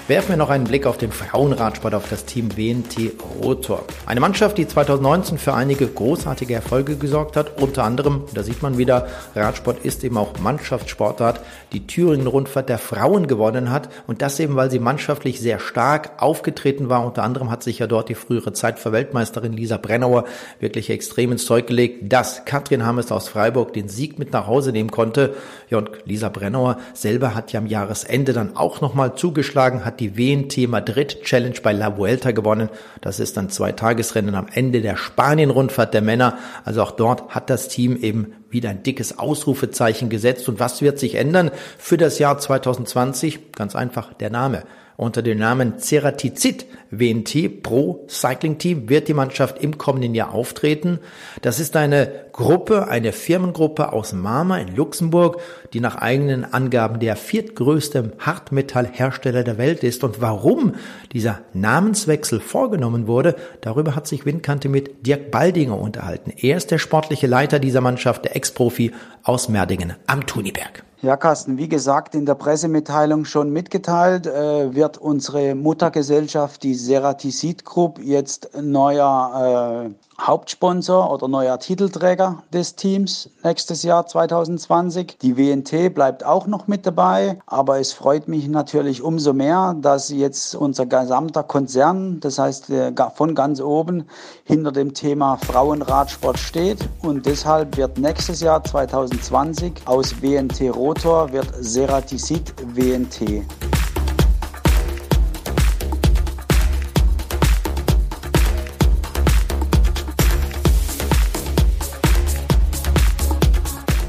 Werfen 0.08 0.28
wir 0.28 0.36
noch 0.36 0.50
einen 0.50 0.62
Blick 0.68 0.86
auf 0.86 0.98
den 0.98 1.10
Frauenradsport, 1.10 1.92
auf 1.92 2.08
das 2.08 2.24
Team 2.24 2.56
WNT 2.56 3.14
Rotor. 3.42 3.84
Eine 4.06 4.20
Mannschaft, 4.20 4.56
die 4.56 4.68
2019 4.68 5.36
für 5.36 5.52
einige 5.52 5.84
großartige 5.88 6.54
Erfolge 6.54 6.94
gesorgt 6.94 7.36
hat. 7.36 7.60
Unter 7.60 7.82
anderem, 7.82 8.22
da 8.32 8.44
sieht 8.44 8.62
man 8.62 8.78
wieder, 8.78 9.08
Radsport 9.34 9.84
ist 9.84 10.04
eben 10.04 10.16
auch 10.16 10.38
Mannschaftssportart, 10.38 11.40
die 11.72 11.88
Thüringen-Rundfahrt 11.88 12.68
der 12.68 12.78
Frauen 12.78 13.26
gewonnen 13.26 13.72
hat. 13.72 13.88
Und 14.06 14.22
das 14.22 14.38
eben, 14.38 14.54
weil 14.54 14.70
sie 14.70 14.78
mannschaftlich 14.78 15.40
sehr 15.40 15.58
stark 15.58 16.22
aufgetreten 16.22 16.88
war. 16.88 17.04
Unter 17.04 17.24
anderem 17.24 17.50
hat 17.50 17.64
sich 17.64 17.80
ja 17.80 17.88
dort 17.88 18.08
die 18.08 18.14
frühere 18.14 18.52
Zeitverweltmeisterin 18.52 19.54
Lisa 19.54 19.76
Brennauer 19.76 20.26
wirklich 20.60 20.88
extrem 20.88 21.32
ins 21.32 21.46
Zeug 21.46 21.66
gelegt, 21.66 22.12
dass 22.12 22.44
Katrin 22.44 22.86
Hammes 22.86 23.10
aus 23.10 23.28
Freiburg 23.28 23.72
den 23.72 23.88
Sieg 23.88 24.20
mit 24.20 24.32
nach 24.32 24.46
Hause 24.46 24.70
nehmen 24.70 24.92
konnte. 24.92 25.34
Ja, 25.68 25.78
und 25.78 25.90
Lisa 26.04 26.28
Brennauer 26.28 26.76
selber 26.94 27.34
hat 27.34 27.52
ja 27.52 27.58
am 27.58 27.66
Jahresende 27.66 28.32
dann 28.32 28.56
auch 28.56 28.80
nochmal 28.80 29.16
zugeschlagen, 29.16 29.84
hat 29.84 29.95
die 30.00 30.16
WNT 30.16 30.68
Madrid 30.68 31.22
Challenge 31.22 31.56
bei 31.62 31.72
La 31.72 31.96
Vuelta 31.96 32.30
gewonnen. 32.30 32.68
Das 33.00 33.20
ist 33.20 33.36
dann 33.36 33.50
zwei 33.50 33.72
Tagesrennen 33.72 34.34
am 34.34 34.46
Ende 34.52 34.80
der 34.80 34.96
Spanien-Rundfahrt 34.96 35.94
der 35.94 36.02
Männer. 36.02 36.38
Also 36.64 36.82
auch 36.82 36.92
dort 36.92 37.34
hat 37.34 37.50
das 37.50 37.68
Team 37.68 37.96
eben 37.96 38.34
wieder 38.50 38.70
ein 38.70 38.82
dickes 38.82 39.18
Ausrufezeichen 39.18 40.08
gesetzt. 40.08 40.48
Und 40.48 40.60
was 40.60 40.82
wird 40.82 40.98
sich 40.98 41.14
ändern 41.16 41.50
für 41.78 41.96
das 41.96 42.18
Jahr 42.18 42.38
2020? 42.38 43.52
Ganz 43.52 43.76
einfach 43.76 44.12
der 44.14 44.30
Name. 44.30 44.62
Unter 44.96 45.20
dem 45.20 45.38
Namen 45.38 45.78
Ceratizid 45.78 46.64
WNT 46.90 47.62
Pro 47.62 48.06
Cycling 48.08 48.56
Team 48.56 48.88
wird 48.88 49.08
die 49.08 49.14
Mannschaft 49.14 49.62
im 49.62 49.76
kommenden 49.76 50.14
Jahr 50.14 50.32
auftreten. 50.32 51.00
Das 51.42 51.60
ist 51.60 51.76
eine 51.76 52.26
Gruppe, 52.32 52.88
eine 52.88 53.12
Firmengruppe 53.12 53.92
aus 53.92 54.14
Marma 54.14 54.56
in 54.56 54.74
Luxemburg, 54.74 55.40
die 55.74 55.80
nach 55.80 55.96
eigenen 55.96 56.50
Angaben 56.50 56.98
der 56.98 57.16
viertgrößte 57.16 58.12
Hartmetallhersteller 58.20 59.44
der 59.44 59.58
Welt 59.58 59.84
ist. 59.84 60.02
Und 60.02 60.22
warum 60.22 60.76
dieser 61.12 61.40
Namenswechsel 61.52 62.40
vorgenommen 62.40 63.06
wurde, 63.06 63.36
darüber 63.60 63.96
hat 63.96 64.06
sich 64.06 64.24
Windkante 64.24 64.70
mit 64.70 65.06
Dirk 65.06 65.30
Baldinger 65.30 65.78
unterhalten. 65.78 66.32
Er 66.40 66.56
ist 66.56 66.70
der 66.70 66.78
sportliche 66.78 67.26
Leiter 67.26 67.58
dieser 67.58 67.82
Mannschaft, 67.82 68.24
der 68.24 68.34
Ex-Profi 68.34 68.92
aus 69.22 69.50
Merdingen 69.50 69.94
am 70.06 70.26
Tuniberg. 70.26 70.84
Ja, 71.06 71.16
Carsten, 71.16 71.56
wie 71.56 71.68
gesagt, 71.68 72.16
in 72.16 72.26
der 72.26 72.34
Pressemitteilung 72.34 73.26
schon 73.26 73.50
mitgeteilt, 73.50 74.26
äh, 74.26 74.74
wird 74.74 74.98
unsere 74.98 75.54
Muttergesellschaft, 75.54 76.64
die 76.64 76.74
Seratisid 76.74 77.64
Group, 77.64 78.00
jetzt 78.02 78.50
neuer 78.60 79.86
äh, 79.86 80.05
Hauptsponsor 80.20 81.12
oder 81.12 81.28
neuer 81.28 81.58
Titelträger 81.58 82.42
des 82.52 82.74
Teams 82.74 83.30
nächstes 83.44 83.82
Jahr 83.82 84.06
2020. 84.06 85.18
Die 85.20 85.36
WNT 85.36 85.94
bleibt 85.94 86.24
auch 86.24 86.46
noch 86.46 86.66
mit 86.66 86.86
dabei, 86.86 87.38
aber 87.46 87.78
es 87.78 87.92
freut 87.92 88.26
mich 88.26 88.48
natürlich 88.48 89.02
umso 89.02 89.32
mehr, 89.32 89.76
dass 89.80 90.10
jetzt 90.10 90.54
unser 90.54 90.86
gesamter 90.86 91.42
Konzern, 91.42 92.20
das 92.20 92.38
heißt 92.38 92.72
von 93.14 93.34
ganz 93.34 93.60
oben, 93.60 94.06
hinter 94.44 94.72
dem 94.72 94.94
Thema 94.94 95.36
Frauenradsport 95.36 96.38
steht 96.38 96.88
und 97.02 97.26
deshalb 97.26 97.76
wird 97.76 97.98
nächstes 97.98 98.40
Jahr 98.40 98.64
2020 98.64 99.82
aus 99.86 100.22
WNT 100.22 100.74
Rotor 100.74 101.32
wird 101.32 101.48
Seratisit 101.60 102.54
WNT. 102.74 103.44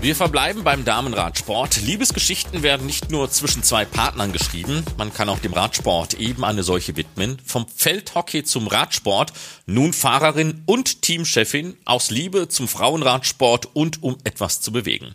Wir 0.07 0.15
verbleiben 0.15 0.63
beim 0.63 0.85
Damenradsport. 0.85 1.81
Liebesgeschichten 1.81 2.63
werden 2.63 2.85
nicht 2.85 3.11
nur 3.11 3.29
zwischen 3.29 3.61
zwei 3.61 3.83
Partnern 3.83 4.31
geschrieben, 4.31 4.85
man 4.97 5.13
kann 5.13 5.27
auch 5.27 5.39
dem 5.39 5.51
Radsport 5.51 6.13
eben 6.13 6.45
eine 6.45 6.63
solche 6.63 6.95
widmen. 6.95 7.41
Vom 7.43 7.65
Feldhockey 7.67 8.45
zum 8.45 8.67
Radsport, 8.67 9.33
nun 9.65 9.91
Fahrerin 9.91 10.63
und 10.65 11.01
Teamchefin, 11.01 11.75
aus 11.83 12.09
Liebe 12.09 12.47
zum 12.47 12.69
Frauenradsport 12.69 13.67
und 13.73 14.01
um 14.01 14.15
etwas 14.23 14.61
zu 14.61 14.71
bewegen. 14.71 15.13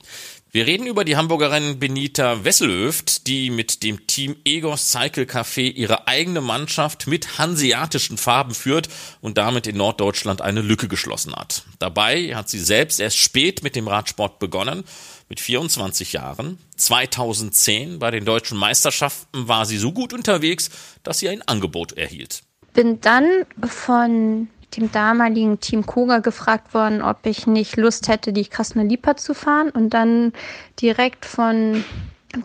Wir 0.55 0.67
reden 0.67 0.87
über 0.87 1.07
die 1.07 1.17
Hamburgerin 1.17 1.79
Benita 1.79 2.45
Wesselöft, 2.45 3.27
die 3.27 3.49
mit 3.49 3.83
dem 3.83 4.07
Team 4.07 4.37
Egos 4.45 4.91
Cycle 4.91 5.25
Café 5.25 5.73
ihre 5.73 6.07
eigene 6.07 6.43
Mannschaft 6.43 7.07
mit 7.07 7.39
hanseatischen 7.39 8.19
Farben 8.19 8.53
führt 8.55 8.91
und 9.23 9.39
damit 9.39 9.67
in 9.67 9.79
Norddeutschland 9.79 10.43
eine 10.43 10.61
Lücke 10.61 10.89
geschlossen 10.89 11.35
hat. 11.35 11.63
Dabei 11.79 12.35
hat 12.35 12.51
sie 12.51 12.59
selbst 12.59 13.01
erst 13.01 13.17
spät 13.17 13.63
mit 13.63 13.77
dem 13.77 13.89
Radsport 13.89 14.39
begonnen, 14.41 14.85
mit 15.31 15.41
24 15.41 16.13
Jahren. 16.13 16.59
2010 16.77 17.99
bei 17.99 18.11
den 18.11 18.27
deutschen 18.27 18.59
Meisterschaften 18.59 19.49
war 19.49 19.65
sie 19.65 19.79
so 19.79 19.91
gut 19.91 20.13
unterwegs, 20.13 20.69
dass 21.03 21.19
sie 21.19 21.31
ein 21.31 21.41
Angebot 21.41 21.93
erhielt. 21.93 22.43
Bin 22.75 23.01
dann 23.01 23.47
von 23.67 24.49
dem 24.77 24.91
damaligen 24.91 25.61
Team 25.61 25.87
Koga 25.87 26.19
gefragt 26.19 26.75
worden, 26.75 27.03
ob 27.03 27.25
ich 27.25 27.47
nicht 27.47 27.77
Lust 27.77 28.09
hätte, 28.09 28.33
die 28.33 28.47
Krasner 28.47 28.85
Lipa 28.85 29.17
zu 29.17 29.35
fahren 29.35 29.71
und 29.71 29.91
dann 29.91 30.33
direkt 30.81 31.25
von 31.25 31.85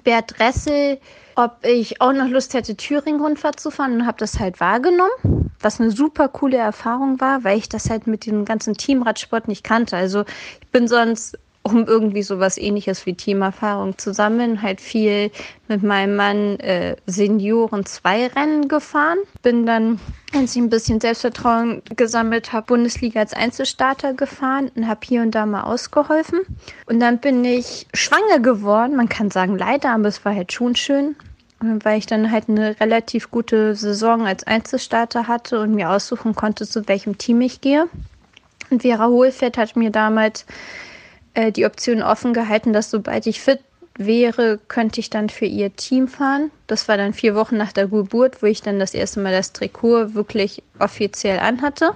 Bert 0.03 0.37
Dressel, 0.37 0.99
ob 1.35 1.65
ich 1.65 2.01
auch 2.01 2.13
noch 2.13 2.27
Lust 2.27 2.53
hätte, 2.53 2.75
Thüringen-Rundfahrt 2.75 3.59
zu 3.59 3.71
fahren 3.71 3.93
und 3.93 4.07
habe 4.07 4.17
das 4.17 4.39
halt 4.39 4.59
wahrgenommen, 4.59 5.51
was 5.59 5.79
eine 5.79 5.91
super 5.91 6.27
coole 6.27 6.57
Erfahrung 6.57 7.19
war, 7.21 7.43
weil 7.43 7.57
ich 7.57 7.69
das 7.69 7.89
halt 7.89 8.07
mit 8.07 8.25
dem 8.25 8.43
ganzen 8.43 8.75
Teamradsport 8.75 9.47
nicht 9.47 9.63
kannte. 9.63 9.95
Also 9.95 10.25
ich 10.61 10.67
bin 10.71 10.87
sonst 10.87 11.37
um 11.73 11.85
irgendwie 11.85 12.23
sowas 12.23 12.57
ähnliches 12.57 13.05
wie 13.05 13.13
Teamerfahrung 13.13 13.97
zu 13.97 14.13
sammeln. 14.13 14.61
Halt 14.61 14.81
viel 14.81 15.31
mit 15.67 15.83
meinem 15.83 16.15
Mann 16.15 16.59
äh, 16.59 16.95
Senioren 17.05 17.85
zwei 17.85 18.27
Rennen 18.27 18.67
gefahren. 18.67 19.17
Bin 19.41 19.65
dann, 19.65 19.99
als 20.33 20.55
ich 20.55 20.61
ein 20.61 20.69
bisschen 20.69 20.99
Selbstvertrauen 20.99 21.81
gesammelt 21.95 22.53
habe, 22.53 22.67
Bundesliga 22.67 23.19
als 23.19 23.33
Einzelstarter 23.33 24.13
gefahren 24.13 24.71
und 24.75 24.87
habe 24.87 25.01
hier 25.03 25.21
und 25.21 25.31
da 25.31 25.45
mal 25.45 25.63
ausgeholfen. 25.63 26.39
Und 26.85 26.99
dann 26.99 27.19
bin 27.19 27.43
ich 27.43 27.87
schwanger 27.93 28.39
geworden. 28.39 28.95
Man 28.95 29.09
kann 29.09 29.31
sagen 29.31 29.57
leider, 29.57 29.91
aber 29.91 30.07
es 30.07 30.23
war 30.25 30.33
halt 30.33 30.51
schon 30.53 30.75
schön. 30.75 31.15
Weil 31.59 31.97
ich 31.97 32.05
dann 32.05 32.31
halt 32.31 32.49
eine 32.49 32.79
relativ 32.79 33.31
gute 33.31 33.73
Saison 33.73 34.27
als 34.27 34.45
Einzelstarter 34.45 35.27
hatte 35.27 35.59
und 35.59 35.73
mir 35.73 35.89
aussuchen 35.89 36.35
konnte, 36.35 36.67
zu 36.67 36.87
welchem 36.87 37.17
Team 37.17 37.41
ich 37.41 37.61
gehe. 37.61 37.87
Und 38.69 38.81
Vera 38.81 39.07
Hohlfeld 39.07 39.57
hat 39.57 39.75
mir 39.75 39.91
damals 39.91 40.45
äh, 41.37 41.51
die 41.51 41.65
Option 41.65 42.01
offen 42.01 42.33
gehalten, 42.33 42.73
dass 42.73 42.89
sobald 42.89 43.27
ich 43.27 43.39
fit 43.39 43.59
wäre, 43.95 44.59
könnte 44.67 44.99
ich 44.99 45.09
dann 45.09 45.29
für 45.29 45.45
ihr 45.45 45.75
Team 45.75 46.07
fahren. 46.07 46.51
Das 46.65 46.87
war 46.87 46.97
dann 46.97 47.13
vier 47.13 47.35
Wochen 47.35 47.57
nach 47.57 47.71
der 47.71 47.87
Geburt, 47.87 48.41
wo 48.41 48.47
ich 48.47 48.61
dann 48.61 48.79
das 48.79 48.93
erste 48.93 49.19
Mal 49.19 49.31
das 49.31 49.53
Trikot 49.53 50.15
wirklich 50.15 50.63
offiziell 50.79 51.39
anhatte 51.39 51.91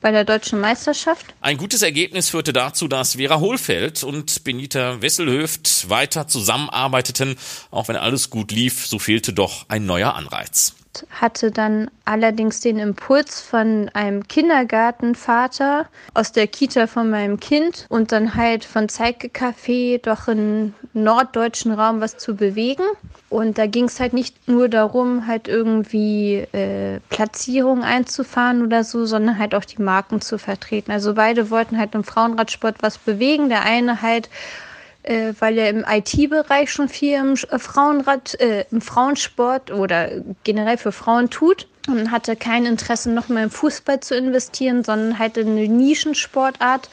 bei 0.00 0.10
der 0.10 0.24
deutschen 0.24 0.60
Meisterschaft. 0.60 1.26
Ein 1.40 1.56
gutes 1.56 1.82
Ergebnis 1.82 2.30
führte 2.30 2.52
dazu, 2.52 2.88
dass 2.88 3.14
Vera 3.14 3.38
Hohlfeld 3.38 4.02
und 4.02 4.42
Benita 4.44 5.00
Wesselhöft 5.02 5.88
weiter 5.88 6.26
zusammenarbeiteten. 6.26 7.36
Auch 7.70 7.88
wenn 7.88 7.96
alles 7.96 8.30
gut 8.30 8.50
lief, 8.50 8.86
so 8.86 8.98
fehlte 8.98 9.32
doch 9.32 9.66
ein 9.68 9.86
neuer 9.86 10.14
Anreiz 10.14 10.74
hatte 11.10 11.50
dann 11.50 11.90
allerdings 12.04 12.60
den 12.60 12.78
Impuls 12.78 13.40
von 13.40 13.90
einem 13.94 14.26
Kindergartenvater 14.26 15.86
aus 16.14 16.32
der 16.32 16.46
Kita 16.46 16.86
von 16.86 17.10
meinem 17.10 17.38
Kind 17.38 17.86
und 17.88 18.12
dann 18.12 18.34
halt 18.34 18.64
von 18.64 18.88
Zeigecafé 18.88 20.00
doch 20.02 20.28
im 20.28 20.74
norddeutschen 20.92 21.72
Raum 21.72 22.00
was 22.00 22.16
zu 22.16 22.34
bewegen. 22.34 22.84
Und 23.28 23.58
da 23.58 23.66
ging 23.66 23.84
es 23.84 24.00
halt 24.00 24.12
nicht 24.12 24.48
nur 24.48 24.68
darum, 24.68 25.28
halt 25.28 25.46
irgendwie 25.46 26.46
äh, 26.52 26.98
Platzierung 27.10 27.84
einzufahren 27.84 28.62
oder 28.64 28.82
so, 28.82 29.06
sondern 29.06 29.38
halt 29.38 29.54
auch 29.54 29.64
die 29.64 29.80
Marken 29.80 30.20
zu 30.20 30.36
vertreten. 30.36 30.90
Also 30.90 31.14
beide 31.14 31.50
wollten 31.50 31.78
halt 31.78 31.94
im 31.94 32.02
Frauenradsport 32.02 32.76
was 32.80 32.98
bewegen. 32.98 33.48
Der 33.48 33.62
eine 33.62 34.02
halt 34.02 34.28
äh, 35.02 35.32
weil 35.38 35.58
er 35.58 35.70
im 35.70 35.84
IT-Bereich 35.88 36.70
schon 36.70 36.88
viel 36.88 37.14
im 37.14 37.34
äh, 37.34 37.58
Frauenrad, 37.58 38.38
äh, 38.40 38.64
im 38.70 38.80
Frauensport 38.80 39.70
oder 39.70 40.10
generell 40.44 40.76
für 40.76 40.92
Frauen 40.92 41.30
tut. 41.30 41.66
Und 41.88 42.10
hatte 42.10 42.36
kein 42.36 42.66
Interesse, 42.66 43.10
noch 43.10 43.28
mehr 43.28 43.44
im 43.44 43.50
Fußball 43.50 44.00
zu 44.00 44.14
investieren, 44.14 44.84
sondern 44.84 45.18
halt 45.18 45.38
in 45.38 45.48
eine 45.48 45.66
Nischensportart 45.66 46.90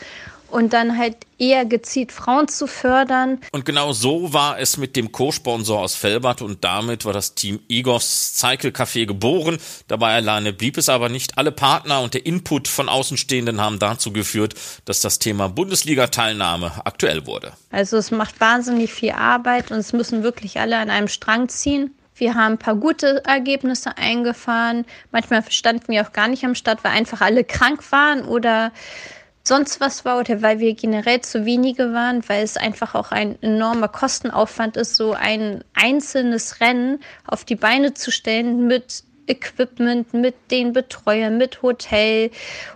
und 0.57 0.73
dann 0.73 0.97
halt 0.97 1.17
eher 1.37 1.65
gezielt 1.65 2.11
Frauen 2.11 2.47
zu 2.47 2.65
fördern. 2.65 3.39
Und 3.51 3.63
genau 3.63 3.93
so 3.93 4.33
war 4.33 4.57
es 4.57 4.77
mit 4.77 4.95
dem 4.95 5.11
Co-Sponsor 5.11 5.79
aus 5.79 5.93
Felbert 5.93 6.41
und 6.41 6.63
damit 6.63 7.05
war 7.05 7.13
das 7.13 7.35
Team 7.35 7.59
Igos 7.67 8.33
Cycle 8.33 8.71
Café 8.71 9.05
geboren. 9.05 9.59
Dabei 9.87 10.15
alleine 10.15 10.53
blieb 10.53 10.79
es 10.79 10.89
aber 10.89 11.09
nicht. 11.09 11.37
Alle 11.37 11.51
Partner 11.51 12.01
und 12.01 12.15
der 12.15 12.25
Input 12.25 12.67
von 12.67 12.89
Außenstehenden 12.89 13.61
haben 13.61 13.77
dazu 13.77 14.11
geführt, 14.11 14.55
dass 14.85 14.99
das 14.99 15.19
Thema 15.19 15.47
Bundesliga-Teilnahme 15.47 16.71
aktuell 16.85 17.27
wurde. 17.27 17.51
Also 17.69 17.97
es 17.97 18.09
macht 18.09 18.41
wahnsinnig 18.41 18.91
viel 18.91 19.11
Arbeit 19.11 19.69
und 19.69 19.77
es 19.77 19.93
müssen 19.93 20.23
wirklich 20.23 20.59
alle 20.59 20.77
an 20.79 20.89
einem 20.89 21.07
Strang 21.07 21.49
ziehen. 21.49 21.93
Wir 22.15 22.33
haben 22.33 22.53
ein 22.53 22.57
paar 22.57 22.75
gute 22.75 23.23
Ergebnisse 23.25 23.95
eingefahren. 23.95 24.85
Manchmal 25.11 25.43
standen 25.49 25.89
wir 25.89 26.01
auch 26.01 26.13
gar 26.13 26.27
nicht 26.27 26.43
am 26.43 26.55
Start, 26.55 26.83
weil 26.83 26.93
einfach 26.93 27.21
alle 27.21 27.43
krank 27.43 27.91
waren 27.91 28.23
oder 28.23 28.71
sonst 29.47 29.79
was 29.79 30.05
war 30.05 30.19
oder 30.19 30.41
weil 30.41 30.59
wir 30.59 30.73
generell 30.75 31.21
zu 31.21 31.45
wenige 31.45 31.93
waren, 31.93 32.27
weil 32.27 32.43
es 32.43 32.57
einfach 32.57 32.95
auch 32.95 33.11
ein 33.11 33.41
enormer 33.41 33.87
Kostenaufwand 33.87 34.77
ist, 34.77 34.95
so 34.95 35.13
ein 35.13 35.63
einzelnes 35.73 36.59
Rennen 36.59 36.99
auf 37.25 37.45
die 37.45 37.55
Beine 37.55 37.93
zu 37.93 38.11
stellen 38.11 38.67
mit 38.67 39.03
Equipment, 39.27 40.13
mit 40.13 40.35
den 40.51 40.73
Betreuern, 40.73 41.37
mit 41.37 41.61
Hotel, 41.61 42.31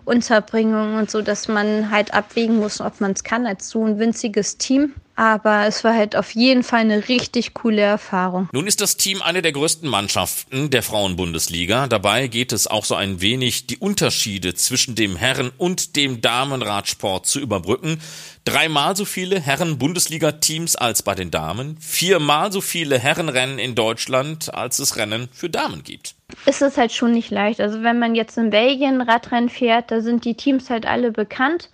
Unterbringung 0.05 0.95
und 0.95 1.09
so, 1.09 1.21
dass 1.21 1.47
man 1.47 1.91
halt 1.91 2.13
abwägen 2.13 2.57
muss, 2.57 2.81
ob 2.81 2.99
man 3.01 3.11
es 3.11 3.23
kann 3.23 3.45
als 3.45 3.69
so 3.69 3.85
ein 3.85 3.99
winziges 3.99 4.57
Team. 4.57 4.93
Aber 5.15 5.65
es 5.67 5.83
war 5.83 5.93
halt 5.93 6.15
auf 6.15 6.31
jeden 6.31 6.63
Fall 6.63 6.79
eine 6.79 7.07
richtig 7.07 7.53
coole 7.53 7.81
Erfahrung. 7.81 8.49
Nun 8.53 8.67
ist 8.67 8.81
das 8.81 8.97
Team 8.97 9.21
eine 9.21 9.41
der 9.41 9.51
größten 9.51 9.89
Mannschaften 9.89 10.69
der 10.69 10.83
Frauenbundesliga. 10.83 11.87
Dabei 11.87 12.27
geht 12.27 12.51
es 12.51 12.67
auch 12.67 12.85
so 12.85 12.95
ein 12.95 13.21
wenig, 13.21 13.67
die 13.67 13.77
Unterschiede 13.77 14.53
zwischen 14.55 14.95
dem 14.95 15.15
Herren- 15.15 15.51
und 15.57 15.95
dem 15.95 16.21
Damenradsport 16.21 17.25
zu 17.25 17.39
überbrücken. 17.39 18.01
Dreimal 18.45 18.95
so 18.95 19.05
viele 19.05 19.39
Herren-Bundesliga-Teams 19.39 20.75
als 20.75 21.03
bei 21.03 21.13
den 21.13 21.29
Damen, 21.29 21.77
viermal 21.79 22.51
so 22.51 22.59
viele 22.59 22.97
Herrenrennen 22.97 23.59
in 23.59 23.75
Deutschland, 23.75 24.51
als 24.53 24.79
es 24.79 24.97
Rennen 24.97 25.29
für 25.31 25.49
Damen 25.49 25.83
gibt. 25.83 26.15
Ist 26.47 26.63
es 26.63 26.77
halt 26.77 26.91
schon 26.91 27.11
nicht 27.11 27.29
leicht. 27.29 27.61
Also 27.61 27.83
wenn 27.83 27.99
man 27.99 28.15
jetzt 28.15 28.37
in 28.37 28.49
Belgien 28.49 29.01
Radrennen 29.01 29.49
fährt, 29.49 29.91
da 29.91 30.01
sind 30.01 30.25
die 30.25 30.33
Teams 30.33 30.71
halt 30.71 30.87
alle 30.87 31.11
bekannt. 31.11 31.69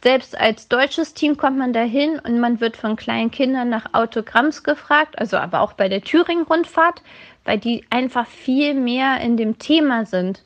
Selbst 0.00 0.38
als 0.38 0.68
deutsches 0.68 1.12
Team 1.12 1.36
kommt 1.36 1.58
man 1.58 1.72
dahin 1.72 2.20
und 2.20 2.38
man 2.38 2.60
wird 2.60 2.76
von 2.76 2.94
kleinen 2.94 3.32
Kindern 3.32 3.68
nach 3.68 3.94
Autogramms 3.94 4.62
gefragt, 4.62 5.18
also 5.18 5.38
aber 5.38 5.60
auch 5.60 5.72
bei 5.72 5.88
der 5.88 6.02
Thüringen-Rundfahrt, 6.02 7.02
weil 7.44 7.58
die 7.58 7.84
einfach 7.90 8.26
viel 8.26 8.74
mehr 8.74 9.20
in 9.20 9.36
dem 9.36 9.58
Thema 9.58 10.06
sind. 10.06 10.44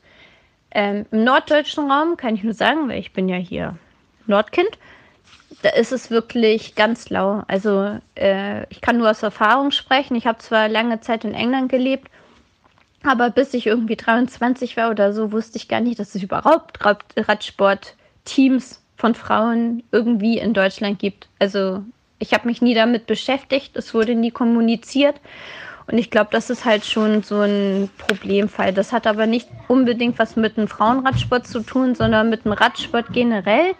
Ähm, 0.71 1.05
Im 1.11 1.23
norddeutschen 1.23 1.91
Raum 1.91 2.17
kann 2.17 2.33
ich 2.33 2.43
nur 2.43 2.55
sagen, 2.55 2.89
weil 2.89 2.99
ich 2.99 3.13
bin 3.13 3.29
ja 3.29 3.35
hier 3.35 3.77
Nordkind, 4.25 4.79
da 5.61 5.69
ist 5.69 5.91
es 5.91 6.09
wirklich 6.09 6.73
ganz 6.73 7.11
lau. 7.11 7.43
Also 7.47 7.99
äh, 8.15 8.63
ich 8.71 8.81
kann 8.81 8.97
nur 8.97 9.11
aus 9.11 9.21
Erfahrung 9.21 9.69
sprechen. 9.69 10.15
Ich 10.15 10.25
habe 10.25 10.39
zwar 10.39 10.67
lange 10.67 10.99
Zeit 11.01 11.25
in 11.25 11.35
England 11.35 11.69
gelebt, 11.69 12.09
aber 13.03 13.29
bis 13.29 13.53
ich 13.53 13.67
irgendwie 13.67 13.97
23 13.97 14.77
war 14.77 14.89
oder 14.89 15.13
so, 15.13 15.31
wusste 15.31 15.57
ich 15.57 15.67
gar 15.67 15.79
nicht, 15.79 15.99
dass 15.99 16.15
es 16.15 16.23
überhaupt 16.23 16.79
Radsport-Teams 16.83 18.82
von 18.97 19.15
Frauen 19.15 19.83
irgendwie 19.91 20.37
in 20.37 20.53
Deutschland 20.53 20.99
gibt. 20.99 21.27
Also 21.39 21.83
ich 22.19 22.33
habe 22.33 22.47
mich 22.47 22.61
nie 22.61 22.73
damit 22.73 23.05
beschäftigt, 23.05 23.75
es 23.75 23.93
wurde 23.93 24.15
nie 24.15 24.31
kommuniziert. 24.31 25.15
Und 25.87 25.97
ich 25.97 26.09
glaube, 26.09 26.29
das 26.31 26.49
ist 26.49 26.63
halt 26.63 26.85
schon 26.85 27.23
so 27.23 27.41
ein 27.41 27.89
Problemfall. 27.97 28.71
Das 28.73 28.93
hat 28.93 29.05
aber 29.05 29.25
nicht 29.25 29.49
unbedingt 29.67 30.17
was 30.17 30.37
mit 30.37 30.55
dem 30.55 30.69
Frauenradsport 30.69 31.45
zu 31.45 31.59
tun, 31.59 31.93
sondern 31.95 32.29
mit 32.29 32.45
dem 32.45 32.53
Radsport 32.53 33.07
generell, 33.11 33.73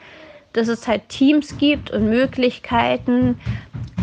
dass 0.51 0.68
es 0.68 0.88
halt 0.88 1.07
Teams 1.07 1.57
gibt 1.57 1.91
und 1.91 2.09
Möglichkeiten, 2.09 3.39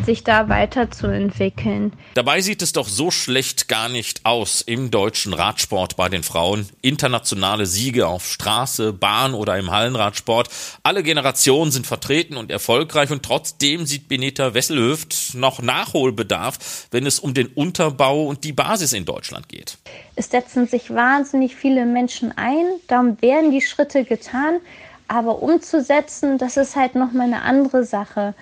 sich 0.05 0.25
da 0.25 0.49
weiterzuentwickeln. 0.49 1.93
Dabei 2.15 2.41
sieht 2.41 2.63
es 2.63 2.73
doch 2.73 2.89
so 2.89 3.11
schlecht 3.11 3.69
gar 3.69 3.89
nicht 3.89 4.25
aus 4.25 4.63
im 4.63 4.91
deutschen 4.91 5.33
Radsport 5.33 5.97
bei 5.97 6.09
den 6.09 6.23
Frauen. 6.23 6.69
Internationale 6.83 7.67
Siege 7.67 8.07
auf 8.07 8.27
Straße, 8.27 8.93
Bahn 8.93 9.35
oder 9.35 9.59
im 9.59 9.71
Hallenradsport. 9.71 10.49
Alle 10.83 11.03
Generationen 11.03 11.71
sind 11.71 11.87
vertreten 11.87 12.37
und 12.37 12.51
erfolgreich 12.51 13.11
und 13.11 13.23
trotzdem 13.23 13.87
sieht 13.87 14.09
Benita 14.09 14.55
Wesselhöft 14.55 15.35
noch 15.35 15.63
Nachholbedarf, 15.63 16.89
wenn 16.91 17.07
es 17.07 17.19
um 17.19 17.35
den 17.35 17.49
Unterbau 17.49 18.25
und 18.25 18.45
die 18.45 18.53
Basis 18.53 18.93
in 18.93 19.05
Deutschland 19.05 19.49
geht. 19.49 19.79
Es 20.17 20.31
setzen 20.31 20.67
sich 20.67 20.91
wahnsinnig 20.91 21.57
viele 21.57 21.87
Menschen 21.87 22.37
ein, 22.37 22.65
darum 22.89 23.21
werden 23.23 23.51
die 23.51 23.63
Schritte 23.63 24.05
getan, 24.05 24.61
aber 25.09 25.43
umzusetzen, 25.43 26.39
das 26.39 26.57
ist 26.57 26.77
halt 26.77 26.95
nochmal 26.95 27.27
eine 27.27 27.43
andere 27.43 27.85
Sache, 27.85 28.35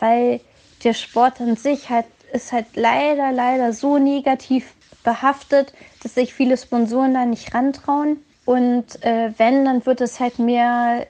weil 0.00 0.40
der 0.84 0.94
Sport 0.94 1.40
an 1.40 1.56
sich 1.56 1.90
halt, 1.90 2.06
ist 2.32 2.52
halt 2.52 2.66
leider, 2.74 3.32
leider 3.32 3.72
so 3.72 3.98
negativ 3.98 4.74
behaftet, 5.04 5.72
dass 6.02 6.14
sich 6.14 6.34
viele 6.34 6.56
Sponsoren 6.56 7.14
da 7.14 7.24
nicht 7.24 7.54
rantrauen. 7.54 8.18
Und 8.44 9.02
äh, 9.04 9.32
wenn, 9.36 9.64
dann 9.64 9.84
wird 9.86 10.00
es 10.00 10.20
halt 10.20 10.38
mehr, 10.38 11.06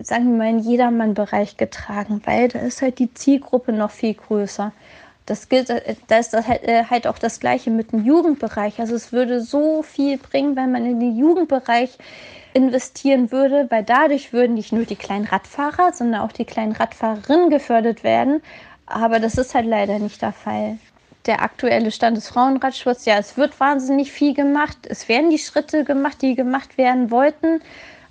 sagen 0.00 0.32
wir 0.32 0.38
mal, 0.38 0.50
in 0.50 0.58
Jedermann-Bereich 0.58 1.56
getragen, 1.56 2.22
weil 2.24 2.48
da 2.48 2.60
ist 2.60 2.82
halt 2.82 2.98
die 2.98 3.12
Zielgruppe 3.12 3.72
noch 3.72 3.90
viel 3.90 4.14
größer. 4.14 4.72
Das 5.26 5.48
gilt, 5.48 5.68
äh, 5.68 5.96
da 6.06 6.18
ist 6.18 6.32
das 6.32 6.46
halt, 6.46 6.62
äh, 6.62 6.84
halt 6.84 7.06
auch 7.06 7.18
das 7.18 7.40
Gleiche 7.40 7.70
mit 7.70 7.92
dem 7.92 8.04
Jugendbereich. 8.04 8.80
Also 8.80 8.94
es 8.94 9.12
würde 9.12 9.40
so 9.40 9.82
viel 9.82 10.16
bringen, 10.16 10.56
wenn 10.56 10.72
man 10.72 10.86
in 10.86 11.00
den 11.00 11.16
Jugendbereich 11.16 11.98
investieren 12.54 13.30
würde, 13.30 13.66
weil 13.70 13.84
dadurch 13.84 14.32
würden 14.32 14.54
nicht 14.54 14.72
nur 14.72 14.84
die 14.84 14.96
kleinen 14.96 15.26
Radfahrer, 15.26 15.92
sondern 15.92 16.22
auch 16.22 16.32
die 16.32 16.46
kleinen 16.46 16.72
Radfahrerinnen 16.72 17.50
gefördert 17.50 18.02
werden. 18.02 18.40
Aber 18.88 19.20
das 19.20 19.36
ist 19.36 19.54
halt 19.54 19.66
leider 19.66 19.98
nicht 19.98 20.22
der 20.22 20.32
Fall. 20.32 20.78
Der 21.26 21.42
aktuelle 21.42 21.90
Stand 21.90 22.16
des 22.16 22.28
Frauenradsports, 22.28 23.04
ja, 23.04 23.18
es 23.18 23.36
wird 23.36 23.58
wahnsinnig 23.60 24.10
viel 24.12 24.34
gemacht. 24.34 24.78
Es 24.88 25.08
werden 25.08 25.30
die 25.30 25.38
Schritte 25.38 25.84
gemacht, 25.84 26.22
die 26.22 26.34
gemacht 26.34 26.78
werden 26.78 27.10
wollten. 27.10 27.60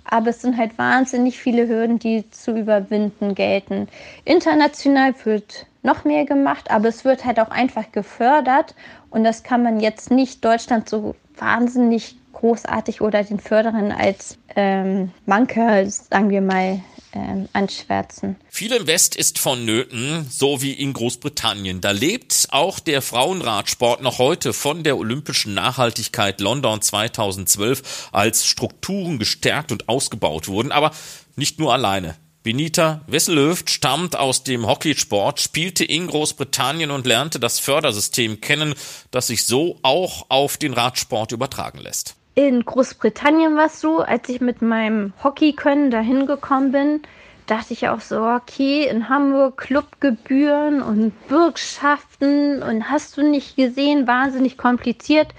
Aber 0.04 0.30
es 0.30 0.40
sind 0.40 0.56
halt 0.56 0.78
wahnsinnig 0.78 1.38
viele 1.38 1.68
Hürden, 1.68 1.98
die 1.98 2.30
zu 2.30 2.52
überwinden 2.56 3.34
gelten. 3.34 3.88
International 4.24 5.14
wird 5.24 5.66
noch 5.82 6.04
mehr 6.04 6.24
gemacht, 6.24 6.70
aber 6.70 6.88
es 6.88 7.04
wird 7.04 7.24
halt 7.24 7.40
auch 7.40 7.50
einfach 7.50 7.92
gefördert. 7.92 8.74
Und 9.10 9.24
das 9.24 9.42
kann 9.42 9.62
man 9.62 9.80
jetzt 9.80 10.10
nicht 10.10 10.44
Deutschland 10.44 10.88
so 10.88 11.14
wahnsinnig 11.36 12.16
großartig 12.32 13.00
oder 13.00 13.24
den 13.24 13.40
Förderern 13.40 13.92
als 13.92 14.38
ähm, 14.54 15.10
Manker, 15.26 15.86
sagen 15.86 16.30
wir 16.30 16.40
mal, 16.40 16.80
ähm, 17.18 17.48
anschwärzen. 17.52 18.36
Viel 18.48 18.72
Invest 18.72 19.16
ist 19.16 19.38
vonnöten, 19.38 20.26
so 20.30 20.62
wie 20.62 20.72
in 20.72 20.92
Großbritannien. 20.92 21.80
Da 21.80 21.90
lebt 21.90 22.48
auch 22.50 22.78
der 22.78 23.02
Frauenradsport 23.02 24.02
noch 24.02 24.18
heute 24.18 24.52
von 24.52 24.82
der 24.82 24.96
olympischen 24.96 25.54
Nachhaltigkeit 25.54 26.40
London 26.40 26.80
2012, 26.80 28.10
als 28.12 28.46
Strukturen 28.46 29.18
gestärkt 29.18 29.72
und 29.72 29.88
ausgebaut 29.88 30.48
wurden. 30.48 30.72
Aber 30.72 30.92
nicht 31.36 31.58
nur 31.58 31.72
alleine. 31.72 32.16
Benita 32.42 33.02
Wesselhöft 33.06 33.68
stammt 33.68 34.16
aus 34.16 34.44
dem 34.44 34.66
Hockeysport, 34.66 35.40
spielte 35.40 35.84
in 35.84 36.06
Großbritannien 36.06 36.90
und 36.90 37.06
lernte 37.06 37.40
das 37.40 37.58
Fördersystem 37.58 38.40
kennen, 38.40 38.74
das 39.10 39.26
sich 39.26 39.44
so 39.44 39.78
auch 39.82 40.26
auf 40.30 40.56
den 40.56 40.72
Radsport 40.72 41.32
übertragen 41.32 41.78
lässt. 41.78 42.17
In 42.38 42.64
Großbritannien 42.64 43.58
es 43.58 43.80
so, 43.80 43.98
als 43.98 44.28
ich 44.28 44.40
mit 44.40 44.62
meinem 44.62 45.12
Hockeykönnen 45.24 45.90
dahin 45.90 46.24
gekommen 46.26 46.70
bin, 46.70 47.02
dachte 47.46 47.72
ich 47.72 47.88
auch 47.88 48.00
so, 48.00 48.22
okay, 48.22 48.86
in 48.86 49.08
Hamburg 49.08 49.56
Clubgebühren 49.56 50.80
und 50.80 51.10
Bürgschaften 51.26 52.62
und 52.62 52.88
hast 52.88 53.16
du 53.16 53.28
nicht 53.28 53.56
gesehen, 53.56 54.06
wahnsinnig 54.06 54.56
kompliziert. 54.56 55.34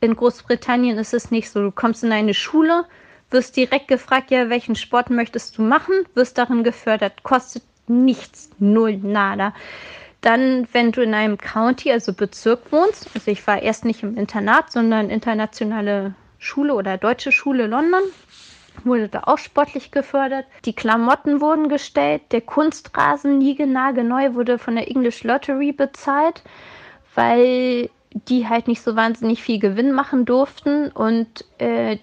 In 0.00 0.16
Großbritannien 0.16 0.98
ist 0.98 1.14
es 1.14 1.30
nicht 1.30 1.48
so. 1.48 1.62
Du 1.62 1.70
kommst 1.70 2.02
in 2.02 2.10
eine 2.10 2.34
Schule, 2.34 2.84
wirst 3.30 3.56
direkt 3.56 3.86
gefragt, 3.86 4.32
ja, 4.32 4.50
welchen 4.50 4.74
Sport 4.74 5.10
möchtest 5.10 5.56
du 5.56 5.62
machen, 5.62 5.94
wirst 6.14 6.36
darin 6.36 6.64
gefördert, 6.64 7.22
kostet 7.22 7.62
nichts, 7.86 8.50
null, 8.58 8.96
nada. 8.96 9.54
Dann, 10.20 10.66
wenn 10.72 10.90
du 10.90 11.00
in 11.00 11.14
einem 11.14 11.38
County, 11.38 11.92
also 11.92 12.12
Bezirk 12.12 12.72
wohnst, 12.72 13.08
also 13.14 13.30
ich 13.30 13.46
war 13.46 13.62
erst 13.62 13.84
nicht 13.84 14.02
im 14.02 14.16
Internat, 14.16 14.72
sondern 14.72 15.10
internationale 15.10 16.16
Schule 16.44 16.74
oder 16.74 16.98
Deutsche 16.98 17.32
Schule 17.32 17.66
London 17.66 18.02
wurde 18.84 19.08
da 19.08 19.22
auch 19.24 19.38
sportlich 19.38 19.90
gefördert. 19.90 20.44
Die 20.66 20.74
Klamotten 20.74 21.40
wurden 21.40 21.68
gestellt, 21.68 22.22
der 22.32 22.42
Kunstrasen 22.42 23.40
neu 23.40 24.34
wurde 24.34 24.58
von 24.58 24.74
der 24.74 24.88
English 24.88 25.24
Lottery 25.24 25.72
bezahlt, 25.72 26.42
weil 27.14 27.88
die 28.28 28.46
halt 28.46 28.68
nicht 28.68 28.82
so 28.82 28.94
wahnsinnig 28.94 29.42
viel 29.42 29.58
Gewinn 29.58 29.92
machen 29.92 30.24
durften 30.26 30.90
und 30.90 31.44
äh, 31.58 31.98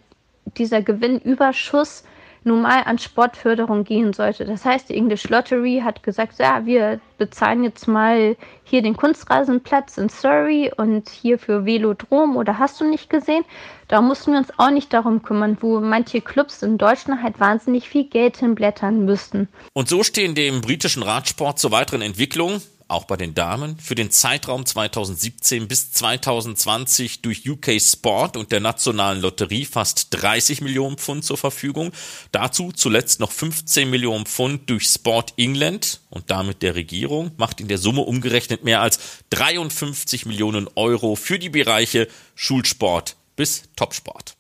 dieser 0.58 0.82
Gewinnüberschuss 0.82 2.04
nun 2.44 2.62
mal 2.62 2.84
an 2.84 2.98
Sportförderung 2.98 3.84
gehen 3.84 4.14
sollte. 4.14 4.46
Das 4.46 4.66
heißt, 4.66 4.90
die 4.90 4.96
English 4.96 5.30
Lottery 5.30 5.82
hat 5.84 6.02
gesagt, 6.02 6.40
ja, 6.40 6.66
wir 6.66 7.00
bezahlen 7.18 7.64
jetzt 7.64 7.88
mal 7.88 8.36
hier 8.64 8.82
den 8.82 8.98
Kunstrasenplatz 8.98 9.98
in 9.98 10.10
Surrey 10.10 10.72
und 10.76 11.10
hier 11.10 11.38
für 11.38 11.66
Velodrom 11.66 12.36
oder 12.36 12.58
hast 12.58 12.82
du 12.82 12.90
nicht 12.90 13.10
gesehen? 13.10 13.44
Da 13.88 14.02
mussten 14.02 14.32
wir 14.32 14.40
uns 14.40 14.50
auch 14.58 14.72
nicht 14.72 14.92
darum 14.92 15.22
kümmern, 15.22 15.58
wo 15.62 15.80
manche 15.80 16.22
Clubs 16.22 16.64
in 16.64 16.78
Deutschland 16.78 17.22
halt 17.22 17.40
wahnsinnig 17.40 17.88
viel 17.88 18.06
Geld 18.06 18.38
hinblättern 18.38 19.06
müssten. 19.06 19.48
Und 19.74 19.88
so 19.88 20.04
stehen 20.04 20.34
dem 20.34 20.62
britischen 20.62 21.04
Radsport 21.04 21.60
zur 21.60 21.72
weiteren 21.72 22.02
Entwicklung 22.02 22.62
auch 22.92 23.06
bei 23.06 23.18
den 23.18 23.34
Damen, 23.34 23.78
für 23.78 23.96
den 23.96 24.12
Zeitraum 24.12 24.66
2017 24.66 25.68
bis 25.68 25.92
2020 25.92 27.22
durch 27.22 27.50
UK 27.50 27.82
Sport 27.82 28.38
und 28.38 28.52
der 28.52 28.60
Nationalen 28.60 29.22
Lotterie 29.22 29.66
fast 29.66 30.08
30 30.12 30.62
Millionen 30.62 30.98
Pfund 30.98 31.24
zur 31.24 31.38
Verfügung. 31.38 31.92
Dazu 32.32 32.72
zuletzt 32.72 33.20
noch 33.20 33.32
15 33.32 33.90
Millionen 33.90 34.26
Pfund 34.26 34.70
durch 34.70 34.86
Sport 34.86 35.34
England 35.38 36.02
und 36.10 36.30
damit 36.30 36.62
der 36.62 36.76
Regierung, 36.76 37.32
macht 37.38 37.62
in 37.62 37.68
der 37.68 37.78
Summe 37.78 38.02
umgerechnet 38.02 38.64
mehr 38.64 38.82
als 38.82 39.00
53 39.30 40.26
Millionen 40.26 40.68
Euro 40.76 41.16
für 41.16 41.40
die 41.40 41.50
Bereiche 41.50 42.08
Schulsport 42.36 43.16
bis 43.36 43.64
Topsport. 43.76 44.36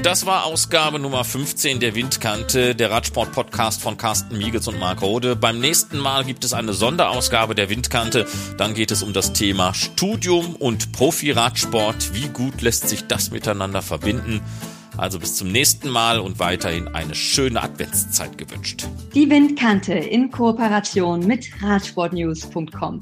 Und 0.00 0.06
das 0.06 0.24
war 0.24 0.46
Ausgabe 0.46 0.98
Nummer 0.98 1.24
15 1.24 1.78
der 1.78 1.94
Windkante, 1.94 2.74
der 2.74 2.90
Radsport-Podcast 2.90 3.82
von 3.82 3.98
Carsten 3.98 4.38
Miegels 4.38 4.66
und 4.66 4.78
Marc 4.80 5.02
Rode. 5.02 5.36
Beim 5.36 5.60
nächsten 5.60 5.98
Mal 5.98 6.24
gibt 6.24 6.42
es 6.42 6.54
eine 6.54 6.72
Sonderausgabe 6.72 7.54
der 7.54 7.68
Windkante. 7.68 8.26
Dann 8.56 8.72
geht 8.72 8.92
es 8.92 9.02
um 9.02 9.12
das 9.12 9.34
Thema 9.34 9.74
Studium 9.74 10.56
und 10.56 10.92
Profi-Radsport. 10.92 12.14
Wie 12.14 12.28
gut 12.28 12.62
lässt 12.62 12.88
sich 12.88 13.08
das 13.08 13.30
miteinander 13.30 13.82
verbinden? 13.82 14.40
Also 14.96 15.18
bis 15.18 15.36
zum 15.36 15.52
nächsten 15.52 15.90
Mal 15.90 16.18
und 16.18 16.38
weiterhin 16.38 16.88
eine 16.88 17.14
schöne 17.14 17.62
Adventszeit 17.62 18.38
gewünscht. 18.38 18.88
Die 19.14 19.28
Windkante 19.28 19.92
in 19.92 20.30
Kooperation 20.30 21.26
mit 21.26 21.50
Radsportnews.com. 21.60 23.00